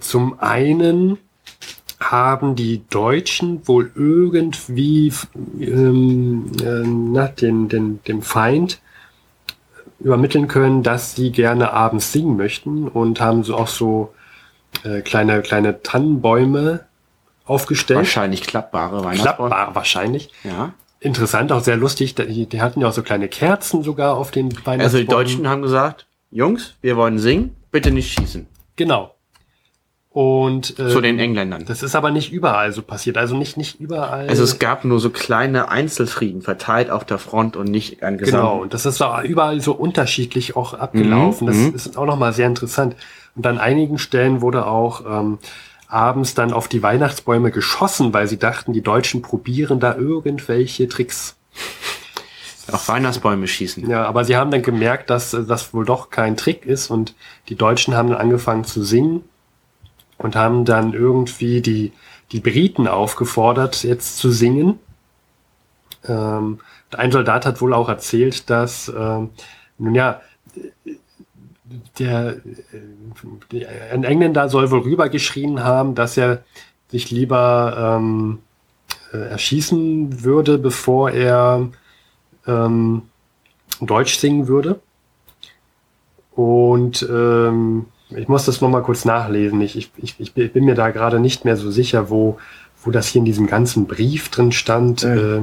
Zum 0.00 0.40
einen 0.40 1.18
haben 2.00 2.56
die 2.56 2.82
Deutschen 2.90 3.66
wohl 3.68 3.92
irgendwie 3.94 5.12
ähm, 5.60 6.50
äh, 6.60 6.82
na, 6.84 7.28
den, 7.28 7.68
den, 7.68 8.02
dem 8.04 8.22
Feind 8.22 8.80
übermitteln 10.00 10.48
können, 10.48 10.82
dass 10.82 11.14
sie 11.14 11.30
gerne 11.30 11.72
abends 11.72 12.12
singen 12.12 12.36
möchten 12.36 12.88
und 12.88 13.20
haben 13.20 13.44
so 13.44 13.56
auch 13.56 13.68
so 13.68 14.14
äh, 14.84 15.02
kleine, 15.02 15.42
kleine 15.42 15.82
Tannenbäume 15.82 16.86
aufgestellt. 17.44 17.98
Wahrscheinlich 17.98 18.42
klappbare 18.42 19.04
Weihnachtsbäume. 19.04 19.50
Klappbar 19.50 19.74
wahrscheinlich. 19.74 20.30
Ja. 20.44 20.72
Interessant, 21.00 21.52
auch 21.52 21.62
sehr 21.62 21.76
lustig. 21.76 22.14
Die, 22.14 22.46
die 22.46 22.60
hatten 22.60 22.80
ja 22.80 22.88
auch 22.88 22.92
so 22.92 23.02
kleine 23.02 23.28
Kerzen 23.28 23.82
sogar 23.82 24.16
auf 24.16 24.30
den 24.30 24.46
Weihnachtsbäumen. 24.46 24.80
Also 24.80 24.98
die 24.98 25.06
Deutschen 25.06 25.48
haben 25.48 25.62
gesagt, 25.62 26.06
Jungs, 26.30 26.74
wir 26.80 26.96
wollen 26.96 27.18
singen, 27.18 27.56
bitte 27.70 27.90
nicht 27.90 28.12
schießen. 28.12 28.46
Genau. 28.76 29.14
Und 30.12 30.76
äh, 30.80 30.88
Zu 30.88 31.00
den 31.00 31.20
Engländern. 31.20 31.64
das 31.66 31.84
ist 31.84 31.94
aber 31.94 32.10
nicht 32.10 32.32
überall 32.32 32.72
so 32.72 32.82
passiert. 32.82 33.16
Also 33.16 33.36
nicht 33.36 33.56
nicht 33.56 33.78
überall. 33.78 34.28
Also 34.28 34.42
es 34.42 34.58
gab 34.58 34.84
nur 34.84 34.98
so 34.98 35.10
kleine 35.10 35.68
Einzelfrieden 35.68 36.42
verteilt 36.42 36.90
auf 36.90 37.04
der 37.04 37.18
Front 37.18 37.56
und 37.56 37.70
nicht 37.70 38.02
an 38.02 38.18
Gesamt. 38.18 38.42
genau. 38.42 38.58
Und 38.62 38.74
das 38.74 38.86
ist 38.86 39.00
auch 39.02 39.22
überall 39.22 39.60
so 39.60 39.72
unterschiedlich 39.72 40.56
auch 40.56 40.74
abgelaufen. 40.74 41.46
Mhm, 41.46 41.72
Das 41.72 41.86
ist 41.86 41.96
auch 41.96 42.06
nochmal 42.06 42.32
sehr 42.32 42.48
interessant. 42.48 42.96
Und 43.36 43.46
an 43.46 43.58
einigen 43.58 43.98
Stellen 43.98 44.40
wurde 44.40 44.66
auch 44.66 45.04
ähm, 45.06 45.38
abends 45.86 46.34
dann 46.34 46.52
auf 46.52 46.66
die 46.66 46.82
Weihnachtsbäume 46.82 47.52
geschossen, 47.52 48.12
weil 48.12 48.26
sie 48.26 48.36
dachten, 48.38 48.72
die 48.72 48.82
Deutschen 48.82 49.22
probieren 49.22 49.78
da 49.78 49.94
irgendwelche 49.94 50.88
Tricks. 50.88 51.36
Auf 52.72 52.88
Weihnachtsbäume 52.88 53.46
schießen. 53.46 53.88
Ja, 53.88 54.06
aber 54.06 54.24
sie 54.24 54.36
haben 54.36 54.50
dann 54.50 54.62
gemerkt, 54.62 55.08
dass 55.10 55.34
äh, 55.34 55.44
das 55.44 55.72
wohl 55.72 55.84
doch 55.84 56.10
kein 56.10 56.36
Trick 56.36 56.66
ist 56.66 56.90
und 56.90 57.14
die 57.48 57.54
Deutschen 57.54 57.94
haben 57.94 58.08
dann 58.10 58.18
angefangen 58.18 58.64
zu 58.64 58.82
singen 58.82 59.22
und 60.20 60.36
haben 60.36 60.66
dann 60.66 60.92
irgendwie 60.92 61.62
die, 61.62 61.92
die 62.30 62.40
Briten 62.40 62.86
aufgefordert, 62.86 63.82
jetzt 63.84 64.18
zu 64.18 64.30
singen. 64.30 64.78
Ähm, 66.06 66.60
ein 66.92 67.10
Soldat 67.10 67.46
hat 67.46 67.60
wohl 67.62 67.72
auch 67.72 67.88
erzählt, 67.88 68.50
dass, 68.50 68.92
ähm, 68.94 69.30
nun 69.78 69.94
ja, 69.94 70.20
der, 71.98 72.36
äh, 73.52 73.90
ein 73.92 74.04
Engländer 74.04 74.50
soll 74.50 74.70
wohl 74.70 74.80
rübergeschrien 74.80 75.64
haben, 75.64 75.94
dass 75.94 76.18
er 76.18 76.44
sich 76.88 77.10
lieber 77.10 77.98
ähm, 77.98 78.40
äh, 79.14 79.30
erschießen 79.30 80.22
würde, 80.22 80.58
bevor 80.58 81.12
er 81.12 81.68
ähm, 82.46 83.02
Deutsch 83.80 84.18
singen 84.18 84.48
würde. 84.48 84.80
Und 86.32 87.08
ähm, 87.10 87.86
ich 88.16 88.28
muss 88.28 88.44
das 88.44 88.60
nochmal 88.60 88.82
kurz 88.82 89.04
nachlesen. 89.04 89.60
Ich, 89.60 89.76
ich, 89.76 89.90
ich, 89.96 90.14
ich 90.18 90.32
bin 90.32 90.64
mir 90.64 90.74
da 90.74 90.90
gerade 90.90 91.20
nicht 91.20 91.44
mehr 91.44 91.56
so 91.56 91.70
sicher, 91.70 92.10
wo, 92.10 92.38
wo 92.84 92.90
das 92.90 93.08
hier 93.08 93.20
in 93.20 93.24
diesem 93.24 93.46
ganzen 93.46 93.86
Brief 93.86 94.28
drin 94.28 94.52
stand. 94.52 95.04
Äh, 95.04 95.42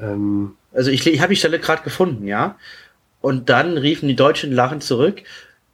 ähm, 0.00 0.52
Also 0.72 0.90
ich, 0.90 1.06
ich 1.06 1.20
habe 1.20 1.32
die 1.32 1.38
Stelle 1.38 1.58
gerade 1.58 1.82
gefunden, 1.82 2.26
ja. 2.26 2.56
Und 3.20 3.50
dann 3.50 3.76
riefen 3.76 4.08
die 4.08 4.16
Deutschen 4.16 4.52
lachend 4.52 4.82
zurück, 4.82 5.22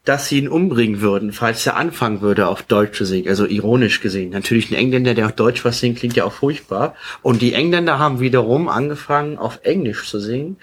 dass 0.04 0.28
sie 0.28 0.38
ihn 0.38 0.48
umbringen 0.48 1.00
würden, 1.00 1.32
falls 1.32 1.66
er 1.66 1.76
anfangen 1.76 2.20
würde, 2.20 2.46
auf 2.46 2.62
Deutsch 2.62 2.96
zu 2.96 3.04
singen. 3.04 3.28
Also 3.28 3.44
ironisch 3.44 4.00
gesehen. 4.00 4.30
Natürlich 4.30 4.70
ein 4.70 4.74
Engländer, 4.74 5.14
der 5.14 5.26
auf 5.26 5.32
Deutsch 5.32 5.64
was 5.64 5.80
singt, 5.80 5.98
klingt 5.98 6.16
ja 6.16 6.24
auch 6.24 6.32
furchtbar. 6.32 6.94
Und 7.22 7.42
die 7.42 7.54
Engländer 7.54 7.98
haben 7.98 8.20
wiederum 8.20 8.68
angefangen, 8.68 9.36
auf 9.36 9.60
Englisch 9.64 10.08
zu 10.08 10.20
singen. 10.20 10.56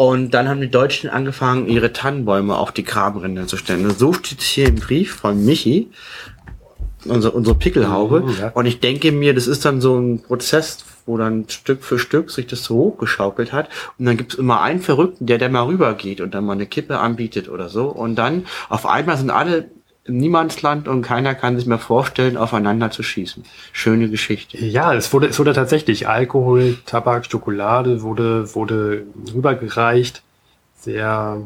Und 0.00 0.30
dann 0.30 0.48
haben 0.48 0.62
die 0.62 0.70
Deutschen 0.70 1.10
angefangen, 1.10 1.68
ihre 1.68 1.92
Tannenbäume 1.92 2.56
auf 2.56 2.72
die 2.72 2.84
Grabenränder 2.84 3.46
zu 3.46 3.58
stellen. 3.58 3.90
So 3.90 4.14
steht 4.14 4.40
es 4.40 4.46
hier 4.46 4.68
im 4.68 4.76
Brief 4.76 5.16
von 5.16 5.44
Michi, 5.44 5.90
unsere, 7.04 7.34
unsere 7.34 7.54
Pickelhaube. 7.54 8.22
Mhm, 8.22 8.34
ja. 8.40 8.48
Und 8.54 8.64
ich 8.64 8.80
denke 8.80 9.12
mir, 9.12 9.34
das 9.34 9.46
ist 9.46 9.66
dann 9.66 9.82
so 9.82 9.98
ein 9.98 10.22
Prozess, 10.22 10.78
wo 11.04 11.18
dann 11.18 11.44
Stück 11.50 11.84
für 11.84 11.98
Stück 11.98 12.30
sich 12.30 12.46
das 12.46 12.64
so 12.64 12.76
hochgeschaukelt 12.76 13.52
hat. 13.52 13.68
Und 13.98 14.06
dann 14.06 14.16
gibt 14.16 14.32
es 14.32 14.38
immer 14.38 14.62
einen 14.62 14.80
Verrückten, 14.80 15.26
der 15.26 15.36
der 15.36 15.50
mal 15.50 15.66
rübergeht 15.66 16.22
und 16.22 16.32
dann 16.32 16.46
mal 16.46 16.54
eine 16.54 16.64
Kippe 16.64 16.98
anbietet 16.98 17.50
oder 17.50 17.68
so. 17.68 17.88
Und 17.88 18.14
dann 18.14 18.46
auf 18.70 18.86
einmal 18.86 19.18
sind 19.18 19.28
alle 19.28 19.68
Niemandsland 20.10 20.88
und 20.88 21.02
keiner 21.02 21.34
kann 21.34 21.56
sich 21.56 21.66
mehr 21.66 21.78
vorstellen, 21.78 22.36
aufeinander 22.36 22.90
zu 22.90 23.02
schießen. 23.02 23.44
Schöne 23.72 24.08
Geschichte. 24.08 24.58
ja, 24.64 24.94
es 24.94 25.12
wurde, 25.12 25.28
es 25.28 25.38
wurde 25.38 25.52
tatsächlich 25.52 26.08
Alkohol, 26.08 26.78
Tabak, 26.86 27.26
Schokolade 27.26 28.02
wurde, 28.02 28.54
wurde 28.54 29.04
rübergereicht. 29.34 30.22
Sehr, 30.78 31.38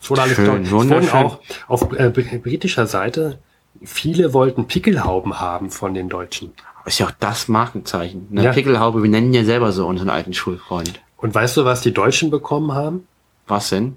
es 0.00 0.10
wurde 0.10 0.22
alles 0.22 0.36
Schön. 0.36 0.62
Es 0.62 0.70
wurden 0.70 1.08
auch 1.10 1.40
auf 1.68 1.92
äh, 1.92 2.10
br- 2.10 2.38
britischer 2.38 2.86
Seite 2.86 3.38
viele 3.82 4.34
wollten 4.34 4.66
Pickelhauben 4.66 5.40
haben 5.40 5.70
von 5.70 5.94
den 5.94 6.08
Deutschen. 6.08 6.52
Ist 6.84 6.98
ja 6.98 7.06
auch 7.06 7.12
das 7.18 7.48
Markenzeichen. 7.48 8.26
Eine 8.30 8.44
Ja. 8.44 8.52
Pickelhaube, 8.52 9.02
wir 9.02 9.10
nennen 9.10 9.32
ja 9.32 9.44
selber 9.44 9.72
so 9.72 9.86
unseren 9.86 10.10
alten 10.10 10.32
Schulfreund. 10.34 11.00
Und 11.16 11.34
weißt 11.34 11.56
du, 11.58 11.64
was 11.64 11.80
die 11.82 11.92
Deutschen 11.92 12.30
bekommen 12.30 12.72
haben? 12.72 13.06
Was 13.46 13.68
denn? 13.70 13.96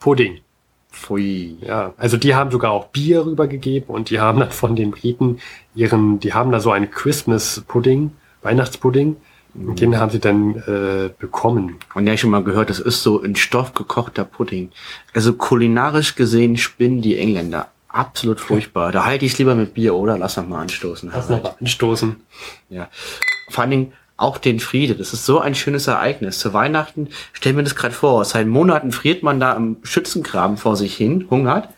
Pudding. 0.00 0.40
Pfui. 0.92 1.56
Ja, 1.60 1.94
also 1.96 2.16
die 2.16 2.34
haben 2.34 2.50
sogar 2.50 2.70
auch 2.70 2.86
Bier 2.88 3.26
rübergegeben 3.26 3.88
und 3.88 4.10
die 4.10 4.20
haben 4.20 4.40
dann 4.40 4.50
von 4.50 4.76
den 4.76 4.90
Briten 4.92 5.40
ihren, 5.74 6.20
die 6.20 6.34
haben 6.34 6.52
da 6.52 6.60
so 6.60 6.70
einen 6.70 6.90
Christmas 6.90 7.62
Pudding, 7.66 8.12
Weihnachtspudding, 8.42 9.16
und 9.54 9.80
den 9.80 9.98
haben 9.98 10.10
sie 10.10 10.18
dann 10.18 10.56
äh, 10.66 11.10
bekommen. 11.18 11.76
Und 11.94 12.06
ja, 12.06 12.14
ich 12.14 12.20
schon 12.20 12.30
mal 12.30 12.42
gehört, 12.42 12.70
das 12.70 12.78
ist 12.78 13.02
so 13.02 13.20
in 13.20 13.36
Stoff 13.36 13.74
gekochter 13.74 14.24
Pudding. 14.24 14.70
Also 15.12 15.34
kulinarisch 15.34 16.14
gesehen 16.14 16.56
spinnen 16.56 17.02
die 17.02 17.18
Engländer. 17.18 17.68
Absolut 17.88 18.40
furchtbar. 18.40 18.92
Da 18.92 19.04
halte 19.04 19.26
ich 19.26 19.32
es 19.32 19.38
lieber 19.38 19.54
mit 19.54 19.74
Bier, 19.74 19.94
oder? 19.94 20.16
Lass 20.16 20.38
noch 20.38 20.48
mal 20.48 20.62
anstoßen. 20.62 21.10
Lass 21.12 21.28
noch 21.28 21.42
mal 21.42 21.54
anstoßen. 21.60 22.16
Ja. 22.70 22.88
Vor 23.50 23.62
allen 23.62 23.70
Dingen 23.70 23.92
auch 24.22 24.38
den 24.38 24.60
Friede. 24.60 24.94
Das 24.94 25.12
ist 25.12 25.26
so 25.26 25.40
ein 25.40 25.54
schönes 25.54 25.86
Ereignis. 25.86 26.38
Zu 26.38 26.52
Weihnachten, 26.52 27.08
stell 27.32 27.52
mir 27.52 27.62
das 27.62 27.74
gerade 27.74 27.94
vor, 27.94 28.24
seit 28.24 28.46
Monaten 28.46 28.92
friert 28.92 29.22
man 29.22 29.40
da 29.40 29.52
im 29.52 29.78
Schützengraben 29.82 30.56
vor 30.56 30.76
sich 30.76 30.96
hin, 30.96 31.26
hungert. 31.28 31.68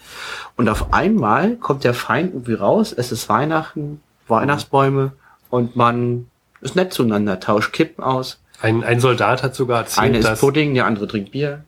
Und 0.56 0.68
auf 0.68 0.92
einmal 0.92 1.56
kommt 1.56 1.84
der 1.84 1.94
Feind 1.94 2.32
irgendwie 2.32 2.54
raus, 2.54 2.94
es 2.96 3.10
ist 3.10 3.28
Weihnachten, 3.28 4.00
Weihnachtsbäume 4.28 5.12
und 5.50 5.74
man 5.74 6.28
ist 6.60 6.76
nett 6.76 6.92
zueinander, 6.92 7.40
tauscht 7.40 7.72
Kippen 7.72 8.04
aus. 8.04 8.40
Ein, 8.60 8.84
ein 8.84 9.00
Soldat 9.00 9.42
hat 9.42 9.54
sogar 9.54 9.80
erzählt, 9.80 10.06
Eine 10.06 10.18
ist 10.18 10.40
Pudding, 10.40 10.74
der 10.74 10.86
andere 10.86 11.08
trinkt 11.08 11.32
Bier. 11.32 11.64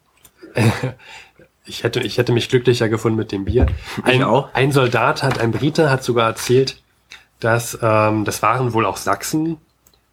ich 1.65 1.83
hätte, 1.83 2.01
ich 2.01 2.17
hätte 2.19 2.33
mich 2.33 2.49
glücklicher 2.49 2.89
gefunden 2.89 3.19
mit 3.19 3.33
dem 3.33 3.45
Bier. 3.45 3.67
Ein, 4.05 4.23
auch. 4.23 4.55
ein 4.55 4.73
Soldat 4.73 5.23
hat, 5.23 5.41
ein 5.41 5.51
Brite 5.51 5.91
hat 5.91 6.05
sogar 6.05 6.29
erzählt, 6.29 6.81
dass 7.41 7.79
ähm, 7.83 8.25
das 8.25 8.43
waren 8.43 8.73
wohl 8.73 8.87
auch 8.87 8.97
Sachsen, 8.97 9.59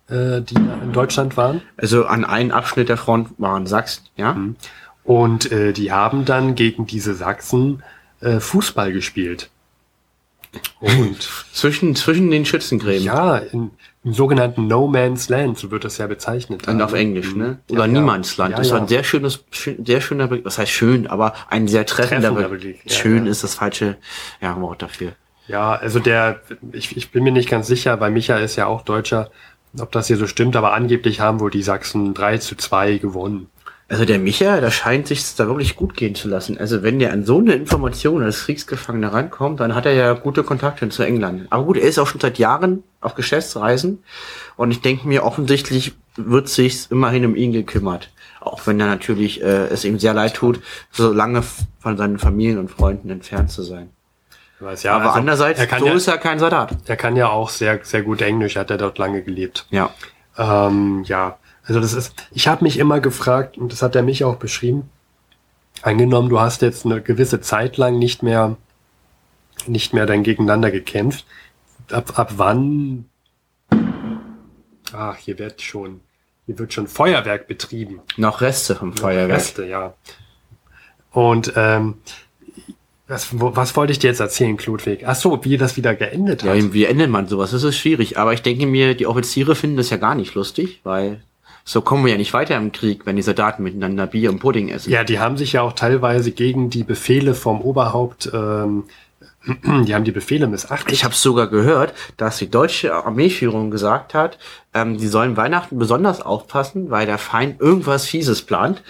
äh, 0.09 0.41
die 0.41 0.55
in 0.55 0.91
Deutschland 0.93 1.37
waren. 1.37 1.61
Also 1.77 2.05
an 2.05 2.25
einem 2.25 2.51
Abschnitt 2.51 2.89
der 2.89 2.97
Front 2.97 3.29
waren 3.37 3.67
Sachsen, 3.67 4.03
ja? 4.17 4.37
Und 5.03 5.51
äh, 5.51 5.73
die 5.73 5.91
haben 5.91 6.25
dann 6.25 6.55
gegen 6.55 6.85
diese 6.85 7.13
Sachsen 7.13 7.83
äh, 8.21 8.39
Fußball 8.39 8.93
gespielt. 8.93 9.49
Und 10.79 11.17
Zwischen, 11.53 11.95
zwischen 11.95 12.29
den 12.31 12.45
Schützengräben. 12.45 13.03
ja, 13.03 13.37
in, 13.37 13.71
im 14.03 14.13
sogenannten 14.13 14.67
No 14.67 14.87
Man's 14.87 15.29
Land, 15.29 15.57
so 15.57 15.71
wird 15.71 15.83
das 15.83 15.97
ja 15.97 16.07
bezeichnet. 16.07 16.67
Und 16.67 16.81
auf 16.81 16.93
Englisch, 16.93 17.35
ne? 17.35 17.59
Oder 17.69 17.85
Ja. 17.85 17.87
Niemandsland. 17.87 18.51
Ja, 18.51 18.57
das 18.57 18.69
war 18.69 18.77
ja. 18.77 18.83
ein 18.83 18.87
sehr 18.87 19.03
schönes, 19.03 19.43
schön, 19.51 19.85
sehr 19.85 20.01
schöner 20.01 20.27
Begriff. 20.27 20.45
Was 20.45 20.57
heißt 20.57 20.71
schön, 20.71 21.07
aber 21.07 21.33
ein 21.49 21.67
sehr 21.67 21.85
treffender, 21.85 22.29
Treffender 22.29 22.49
Begriff. 22.49 22.77
Schön 22.87 23.25
ist 23.25 23.43
das 23.43 23.55
falsche 23.55 23.97
ja, 24.41 24.59
Wort 24.59 24.81
dafür. 24.81 25.13
Ja, 25.47 25.73
also 25.73 25.99
der, 25.99 26.41
ich, 26.71 26.95
ich 26.95 27.11
bin 27.11 27.23
mir 27.23 27.31
nicht 27.31 27.49
ganz 27.49 27.67
sicher, 27.67 27.99
weil 27.99 28.11
Micha 28.11 28.37
ist 28.37 28.55
ja 28.55 28.65
auch 28.67 28.81
Deutscher, 28.83 29.29
ob 29.79 29.91
das 29.91 30.07
hier 30.07 30.17
so 30.17 30.27
stimmt, 30.27 30.55
aber 30.55 30.73
angeblich 30.73 31.19
haben 31.19 31.39
wohl 31.39 31.51
die 31.51 31.63
Sachsen 31.63 32.13
3 32.13 32.37
zu 32.37 32.55
2 32.55 32.97
gewonnen. 32.97 33.47
Also 33.89 34.05
der 34.05 34.17
Micha, 34.17 34.59
der 34.59 34.71
scheint 34.71 35.07
sich 35.07 35.35
da 35.35 35.45
wirklich 35.45 35.75
gut 35.75 35.95
gehen 35.95 36.15
zu 36.15 36.27
lassen. 36.27 36.57
Also 36.57 36.83
wenn 36.83 36.99
der 36.99 37.11
an 37.11 37.25
so 37.25 37.39
eine 37.39 37.53
Information 37.53 38.23
als 38.23 38.45
Kriegsgefangener 38.45 39.13
rankommt, 39.13 39.59
dann 39.59 39.75
hat 39.75 39.85
er 39.85 39.93
ja 39.93 40.13
gute 40.13 40.43
Kontakte 40.43 40.87
zu 40.89 41.03
England. 41.03 41.47
Aber 41.49 41.65
gut, 41.65 41.77
er 41.77 41.87
ist 41.87 41.99
auch 41.99 42.07
schon 42.07 42.21
seit 42.21 42.39
Jahren 42.39 42.83
auf 43.01 43.13
Geschäftsreisen 43.13 44.03
und 44.55 44.71
ich 44.71 44.81
denke 44.81 45.07
mir, 45.07 45.23
offensichtlich 45.23 45.93
wird 46.15 46.47
sich 46.47 46.89
immerhin 46.91 47.25
um 47.25 47.35
ihn 47.35 47.51
gekümmert. 47.51 48.09
Auch 48.39 48.65
wenn 48.65 48.79
er 48.79 48.87
natürlich 48.87 49.41
äh, 49.41 49.67
es 49.67 49.85
ihm 49.85 49.99
sehr 49.99 50.13
leid 50.13 50.35
tut, 50.35 50.61
so 50.91 51.11
lange 51.11 51.43
von 51.79 51.97
seinen 51.97 52.19
Familien 52.19 52.59
und 52.59 52.71
Freunden 52.71 53.09
entfernt 53.09 53.51
zu 53.51 53.63
sein. 53.63 53.89
Weiß, 54.63 54.83
ja, 54.83 54.95
Aber 54.95 55.07
also 55.07 55.19
andererseits, 55.19 55.59
er 55.59 55.67
kann, 55.67 55.79
so 55.79 55.87
ja, 55.87 55.93
ist 55.93 56.07
er 56.07 56.17
kein 56.17 56.39
Soldat. 56.39 56.77
er 56.85 56.95
kann 56.95 57.15
ja 57.15 57.29
auch 57.29 57.49
sehr, 57.49 57.79
sehr 57.83 58.01
gut 58.01 58.21
Englisch, 58.21 58.55
hat 58.55 58.69
er 58.71 58.77
dort 58.77 58.97
lange 58.97 59.21
gelebt. 59.21 59.65
Ja. 59.69 59.89
Ähm, 60.37 61.03
ja, 61.05 61.37
also 61.65 61.79
das 61.79 61.93
ist, 61.93 62.13
ich 62.31 62.47
habe 62.47 62.63
mich 62.63 62.77
immer 62.79 62.99
gefragt, 62.99 63.57
und 63.57 63.71
das 63.71 63.81
hat 63.81 63.95
er 63.95 64.03
mich 64.03 64.23
auch 64.23 64.35
beschrieben, 64.35 64.89
angenommen, 65.81 66.29
du 66.29 66.39
hast 66.39 66.61
jetzt 66.61 66.85
eine 66.85 67.01
gewisse 67.01 67.41
Zeit 67.41 67.77
lang 67.77 67.99
nicht 67.99 68.23
mehr, 68.23 68.55
nicht 69.67 69.93
mehr 69.93 70.05
dann 70.05 70.23
gegeneinander 70.23 70.71
gekämpft. 70.71 71.25
Ab, 71.91 72.17
ab 72.17 72.33
wann, 72.37 73.05
ach, 74.93 75.17
hier 75.17 75.39
wird 75.39 75.61
schon, 75.61 76.01
hier 76.45 76.57
wird 76.57 76.73
schon 76.73 76.87
Feuerwerk 76.87 77.47
betrieben. 77.47 78.01
Noch 78.17 78.41
Reste 78.41 78.75
vom 78.75 78.95
Feuerwerk. 78.95 79.39
Reste, 79.39 79.65
ja. 79.65 79.93
Und 81.11 81.53
ähm, 81.55 81.99
was, 83.07 83.27
was 83.31 83.75
wollte 83.75 83.91
ich 83.91 83.99
dir 83.99 84.07
jetzt 84.07 84.21
erzählen, 84.21 84.55
Klodwig? 84.55 85.03
Ach 85.05 85.15
so, 85.15 85.43
wie 85.43 85.57
das 85.57 85.75
wieder 85.75 85.93
geendet 85.93 86.43
hat. 86.43 86.55
Ja, 86.55 86.73
wie 86.73 86.85
endet 86.85 87.09
man 87.09 87.27
sowas? 87.27 87.51
Das 87.51 87.63
ist 87.63 87.77
schwierig. 87.77 88.17
Aber 88.17 88.33
ich 88.33 88.41
denke 88.41 88.65
mir, 88.65 88.95
die 88.95 89.07
Offiziere 89.07 89.55
finden 89.55 89.77
das 89.77 89.89
ja 89.89 89.97
gar 89.97 90.15
nicht 90.15 90.35
lustig, 90.35 90.79
weil 90.83 91.21
so 91.65 91.81
kommen 91.81 92.05
wir 92.05 92.11
ja 92.11 92.17
nicht 92.17 92.33
weiter 92.33 92.57
im 92.57 92.71
Krieg, 92.71 93.05
wenn 93.05 93.15
die 93.15 93.21
Soldaten 93.21 93.63
miteinander 93.63 94.07
Bier 94.07 94.29
und 94.29 94.39
Pudding 94.39 94.69
essen. 94.69 94.91
Ja, 94.91 95.03
die 95.03 95.19
haben 95.19 95.37
sich 95.37 95.53
ja 95.53 95.61
auch 95.61 95.73
teilweise 95.73 96.31
gegen 96.31 96.69
die 96.69 96.83
Befehle 96.83 97.35
vom 97.35 97.61
Oberhaupt, 97.61 98.29
ähm, 98.33 98.85
die 99.85 99.93
haben 99.93 100.03
die 100.03 100.11
Befehle 100.11 100.47
missachtet. 100.47 100.93
Ich 100.93 101.03
habe 101.03 101.13
sogar 101.13 101.47
gehört, 101.47 101.93
dass 102.17 102.37
die 102.37 102.49
deutsche 102.49 102.93
Armeeführung 102.93 103.71
gesagt 103.71 104.13
hat, 104.13 104.37
ähm, 104.73 104.97
die 104.97 105.07
sollen 105.07 105.37
Weihnachten 105.37 105.77
besonders 105.77 106.21
aufpassen, 106.21 106.89
weil 106.89 107.05
der 107.05 107.17
Feind 107.17 107.59
irgendwas 107.59 108.05
Fieses 108.05 108.41
plant. 108.41 108.81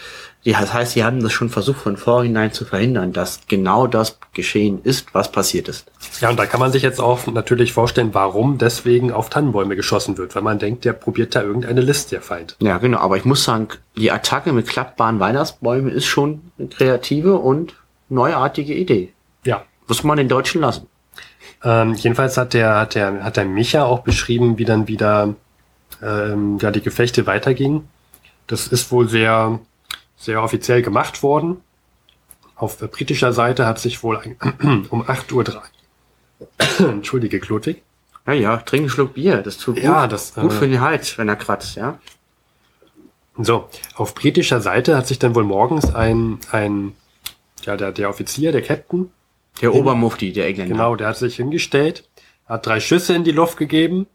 Die- 0.45 0.51
Das 0.51 0.73
heißt, 0.73 0.91
sie 0.93 1.03
haben 1.03 1.21
das 1.23 1.31
schon 1.31 1.49
versucht, 1.49 1.79
von 1.79 1.95
vorhinein 1.95 2.51
zu 2.51 2.65
verhindern, 2.65 3.13
dass 3.13 3.41
genau 3.47 3.87
das 3.87 4.19
geschehen 4.33 4.81
ist, 4.83 5.13
was 5.13 5.31
passiert 5.31 5.67
ist. 5.69 5.89
ja, 6.19 6.29
und 6.29 6.37
da 6.37 6.45
kann 6.45 6.59
man 6.59 6.71
sich 6.71 6.83
jetzt 6.83 6.99
auch 6.99 7.27
natürlich 7.27 7.71
vorstellen, 7.71 8.09
warum 8.13 8.57
deswegen 8.57 9.11
auf 9.11 9.29
Tannenbäume 9.29 9.75
geschossen 9.75 10.17
wird, 10.17 10.35
weil 10.35 10.41
man 10.41 10.59
denkt, 10.59 10.83
der 10.85 10.93
probiert 10.93 11.33
da 11.35 11.43
irgendeine 11.43 11.81
List, 11.81 12.11
der 12.11 12.21
Feind. 12.21 12.57
Ja, 12.61 12.77
genau. 12.77 12.97
Aber 12.99 13.15
ich 13.17 13.23
muss 13.25 13.43
sagen, 13.43 13.67
die 13.95 14.11
Attacke 14.11 14.51
mit 14.51 14.67
klappbaren 14.67 15.19
Weihnachtsbäumen 15.19 15.89
ist 15.91 16.05
schon 16.05 16.41
eine 16.59 16.67
kreative 16.67 17.35
und 17.37 17.75
neuartige 18.09 18.73
Idee. 18.73 19.13
Ja. 19.45 19.63
Muss 19.87 20.03
man 20.03 20.17
den 20.17 20.27
Deutschen 20.29 20.61
lassen. 20.61 20.87
Ähm, 21.63 21.93
jedenfalls 21.93 22.35
hat 22.37 22.53
der, 22.53 22.75
hat 22.79 22.95
der, 22.95 23.23
hat 23.23 23.37
der 23.37 23.45
Micha 23.45 23.85
auch 23.85 23.99
beschrieben, 24.01 24.57
wie 24.57 24.65
dann 24.65 24.87
wieder 24.89 25.35
ähm, 26.01 26.57
ja, 26.61 26.71
die 26.71 26.81
Gefechte 26.81 27.25
weitergingen. 27.27 27.87
Das 28.47 28.67
ist 28.67 28.91
wohl 28.91 29.07
sehr, 29.07 29.59
sehr 30.23 30.41
offiziell 30.41 30.81
gemacht 30.81 31.21
worden. 31.23 31.57
Auf 32.55 32.81
äh, 32.81 32.87
britischer 32.87 33.33
Seite 33.33 33.65
hat 33.65 33.79
sich 33.79 34.03
wohl 34.03 34.17
ein, 34.17 34.37
um 34.89 35.03
8.03 35.03 35.33
Uhr, 35.33 35.63
entschuldige, 36.89 37.39
Klodwig, 37.39 37.83
Ja, 38.25 38.33
ja, 38.33 38.57
trink 38.57 38.81
einen 38.81 38.89
Schluck 38.89 39.13
Bier. 39.15 39.37
Das 39.37 39.57
tut 39.57 39.75
gut, 39.75 39.83
Ja, 39.83 40.07
das, 40.07 40.33
gut 40.35 40.51
äh, 40.51 40.55
für 40.55 40.67
den 40.67 40.81
Hals, 40.81 41.17
wenn 41.17 41.29
er 41.29 41.35
kratzt, 41.35 41.75
ja. 41.75 41.99
So, 43.37 43.67
auf 43.95 44.13
britischer 44.13 44.61
Seite 44.61 44.95
hat 44.95 45.07
sich 45.07 45.17
dann 45.19 45.33
wohl 45.33 45.43
morgens 45.43 45.93
ein, 45.93 46.39
ein 46.51 46.93
ja, 47.63 47.75
der, 47.75 47.91
der 47.91 48.09
Offizier, 48.09 48.51
der 48.51 48.61
Captain, 48.61 49.09
Der 49.61 49.73
Obermufti, 49.73 50.31
der 50.31 50.47
Engländer. 50.47 50.73
genau, 50.75 50.95
der 50.95 51.07
hat 51.07 51.17
sich 51.17 51.37
hingestellt, 51.37 52.07
hat 52.45 52.65
drei 52.65 52.79
Schüsse 52.79 53.15
in 53.15 53.23
die 53.23 53.31
Luft 53.31 53.57
gegeben. 53.57 54.07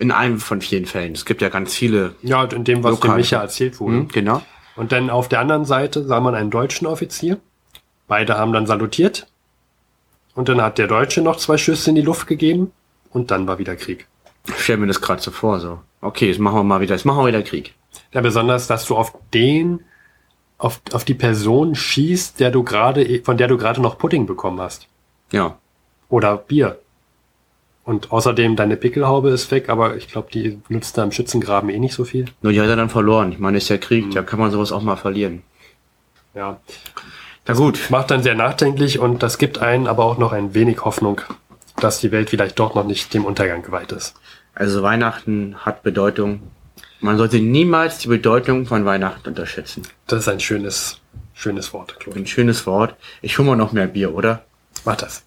In 0.00 0.12
einem 0.12 0.38
von 0.38 0.60
vielen 0.60 0.86
Fällen. 0.86 1.14
Es 1.14 1.24
gibt 1.24 1.42
ja 1.42 1.48
ganz 1.48 1.74
viele. 1.74 2.14
Ja, 2.22 2.44
in 2.44 2.62
dem, 2.62 2.84
was 2.84 2.92
dem 2.92 3.02
Lokal. 3.02 3.16
Micha 3.16 3.40
erzählt 3.40 3.80
wurde. 3.80 3.96
Hm, 3.96 4.08
genau. 4.08 4.42
Und 4.78 4.92
dann 4.92 5.10
auf 5.10 5.28
der 5.28 5.40
anderen 5.40 5.64
Seite 5.64 6.04
sah 6.04 6.20
man 6.20 6.36
einen 6.36 6.50
deutschen 6.52 6.86
Offizier. 6.86 7.38
Beide 8.06 8.38
haben 8.38 8.52
dann 8.52 8.66
salutiert. 8.66 9.26
Und 10.36 10.48
dann 10.48 10.62
hat 10.62 10.78
der 10.78 10.86
Deutsche 10.86 11.20
noch 11.20 11.36
zwei 11.36 11.58
Schüsse 11.58 11.90
in 11.90 11.96
die 11.96 12.02
Luft 12.02 12.28
gegeben. 12.28 12.70
Und 13.10 13.32
dann 13.32 13.48
war 13.48 13.58
wieder 13.58 13.74
Krieg. 13.74 14.06
Ich 14.46 14.62
stell 14.62 14.76
mir 14.76 14.86
das 14.86 15.00
gerade 15.00 15.20
so 15.20 15.32
vor, 15.32 15.58
so. 15.58 15.80
Okay, 16.00 16.28
jetzt 16.28 16.38
machen 16.38 16.58
wir 16.58 16.62
mal 16.62 16.80
wieder, 16.80 16.94
jetzt 16.94 17.04
machen 17.04 17.18
wir 17.18 17.26
wieder 17.26 17.42
Krieg. 17.42 17.74
Ja, 18.12 18.20
besonders, 18.20 18.68
dass 18.68 18.84
du 18.84 18.96
auf 18.96 19.12
den, 19.34 19.80
auf, 20.58 20.80
auf 20.92 21.04
die 21.04 21.14
Person 21.14 21.74
schießt, 21.74 22.38
der 22.38 22.52
du 22.52 22.62
gerade, 22.62 23.22
von 23.24 23.36
der 23.36 23.48
du 23.48 23.58
gerade 23.58 23.82
noch 23.82 23.98
Pudding 23.98 24.26
bekommen 24.26 24.60
hast. 24.60 24.86
Ja. 25.32 25.58
Oder 26.08 26.36
Bier. 26.36 26.78
Und 27.88 28.12
außerdem, 28.12 28.54
deine 28.54 28.76
Pickelhaube 28.76 29.30
ist 29.30 29.50
weg, 29.50 29.70
aber 29.70 29.96
ich 29.96 30.08
glaube, 30.08 30.28
die 30.30 30.60
nutzt 30.68 30.98
da 30.98 31.04
im 31.04 31.10
Schützengraben 31.10 31.70
eh 31.70 31.78
nicht 31.78 31.94
so 31.94 32.04
viel. 32.04 32.26
Nur 32.42 32.52
die 32.52 32.60
hat 32.60 32.68
er 32.68 32.76
dann 32.76 32.90
verloren. 32.90 33.32
Ich 33.32 33.38
meine, 33.38 33.56
ist 33.56 33.70
ja 33.70 33.78
Krieg, 33.78 34.10
da 34.10 34.22
kann 34.22 34.38
man 34.38 34.50
sowas 34.50 34.72
auch 34.72 34.82
mal 34.82 34.96
verlieren. 34.96 35.42
Ja. 36.34 36.60
Na 37.46 37.54
gut. 37.54 37.80
Macht 37.88 38.10
dann 38.10 38.22
sehr 38.22 38.34
nachdenklich 38.34 38.98
und 38.98 39.22
das 39.22 39.38
gibt 39.38 39.60
einen 39.60 39.86
aber 39.86 40.04
auch 40.04 40.18
noch 40.18 40.32
ein 40.32 40.52
wenig 40.52 40.84
Hoffnung, 40.84 41.22
dass 41.80 41.98
die 41.98 42.12
Welt 42.12 42.28
vielleicht 42.28 42.58
doch 42.58 42.74
noch 42.74 42.84
nicht 42.84 43.14
dem 43.14 43.24
Untergang 43.24 43.62
geweiht 43.62 43.92
ist. 43.92 44.14
Also 44.54 44.82
Weihnachten 44.82 45.56
hat 45.64 45.82
Bedeutung. 45.82 46.42
Man 47.00 47.16
sollte 47.16 47.40
niemals 47.40 47.96
die 48.00 48.08
Bedeutung 48.08 48.66
von 48.66 48.84
Weihnachten 48.84 49.30
unterschätzen. 49.30 49.84
Das 50.06 50.18
ist 50.18 50.28
ein 50.28 50.40
schönes, 50.40 51.00
schönes 51.32 51.72
Wort, 51.72 51.98
Claude. 51.98 52.18
Ein 52.18 52.26
schönes 52.26 52.66
Wort. 52.66 52.96
Ich 53.22 53.38
hol 53.38 53.46
mal 53.46 53.56
noch 53.56 53.72
mehr 53.72 53.86
Bier, 53.86 54.14
oder? 54.14 54.44
Mach 54.84 54.96
das. 54.96 55.24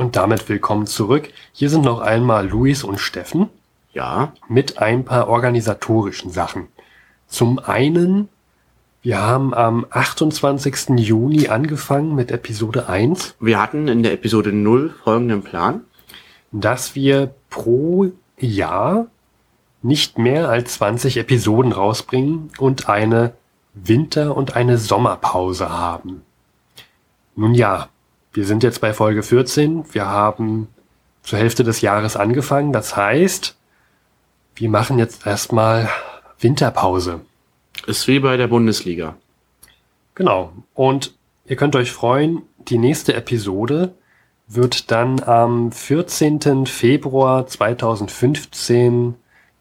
Und 0.00 0.16
damit 0.16 0.48
willkommen 0.48 0.86
zurück. 0.86 1.28
Hier 1.52 1.68
sind 1.68 1.84
noch 1.84 2.00
einmal 2.00 2.48
Luis 2.48 2.84
und 2.84 2.98
Steffen 3.00 3.50
Ja. 3.92 4.32
mit 4.48 4.78
ein 4.78 5.04
paar 5.04 5.28
organisatorischen 5.28 6.30
Sachen. 6.30 6.68
Zum 7.26 7.58
einen, 7.58 8.30
wir 9.02 9.20
haben 9.20 9.52
am 9.52 9.84
28. 9.90 10.98
Juni 10.98 11.48
angefangen 11.48 12.14
mit 12.14 12.30
Episode 12.30 12.88
1, 12.88 13.34
Wir 13.40 13.60
hatten 13.60 13.88
in 13.88 14.02
der 14.02 14.14
Episode 14.14 14.52
0 14.54 14.94
folgenden 15.04 15.42
Plan. 15.42 15.82
dass 16.50 16.94
wir 16.94 17.34
pro 17.50 18.10
Jahr 18.38 19.06
nicht 19.82 20.16
mehr 20.16 20.48
als 20.48 20.76
20 20.76 21.18
Episoden 21.18 21.72
rausbringen 21.72 22.50
und 22.58 22.88
eine 22.88 23.34
Winter- 23.74 24.34
und 24.34 24.56
eine 24.56 24.78
Sommerpause 24.78 25.68
haben. 25.68 26.22
Nun 27.36 27.52
ja, 27.52 27.90
wir 28.32 28.44
sind 28.44 28.62
jetzt 28.62 28.80
bei 28.80 28.92
Folge 28.92 29.22
14. 29.22 29.92
Wir 29.92 30.06
haben 30.06 30.68
zur 31.22 31.38
Hälfte 31.38 31.64
des 31.64 31.80
Jahres 31.80 32.16
angefangen. 32.16 32.72
Das 32.72 32.96
heißt, 32.96 33.56
wir 34.54 34.68
machen 34.68 34.98
jetzt 34.98 35.26
erstmal 35.26 35.88
Winterpause. 36.38 37.20
Ist 37.86 38.06
wie 38.08 38.20
bei 38.20 38.36
der 38.36 38.48
Bundesliga. 38.48 39.16
Genau. 40.14 40.52
Und 40.74 41.14
ihr 41.46 41.56
könnt 41.56 41.76
euch 41.76 41.92
freuen, 41.92 42.42
die 42.68 42.78
nächste 42.78 43.14
Episode 43.14 43.94
wird 44.46 44.90
dann 44.90 45.22
am 45.22 45.72
14. 45.72 46.66
Februar 46.66 47.46
2015 47.46 49.14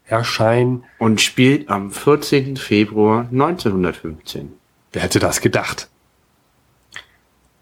erscheinen. 0.06 0.84
Und 0.98 1.22
spielt 1.22 1.70
am 1.70 1.92
14. 1.92 2.58
Februar 2.58 3.28
1915. 3.32 4.54
Wer 4.92 5.04
hätte 5.04 5.20
das 5.20 5.42
gedacht? 5.42 5.88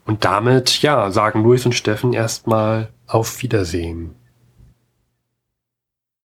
Und 0.07 0.23
damit, 0.23 0.81
ja, 0.81 1.11
sagen 1.11 1.43
Luis 1.43 1.65
und 1.65 1.73
Steffen 1.75 2.13
erstmal 2.13 2.89
auf 3.07 3.43
Wiedersehen. 3.43 4.15